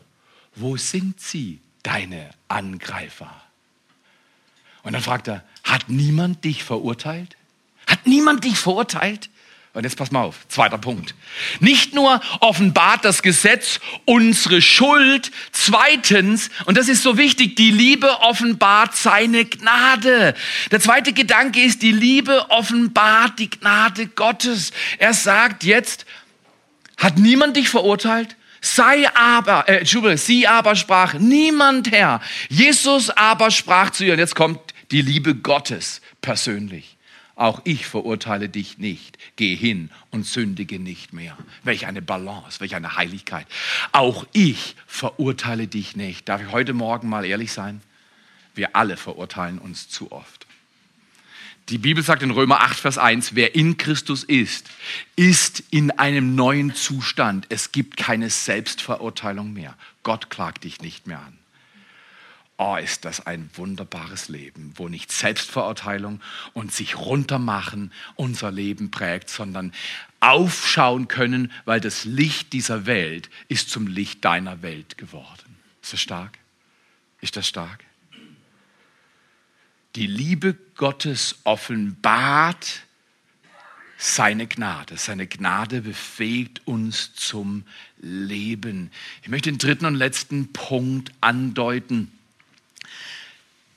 wo 0.54 0.76
sind 0.76 1.20
sie, 1.20 1.60
deine 1.82 2.30
Angreifer? 2.48 3.42
Und 4.82 4.92
dann 4.92 5.02
fragt 5.02 5.28
er, 5.28 5.44
hat 5.64 5.88
niemand 5.88 6.44
dich 6.44 6.62
verurteilt? 6.64 7.36
Hat 7.86 8.06
niemand 8.06 8.44
dich 8.44 8.58
verurteilt? 8.58 9.30
Und 9.74 9.82
jetzt 9.82 9.96
pass 9.96 10.12
mal 10.12 10.22
auf, 10.22 10.46
zweiter 10.48 10.78
Punkt. 10.78 11.16
Nicht 11.58 11.94
nur 11.94 12.20
offenbart 12.38 13.04
das 13.04 13.22
Gesetz 13.22 13.80
unsere 14.04 14.62
Schuld, 14.62 15.32
zweitens, 15.50 16.48
und 16.66 16.78
das 16.78 16.88
ist 16.88 17.02
so 17.02 17.18
wichtig, 17.18 17.56
die 17.56 17.72
Liebe 17.72 18.20
offenbart 18.20 18.94
seine 18.94 19.44
Gnade. 19.44 20.34
Der 20.70 20.78
zweite 20.78 21.12
Gedanke 21.12 21.60
ist, 21.60 21.82
die 21.82 21.90
Liebe 21.90 22.50
offenbart 22.50 23.40
die 23.40 23.50
Gnade 23.50 24.06
Gottes. 24.06 24.70
Er 24.98 25.12
sagt 25.12 25.64
jetzt, 25.64 26.06
hat 26.96 27.18
niemand 27.18 27.56
dich 27.56 27.68
verurteilt? 27.68 28.36
Sei 28.60 29.12
aber, 29.14 29.68
äh, 29.68 29.78
Entschuldigung, 29.78 30.16
sie 30.16 30.46
aber 30.46 30.76
sprach, 30.76 31.14
niemand 31.14 31.90
Herr. 31.90 32.20
Jesus 32.48 33.10
aber 33.10 33.50
sprach 33.50 33.90
zu 33.90 34.04
ihr, 34.04 34.12
und 34.12 34.20
jetzt 34.20 34.36
kommt 34.36 34.60
die 34.92 35.02
Liebe 35.02 35.34
Gottes 35.34 36.00
persönlich. 36.22 36.93
Auch 37.36 37.60
ich 37.64 37.86
verurteile 37.86 38.48
dich 38.48 38.78
nicht. 38.78 39.18
Geh 39.36 39.56
hin 39.56 39.90
und 40.10 40.24
sündige 40.24 40.78
nicht 40.78 41.12
mehr. 41.12 41.36
Welch 41.64 41.86
eine 41.86 42.00
Balance, 42.00 42.60
welch 42.60 42.76
eine 42.76 42.96
Heiligkeit. 42.96 43.46
Auch 43.92 44.24
ich 44.32 44.76
verurteile 44.86 45.66
dich 45.66 45.96
nicht. 45.96 46.28
Darf 46.28 46.42
ich 46.42 46.52
heute 46.52 46.74
Morgen 46.74 47.08
mal 47.08 47.24
ehrlich 47.24 47.52
sein? 47.52 47.80
Wir 48.54 48.76
alle 48.76 48.96
verurteilen 48.96 49.58
uns 49.58 49.88
zu 49.88 50.12
oft. 50.12 50.46
Die 51.70 51.78
Bibel 51.78 52.04
sagt 52.04 52.22
in 52.22 52.30
Römer 52.30 52.60
8, 52.60 52.78
Vers 52.78 52.98
1, 52.98 53.34
wer 53.34 53.54
in 53.54 53.78
Christus 53.78 54.22
ist, 54.22 54.68
ist 55.16 55.62
in 55.70 55.90
einem 55.92 56.34
neuen 56.34 56.74
Zustand. 56.74 57.46
Es 57.48 57.72
gibt 57.72 57.96
keine 57.96 58.28
Selbstverurteilung 58.28 59.54
mehr. 59.54 59.74
Gott 60.02 60.28
klagt 60.28 60.64
dich 60.64 60.82
nicht 60.82 61.06
mehr 61.06 61.20
an. 61.20 61.38
Oh, 62.56 62.76
ist 62.76 63.04
das 63.04 63.26
ein 63.26 63.50
wunderbares 63.54 64.28
Leben, 64.28 64.72
wo 64.76 64.88
nicht 64.88 65.10
Selbstverurteilung 65.10 66.20
und 66.52 66.72
sich 66.72 66.96
runtermachen 66.96 67.92
unser 68.14 68.52
Leben 68.52 68.92
prägt, 68.92 69.28
sondern 69.28 69.72
aufschauen 70.20 71.08
können, 71.08 71.50
weil 71.64 71.80
das 71.80 72.04
Licht 72.04 72.52
dieser 72.52 72.86
Welt 72.86 73.28
ist 73.48 73.70
zum 73.70 73.88
Licht 73.88 74.24
deiner 74.24 74.62
Welt 74.62 74.98
geworden. 74.98 75.56
Ist 75.82 75.94
das 75.94 76.00
stark? 76.00 76.38
Ist 77.20 77.36
das 77.36 77.48
stark? 77.48 77.84
Die 79.96 80.06
Liebe 80.06 80.56
Gottes 80.76 81.40
offenbart 81.44 82.84
seine 83.96 84.46
Gnade. 84.46 84.96
Seine 84.96 85.26
Gnade 85.26 85.82
befähigt 85.82 86.66
uns 86.66 87.14
zum 87.14 87.64
Leben. 87.98 88.90
Ich 89.22 89.28
möchte 89.28 89.50
den 89.50 89.58
dritten 89.58 89.86
und 89.86 89.94
letzten 89.94 90.52
Punkt 90.52 91.12
andeuten. 91.20 92.12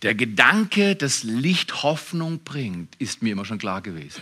Der 0.03 0.13
Gedanke, 0.13 0.95
dass 0.95 1.23
Licht 1.23 1.83
Hoffnung 1.83 2.39
bringt, 2.43 2.95
ist 2.99 3.23
mir 3.23 3.31
immer 3.31 3.45
schon 3.45 3.57
klar 3.57 3.81
gewesen. 3.81 4.21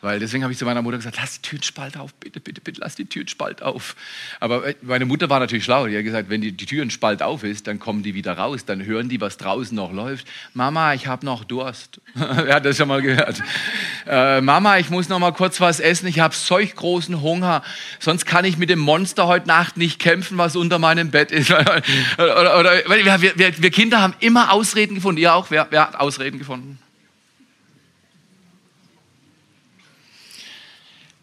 Weil 0.00 0.20
deswegen 0.20 0.44
habe 0.44 0.52
ich 0.52 0.58
zu 0.58 0.64
meiner 0.64 0.80
Mutter 0.80 0.96
gesagt, 0.96 1.16
lass 1.20 1.40
die 1.40 1.42
Türenspalt 1.42 1.96
auf, 1.96 2.14
bitte, 2.14 2.38
bitte, 2.38 2.60
bitte, 2.60 2.80
lass 2.80 2.94
die 2.94 3.06
Türenspalt 3.06 3.62
auf. 3.62 3.96
Aber 4.38 4.64
äh, 4.64 4.76
meine 4.82 5.06
Mutter 5.06 5.28
war 5.28 5.40
natürlich 5.40 5.64
schlau. 5.64 5.88
Die 5.88 5.96
hat 5.96 6.04
gesagt, 6.04 6.30
wenn 6.30 6.40
die, 6.40 6.52
die 6.52 6.66
Türenspalt 6.66 7.20
auf 7.20 7.42
ist, 7.42 7.66
dann 7.66 7.80
kommen 7.80 8.04
die 8.04 8.14
wieder 8.14 8.38
raus, 8.38 8.64
dann 8.64 8.84
hören 8.84 9.08
die, 9.08 9.20
was 9.20 9.38
draußen 9.38 9.74
noch 9.74 9.92
läuft. 9.92 10.28
Mama, 10.54 10.94
ich 10.94 11.08
habe 11.08 11.26
noch 11.26 11.42
Durst. 11.42 12.00
Wer 12.14 12.54
hat 12.54 12.64
das 12.64 12.76
schon 12.76 12.86
mal 12.86 13.02
gehört? 13.02 13.42
Äh, 14.06 14.40
Mama, 14.40 14.78
ich 14.78 14.88
muss 14.88 15.08
noch 15.08 15.18
mal 15.18 15.32
kurz 15.32 15.60
was 15.60 15.80
essen, 15.80 16.06
ich 16.06 16.20
habe 16.20 16.34
solch 16.34 16.76
großen 16.76 17.20
Hunger, 17.20 17.64
sonst 17.98 18.24
kann 18.24 18.44
ich 18.44 18.56
mit 18.56 18.70
dem 18.70 18.78
Monster 18.78 19.26
heute 19.26 19.48
Nacht 19.48 19.76
nicht 19.76 19.98
kämpfen, 19.98 20.38
was 20.38 20.54
unter 20.54 20.78
meinem 20.78 21.10
Bett 21.10 21.32
ist. 21.32 21.50
oder, 21.50 21.82
oder, 22.16 22.58
oder 22.58 22.84
wir, 22.86 23.36
wir, 23.36 23.62
wir, 23.62 23.70
Kinder 23.70 24.00
haben 24.00 24.14
immer 24.20 24.52
Ausreden 24.52 24.94
gefunden. 24.94 25.20
Ihr 25.20 25.34
auch? 25.34 25.50
Wer, 25.50 25.66
wer 25.70 25.88
hat 25.88 25.96
Ausreden 25.96 26.38
gefunden? 26.38 26.78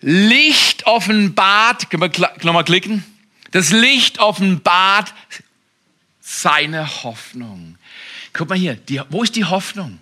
Licht 0.01 0.85
offenbart, 0.85 1.89
können 1.89 2.03
wir 2.03 2.31
nochmal 2.43 2.63
klicken? 2.63 3.03
Das 3.51 3.71
Licht 3.71 4.19
offenbart 4.19 5.13
seine 6.19 7.03
Hoffnung. 7.03 7.77
Guck 8.33 8.49
mal 8.49 8.57
hier, 8.57 8.75
die, 8.75 9.01
wo 9.09 9.23
ist 9.23 9.35
die 9.35 9.45
Hoffnung? 9.45 9.99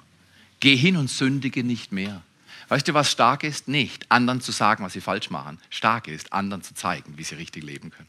Geh 0.60 0.76
hin 0.76 0.98
und 0.98 1.10
sündige 1.10 1.64
nicht 1.64 1.92
mehr. 1.92 2.22
Weißt 2.70 2.88
du, 2.88 2.94
was 2.94 3.12
stark 3.12 3.44
ist? 3.44 3.68
Nicht 3.68 4.10
anderen 4.10 4.42
zu 4.42 4.52
sagen, 4.52 4.84
was 4.84 4.94
sie 4.94 5.02
falsch 5.02 5.30
machen. 5.30 5.60
Stark 5.70 6.08
ist, 6.08 6.34
anderen 6.34 6.64
zu 6.64 6.74
zeigen, 6.74 7.18
wie 7.18 7.24
sie 7.24 7.36
richtig 7.36 7.64
leben 7.64 7.92
können. 7.92 8.08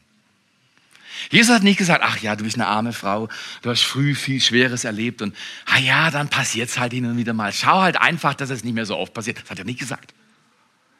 Jesus 1.29 1.53
hat 1.53 1.63
nicht 1.63 1.77
gesagt, 1.77 2.01
ach 2.03 2.17
ja, 2.19 2.35
du 2.35 2.43
bist 2.43 2.55
eine 2.55 2.67
arme 2.67 2.91
Frau, 2.93 3.29
du 3.61 3.69
hast 3.69 3.83
früh 3.83 4.15
viel 4.15 4.41
Schweres 4.41 4.83
erlebt 4.83 5.21
und, 5.21 5.35
ah 5.65 5.77
ja, 5.77 6.11
dann 6.11 6.29
passiert 6.29 6.69
es 6.69 6.79
halt 6.79 6.93
hin 6.93 7.05
und 7.05 7.17
wieder 7.17 7.33
mal. 7.33 7.53
Schau 7.53 7.81
halt 7.81 7.97
einfach, 7.97 8.33
dass 8.33 8.49
es 8.49 8.63
nicht 8.63 8.73
mehr 8.73 8.85
so 8.85 8.97
oft 8.97 9.13
passiert. 9.13 9.41
Das 9.41 9.49
hat 9.49 9.59
er 9.59 9.65
nicht 9.65 9.79
gesagt. 9.79 10.13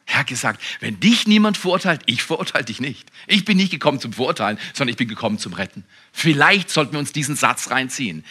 Er 0.08 0.20
hat 0.20 0.28
gesagt, 0.28 0.62
wenn 0.78 1.00
dich 1.00 1.26
niemand 1.26 1.56
verurteilt, 1.56 2.00
ich 2.06 2.22
verurteile 2.22 2.64
dich 2.64 2.80
nicht. 2.80 3.08
Ich 3.26 3.44
bin 3.44 3.56
nicht 3.56 3.72
gekommen 3.72 3.98
zum 3.98 4.12
Verurteilen, 4.12 4.56
sondern 4.72 4.92
ich 4.92 4.96
bin 4.96 5.08
gekommen 5.08 5.38
zum 5.38 5.52
Retten. 5.52 5.84
Vielleicht 6.12 6.70
sollten 6.70 6.92
wir 6.92 7.00
uns 7.00 7.12
diesen 7.12 7.34
Satz 7.34 7.70
reinziehen. 7.70 8.24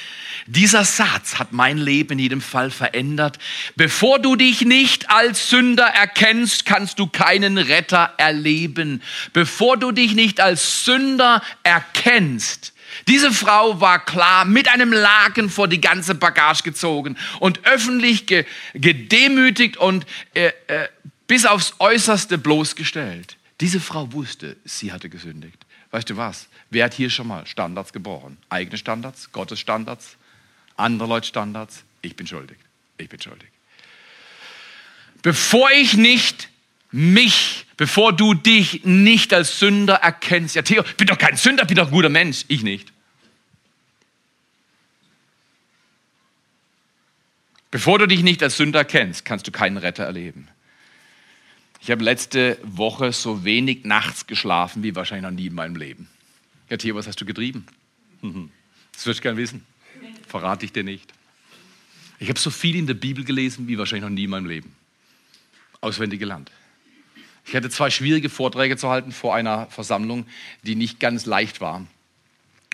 Dieser 0.48 0.86
Satz 0.86 1.38
hat 1.38 1.52
mein 1.52 1.78
Leben 1.78 2.14
in 2.14 2.20
jedem 2.20 2.42
Fall 2.42 2.72
verändert. 2.72 3.40
Bevor 3.76 4.20
du 4.20 4.38
dich 4.38 4.62
nicht 4.62 5.10
als 5.10 5.50
Sünder 5.50 5.86
erkennst, 5.86 6.66
kannst 6.66 6.98
du 6.98 7.08
keinen 7.08 7.58
Retter 7.58 8.14
erleben. 8.18 9.02
Bevor 9.34 9.76
du 9.76 9.92
dich 9.92 10.16
nicht 10.16 10.40
als 10.40 10.86
Sünder 10.86 11.44
erkennst, 11.64 12.74
diese 13.10 13.32
Frau 13.32 13.82
war 13.82 14.04
klar 14.04 14.46
mit 14.46 14.70
einem 14.70 14.94
Laken 14.94 15.50
vor 15.50 15.68
die 15.68 15.82
ganze 15.82 16.16
Bagage 16.16 16.64
gezogen 16.64 17.18
und 17.40 17.66
öffentlich 17.66 18.26
gedemütigt 18.74 19.76
und 19.78 20.06
äh, 20.34 20.52
äh, 20.68 20.88
bis 21.28 21.46
aufs 21.46 21.74
Äußerste 21.80 22.38
bloßgestellt. 22.38 23.38
Diese 23.62 23.80
Frau 23.80 24.12
wusste, 24.12 24.58
sie 24.66 24.92
hatte 24.92 25.10
gesündigt. 25.10 25.66
Weißt 25.92 26.10
du 26.10 26.18
was? 26.18 26.48
Wer 26.70 26.86
hat 26.86 26.94
hier 26.94 27.10
schon 27.10 27.28
mal 27.28 27.48
Standards 27.48 27.94
gebrochen? 27.94 28.38
Eigene 28.50 28.78
Standards, 28.78 29.32
Gottes 29.32 29.60
Standards, 29.60 30.18
andere 30.76 31.08
Leute 31.08 31.28
Standards? 31.28 31.84
Ich 32.02 32.16
bin 32.16 32.28
schuldig. 32.28 32.58
Ich 32.98 33.10
bin 33.10 33.22
schuldig. 33.22 33.50
Bevor 35.22 35.72
ich 35.72 35.96
nicht 35.96 36.50
mich, 36.92 37.66
bevor 37.78 38.14
du 38.14 38.34
dich 38.34 38.84
nicht 38.84 39.34
als 39.34 39.60
Sünder 39.60 39.96
erkennst, 39.96 40.56
ja 40.56 40.62
Theo, 40.62 40.84
bin 40.98 41.08
doch 41.08 41.18
kein 41.18 41.36
Sünder, 41.36 41.66
bin 41.66 41.78
doch 41.78 41.88
ein 41.88 41.92
guter 41.92 42.10
Mensch, 42.10 42.46
ich 42.48 42.62
nicht. 42.62 42.92
Bevor 47.72 48.00
du 48.00 48.08
dich 48.08 48.22
nicht 48.22 48.42
als 48.44 48.58
Sünder 48.58 48.86
kennst, 48.86 49.26
kannst 49.26 49.48
du 49.48 49.52
keinen 49.52 49.78
Retter 49.78 50.04
erleben. 50.04 50.48
Ich 51.86 51.92
habe 51.92 52.04
letzte 52.04 52.58
Woche 52.64 53.12
so 53.12 53.44
wenig 53.44 53.86
nachts 53.86 54.26
geschlafen 54.26 54.82
wie 54.82 54.96
wahrscheinlich 54.96 55.22
noch 55.22 55.38
nie 55.38 55.46
in 55.46 55.54
meinem 55.54 55.76
Leben. 55.76 56.10
Ja, 56.68 56.78
Theo, 56.78 56.96
was 56.96 57.06
hast 57.06 57.22
du 57.22 57.26
getrieben? 57.26 57.68
Das 58.24 59.06
würdest 59.06 59.20
du 59.20 59.22
gerne 59.22 59.38
wissen. 59.38 59.64
Verrate 60.28 60.66
ich 60.66 60.72
dir 60.72 60.84
nicht. 60.84 61.14
Ich 62.18 62.28
habe 62.30 62.40
so 62.40 62.50
viel 62.50 62.76
in 62.76 62.88
der 62.88 62.96
Bibel 62.96 63.24
gelesen 63.24 63.68
wie 63.68 63.78
wahrscheinlich 63.78 64.02
noch 64.02 64.10
nie 64.10 64.24
in 64.24 64.32
meinem 64.32 64.48
Leben. 64.48 64.76
Auswendig 65.80 66.20
gelernt. 66.20 66.50
Ich 67.46 67.56
hatte 67.56 67.70
zwei 67.70 67.92
schwierige 67.92 68.30
Vorträge 68.30 68.78
zu 68.78 68.90
halten 68.90 69.12
vor 69.12 69.36
einer 69.36 69.68
Versammlung, 69.68 70.26
die 70.64 70.74
nicht 70.74 71.00
ganz 71.00 71.28
leicht 71.28 71.62
war. 71.62 71.86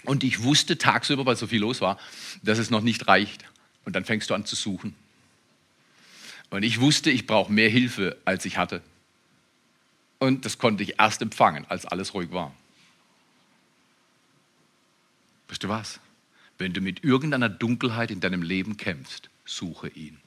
Und 0.05 0.23
ich 0.23 0.41
wusste 0.43 0.77
tagsüber, 0.77 1.25
weil 1.25 1.35
so 1.35 1.47
viel 1.47 1.59
los 1.59 1.81
war, 1.81 1.99
dass 2.43 2.59
es 2.59 2.69
noch 2.69 2.79
nicht 2.81 3.09
reicht. 3.09 3.43
Und 3.83 3.93
dann 3.93 4.05
fängst 4.05 4.29
du 4.29 4.35
an 4.35 4.45
zu 4.45 4.55
suchen. 4.55 4.95
Und 6.49 6.63
ich 6.63 6.79
wusste, 6.79 7.11
ich 7.11 7.27
brauche 7.27 7.51
mehr 7.51 7.69
Hilfe, 7.69 8.15
als 8.23 8.45
ich 8.45 8.57
hatte. 8.57 8.81
Und 10.21 10.45
das 10.45 10.59
konnte 10.59 10.83
ich 10.83 10.99
erst 10.99 11.23
empfangen, 11.23 11.65
als 11.67 11.87
alles 11.87 12.13
ruhig 12.13 12.31
war. 12.31 12.53
Weißt 15.47 15.63
du 15.63 15.67
was? 15.67 15.99
Wenn 16.59 16.73
du 16.73 16.79
mit 16.79 17.03
irgendeiner 17.03 17.49
Dunkelheit 17.49 18.11
in 18.11 18.19
deinem 18.19 18.43
Leben 18.43 18.77
kämpfst, 18.77 19.31
suche 19.45 19.87
ihn. 19.87 20.19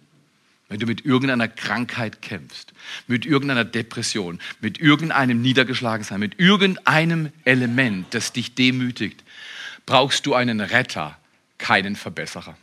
Wenn 0.69 0.81
du 0.81 0.87
mit 0.87 1.05
irgendeiner 1.05 1.47
Krankheit 1.47 2.23
kämpfst, 2.23 2.73
mit 3.07 3.25
irgendeiner 3.25 3.65
Depression, 3.65 4.41
mit 4.61 4.81
irgendeinem 4.81 5.41
Niedergeschlagensein, 5.41 6.19
mit 6.19 6.41
irgendeinem 6.41 7.31
Element, 7.45 8.13
das 8.15 8.33
dich 8.33 8.57
demütigt, 8.57 9.23
brauchst 9.87 10.27
du 10.27 10.35
einen 10.35 10.61
Retter, 10.61 11.17
keinen 11.59 11.95
Verbesserer. 11.95 12.57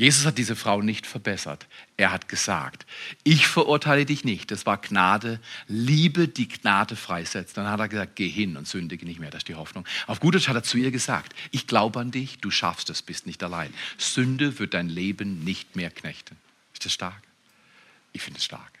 Jesus 0.00 0.24
hat 0.24 0.38
diese 0.38 0.56
Frau 0.56 0.80
nicht 0.80 1.06
verbessert. 1.06 1.66
Er 1.98 2.10
hat 2.10 2.26
gesagt, 2.26 2.86
ich 3.22 3.46
verurteile 3.46 4.06
dich 4.06 4.24
nicht. 4.24 4.50
Das 4.50 4.64
war 4.64 4.78
Gnade. 4.78 5.40
Liebe, 5.68 6.26
die 6.26 6.48
Gnade 6.48 6.96
freisetzt. 6.96 7.58
Dann 7.58 7.68
hat 7.68 7.80
er 7.80 7.88
gesagt, 7.88 8.16
geh 8.16 8.26
hin 8.26 8.56
und 8.56 8.66
sündige 8.66 9.04
nicht 9.04 9.20
mehr. 9.20 9.30
Das 9.30 9.40
ist 9.40 9.48
die 9.48 9.56
Hoffnung. 9.56 9.84
Auf 10.06 10.18
gut 10.20 10.34
Deutsch 10.34 10.48
hat 10.48 10.56
er 10.56 10.62
zu 10.62 10.78
ihr 10.78 10.90
gesagt, 10.90 11.34
ich 11.50 11.66
glaube 11.66 12.00
an 12.00 12.12
dich, 12.12 12.38
du 12.38 12.50
schaffst 12.50 12.88
es, 12.88 13.02
bist 13.02 13.26
nicht 13.26 13.42
allein. 13.42 13.74
Sünde 13.98 14.58
wird 14.58 14.72
dein 14.72 14.88
Leben 14.88 15.44
nicht 15.44 15.76
mehr 15.76 15.90
knechten. 15.90 16.38
Ist 16.72 16.86
das 16.86 16.94
stark? 16.94 17.20
Ich 18.14 18.22
finde 18.22 18.38
es 18.38 18.46
stark. 18.46 18.72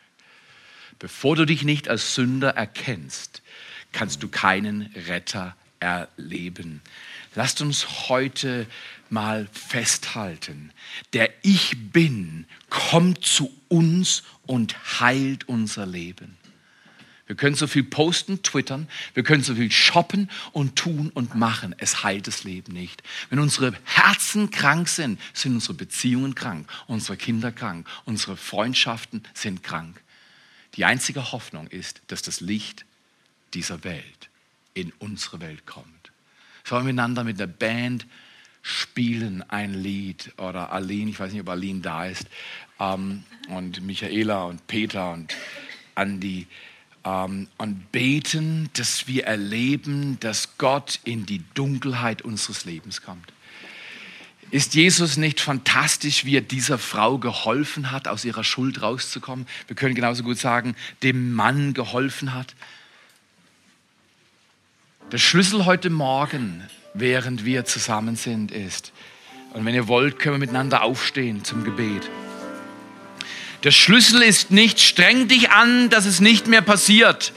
Bevor 0.98 1.36
du 1.36 1.44
dich 1.44 1.64
nicht 1.64 1.90
als 1.90 2.14
Sünder 2.14 2.56
erkennst, 2.56 3.42
kannst 3.92 4.22
du 4.22 4.28
keinen 4.28 4.90
Retter 5.06 5.54
erleben. 5.80 6.80
Lasst 7.34 7.60
uns 7.60 8.08
heute 8.08 8.66
mal 9.08 9.48
festhalten. 9.52 10.72
Der 11.12 11.30
Ich 11.42 11.92
bin 11.92 12.46
kommt 12.68 13.24
zu 13.24 13.52
uns 13.68 14.24
und 14.46 15.00
heilt 15.00 15.48
unser 15.48 15.86
Leben. 15.86 16.36
Wir 17.26 17.36
können 17.36 17.54
so 17.54 17.68
viel 17.68 17.84
posten, 17.84 18.42
twittern, 18.42 18.88
wir 19.14 19.22
können 19.22 19.44
so 19.44 19.54
viel 19.54 19.70
shoppen 19.70 20.28
und 20.50 20.74
tun 20.74 21.12
und 21.14 21.36
machen. 21.36 21.76
Es 21.78 22.02
heilt 22.02 22.26
das 22.26 22.42
Leben 22.42 22.72
nicht. 22.72 23.04
Wenn 23.28 23.38
unsere 23.38 23.72
Herzen 23.84 24.50
krank 24.50 24.88
sind, 24.88 25.20
sind 25.32 25.54
unsere 25.54 25.74
Beziehungen 25.74 26.34
krank, 26.34 26.68
unsere 26.88 27.16
Kinder 27.16 27.52
krank, 27.52 27.86
unsere 28.04 28.36
Freundschaften 28.36 29.22
sind 29.32 29.62
krank. 29.62 30.02
Die 30.74 30.84
einzige 30.84 31.30
Hoffnung 31.30 31.68
ist, 31.68 32.00
dass 32.08 32.22
das 32.22 32.40
Licht 32.40 32.84
dieser 33.54 33.84
Welt 33.84 34.28
in 34.74 34.92
unsere 34.98 35.40
Welt 35.40 35.66
kommt 35.66 35.99
sollen 36.70 36.84
miteinander 36.84 37.24
mit 37.24 37.40
der 37.40 37.48
Band 37.48 38.06
spielen 38.62 39.42
ein 39.48 39.74
Lied 39.74 40.32
oder 40.38 40.70
Aline, 40.70 41.10
ich 41.10 41.18
weiß 41.18 41.32
nicht, 41.32 41.40
ob 41.40 41.48
Aline 41.48 41.80
da 41.80 42.06
ist, 42.06 42.26
ähm, 42.78 43.24
und 43.48 43.82
Michaela 43.82 44.44
und 44.44 44.64
Peter 44.68 45.12
und 45.12 45.34
Andi 45.96 46.46
ähm, 47.04 47.48
und 47.58 47.90
beten, 47.90 48.70
dass 48.74 49.08
wir 49.08 49.24
erleben, 49.24 50.18
dass 50.20 50.58
Gott 50.58 51.00
in 51.02 51.26
die 51.26 51.42
Dunkelheit 51.54 52.22
unseres 52.22 52.64
Lebens 52.64 53.02
kommt. 53.02 53.32
Ist 54.52 54.76
Jesus 54.76 55.16
nicht 55.16 55.40
fantastisch, 55.40 56.24
wie 56.24 56.36
er 56.36 56.40
dieser 56.40 56.78
Frau 56.78 57.18
geholfen 57.18 57.90
hat, 57.90 58.06
aus 58.06 58.24
ihrer 58.24 58.44
Schuld 58.44 58.80
rauszukommen? 58.80 59.46
Wir 59.66 59.74
können 59.74 59.96
genauso 59.96 60.22
gut 60.22 60.38
sagen, 60.38 60.76
dem 61.02 61.32
Mann 61.32 61.74
geholfen 61.74 62.32
hat. 62.32 62.54
Der 65.12 65.18
Schlüssel 65.18 65.64
heute 65.64 65.90
Morgen, 65.90 66.62
während 66.94 67.44
wir 67.44 67.64
zusammen 67.64 68.14
sind, 68.14 68.52
ist, 68.52 68.92
und 69.52 69.64
wenn 69.64 69.74
ihr 69.74 69.88
wollt, 69.88 70.20
können 70.20 70.36
wir 70.36 70.38
miteinander 70.38 70.84
aufstehen 70.84 71.42
zum 71.42 71.64
Gebet. 71.64 72.08
Der 73.64 73.72
Schlüssel 73.72 74.22
ist 74.22 74.52
nicht, 74.52 74.78
streng 74.78 75.26
dich 75.26 75.50
an, 75.50 75.90
dass 75.90 76.06
es 76.06 76.20
nicht 76.20 76.46
mehr 76.46 76.62
passiert. 76.62 77.32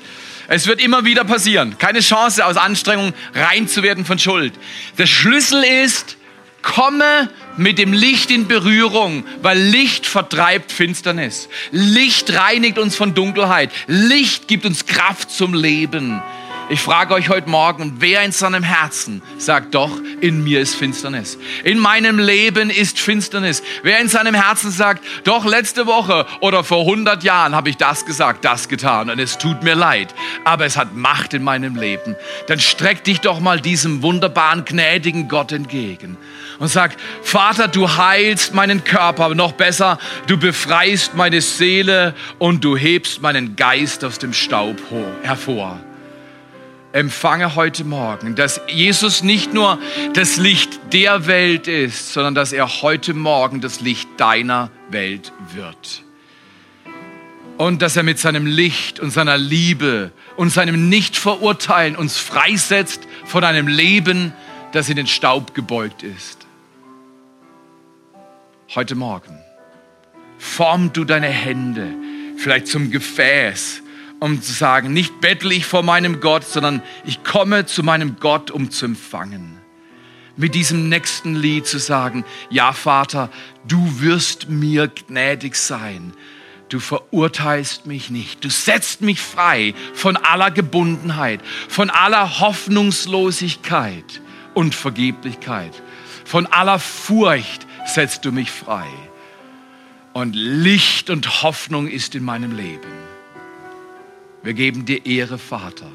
Es 0.48 0.68
wird 0.68 0.84
immer 0.84 1.04
wieder 1.04 1.24
passieren. 1.24 1.80
Keine 1.80 2.02
Chance 2.02 2.46
aus 2.46 2.58
Anstrengung 2.58 3.12
rein 3.34 3.68
zu 3.68 3.82
werden 3.82 4.06
von 4.06 4.20
Schuld. 4.20 4.54
Der 5.00 5.08
Schlüssel 5.08 5.64
ist, 5.64 6.18
komme 6.62 7.32
mit 7.58 7.80
dem 7.80 7.92
Licht 7.92 8.30
in 8.30 8.48
Berührung, 8.48 9.26
weil 9.42 9.58
Licht 9.58 10.06
vertreibt 10.06 10.72
Finsternis. 10.72 11.50
Licht 11.72 12.32
reinigt 12.34 12.78
uns 12.78 12.96
von 12.96 13.16
Dunkelheit. 13.16 13.72
Licht 13.88 14.48
gibt 14.48 14.68
uns 14.68 14.86
Kraft 14.86 15.32
zum 15.32 15.56
Leben. 15.56 16.22
Ich 16.70 16.80
frage 16.80 17.14
euch 17.14 17.28
heute 17.28 17.50
Morgen, 17.50 17.96
wer 18.00 18.24
in 18.24 18.32
seinem 18.32 18.64
Herzen 18.64 19.22
sagt 19.38 19.76
doch, 19.76 19.92
in 20.22 20.46
mir 20.46 20.62
ist 20.62 20.76
Finsternis. 20.76 21.38
In 21.66 21.78
meinem 21.78 22.20
Leben 22.20 22.70
ist 22.70 23.00
Finsternis. 23.00 23.62
Wer 23.84 24.00
in 24.00 24.08
seinem 24.08 24.34
Herzen 24.34 24.72
sagt, 24.72 25.04
doch 25.26 25.46
letzte 25.46 25.88
Woche 25.88 26.26
oder 26.40 26.64
vor 26.64 26.82
100 26.82 27.22
Jahren 27.24 27.54
habe 27.54 27.70
ich 27.70 27.76
das 27.76 28.06
gesagt, 28.06 28.46
das 28.46 28.70
getan 28.70 29.10
und 29.10 29.20
es 29.20 29.38
tut 29.38 29.62
mir 29.62 29.76
leid, 29.76 30.16
aber 30.46 30.66
es 30.66 30.78
hat 30.78 30.96
Macht 30.96 31.34
in 31.34 31.44
meinem 31.44 31.76
Leben. 31.76 32.16
Dann 32.48 32.60
streck 32.60 33.04
dich 33.04 33.20
doch 33.20 33.42
mal 33.42 33.60
diesem 33.60 34.02
wunderbaren, 34.02 34.64
gnädigen 34.64 35.28
Gott 35.28 35.52
entgegen 35.52 36.18
und 36.60 36.70
sag, 36.70 36.96
Vater, 37.24 37.68
du 37.68 37.98
heilst 37.98 38.54
meinen 38.54 38.86
Körper, 38.86 39.36
noch 39.36 39.52
besser, 39.52 40.00
du 40.28 40.38
befreist 40.38 41.14
meine 41.14 41.42
Seele 41.42 42.16
und 42.40 42.64
du 42.64 42.78
hebst 42.78 43.22
meinen 43.22 43.58
Geist 43.58 44.06
aus 44.06 44.18
dem 44.18 44.32
Staub 44.32 44.78
hervor 45.24 45.78
empfange 46.94 47.56
heute 47.56 47.84
Morgen, 47.84 48.36
dass 48.36 48.62
Jesus 48.68 49.24
nicht 49.24 49.54
nur 49.54 49.80
das 50.14 50.38
Licht 50.38 50.80
der 50.94 51.26
Welt 51.26 51.68
ist, 51.68 52.14
sondern 52.14 52.36
dass 52.36 52.54
er 52.54 52.82
heute 52.82 53.14
Morgen 53.14 53.62
das 53.62 53.82
Licht 53.82 54.08
deiner 54.18 54.70
Welt 54.90 55.34
wird. 55.54 56.04
Und 57.58 57.82
dass 57.82 57.98
er 57.98 58.04
mit 58.04 58.20
seinem 58.20 58.46
Licht 58.46 59.00
und 59.00 59.12
seiner 59.12 59.38
Liebe 59.38 60.12
und 60.38 60.52
seinem 60.52 60.90
Nichtverurteilen 60.90 61.96
uns 61.96 62.18
freisetzt 62.18 63.02
von 63.26 63.44
einem 63.44 63.68
Leben, 63.68 64.34
das 64.72 64.90
in 64.90 64.96
den 64.96 65.08
Staub 65.08 65.54
gebeugt 65.54 66.04
ist. 66.04 66.46
Heute 68.76 68.96
Morgen 68.96 69.38
form 70.38 70.94
du 70.94 71.06
deine 71.06 71.28
Hände 71.28 71.94
vielleicht 72.38 72.68
zum 72.68 72.92
Gefäß, 72.92 73.83
um 74.24 74.42
zu 74.42 74.54
sagen, 74.54 74.94
nicht 74.94 75.20
bettle 75.20 75.54
ich 75.54 75.66
vor 75.66 75.84
meinem 75.84 76.22
Gott, 76.22 76.46
sondern 76.46 76.82
ich 77.04 77.26
komme 77.26 77.66
zu 77.66 77.84
meinem 77.84 78.16
Gott, 78.22 78.52
um 78.52 78.72
zu 78.72 78.86
empfangen. 78.86 79.58
Mit 80.38 80.56
diesem 80.56 80.88
nächsten 80.88 81.36
Lied 81.36 81.68
zu 81.68 81.78
sagen, 81.78 82.24
ja 82.50 82.72
Vater, 82.72 83.30
du 83.68 84.00
wirst 84.00 84.48
mir 84.48 84.88
gnädig 84.88 85.58
sein. 85.58 86.14
Du 86.70 86.80
verurteilst 86.80 87.86
mich 87.86 88.12
nicht. 88.12 88.46
Du 88.46 88.50
setzt 88.50 89.02
mich 89.02 89.20
frei 89.20 89.74
von 89.94 90.16
aller 90.16 90.52
Gebundenheit, 90.52 91.42
von 91.68 91.90
aller 91.90 92.40
Hoffnungslosigkeit 92.40 94.22
und 94.54 94.74
Vergeblichkeit. 94.74 95.74
Von 96.24 96.46
aller 96.46 96.80
Furcht 96.80 97.68
setzt 97.86 98.24
du 98.24 98.32
mich 98.32 98.52
frei. 98.52 98.88
Und 100.14 100.34
Licht 100.34 101.10
und 101.10 101.44
Hoffnung 101.44 101.90
ist 101.90 102.16
in 102.16 102.24
meinem 102.24 102.56
Leben. 102.56 103.03
Wir 104.44 104.54
geben 104.54 104.84
dir 104.86 105.06
Ehre, 105.06 105.38
Vater, 105.38 105.90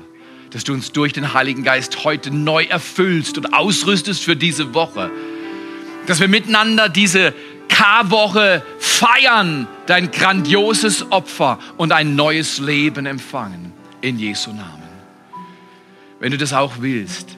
dass 0.50 0.64
du 0.64 0.72
uns 0.72 0.90
durch 0.92 1.12
den 1.12 1.34
Heiligen 1.34 1.62
Geist 1.62 2.04
heute 2.04 2.30
neu 2.30 2.64
erfüllst 2.64 3.36
und 3.36 3.52
ausrüstest 3.52 4.24
für 4.24 4.36
diese 4.36 4.72
Woche. 4.72 5.10
Dass 6.06 6.18
wir 6.18 6.28
miteinander 6.28 6.88
diese 6.88 7.34
Karwoche 7.68 8.62
feiern, 8.78 9.68
dein 9.86 10.10
grandioses 10.10 11.12
Opfer 11.12 11.58
und 11.76 11.92
ein 11.92 12.16
neues 12.16 12.58
Leben 12.58 13.04
empfangen. 13.04 13.72
In 14.00 14.18
Jesu 14.18 14.50
Namen. 14.50 14.88
Wenn 16.20 16.30
du 16.30 16.38
das 16.38 16.52
auch 16.52 16.74
willst, 16.80 17.36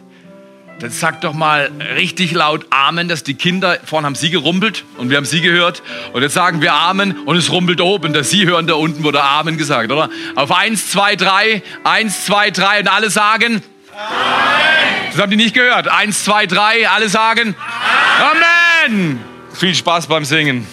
dann 0.81 0.91
sag 0.91 1.21
doch 1.21 1.35
mal 1.35 1.71
richtig 1.95 2.33
laut 2.33 2.67
Amen, 2.71 3.09
dass 3.09 3.23
die 3.23 3.35
Kinder, 3.35 3.79
vorne 3.85 4.07
haben 4.07 4.15
sie 4.15 4.31
gerumpelt 4.31 4.85
und 4.97 5.11
wir 5.11 5.19
haben 5.19 5.27
sie 5.27 5.41
gehört. 5.41 5.83
Und 6.13 6.23
jetzt 6.23 6.35
sagen 6.35 6.63
wir 6.63 6.73
Amen 6.73 7.19
und 7.27 7.37
es 7.37 7.51
rumpelt 7.51 7.81
oben, 7.81 8.13
dass 8.13 8.31
sie 8.31 8.47
hören 8.47 8.67
da 8.67 8.75
unten 8.75 9.05
wurde 9.05 9.23
Amen 9.23 9.59
gesagt, 9.59 9.93
oder? 9.93 10.09
Auf 10.37 10.51
eins, 10.51 10.91
zwei, 10.91 11.17
drei, 11.17 11.63
eins, 11.85 12.25
zwei, 12.25 12.51
drei 12.51 12.81
und 12.81 12.89
alle 12.89 13.11
sagen 13.11 13.63
Amen. 13.93 15.11
Das 15.13 15.21
haben 15.21 15.31
die 15.31 15.37
nicht 15.37 15.55
gehört. 15.55 15.89
Eins, 15.89 16.25
zwei, 16.25 16.47
drei, 16.47 16.89
alle 16.89 17.09
sagen 17.09 17.55
Amen. 18.19 18.43
Amen. 18.87 19.21
Viel 19.53 19.75
Spaß 19.75 20.07
beim 20.07 20.25
Singen. 20.25 20.67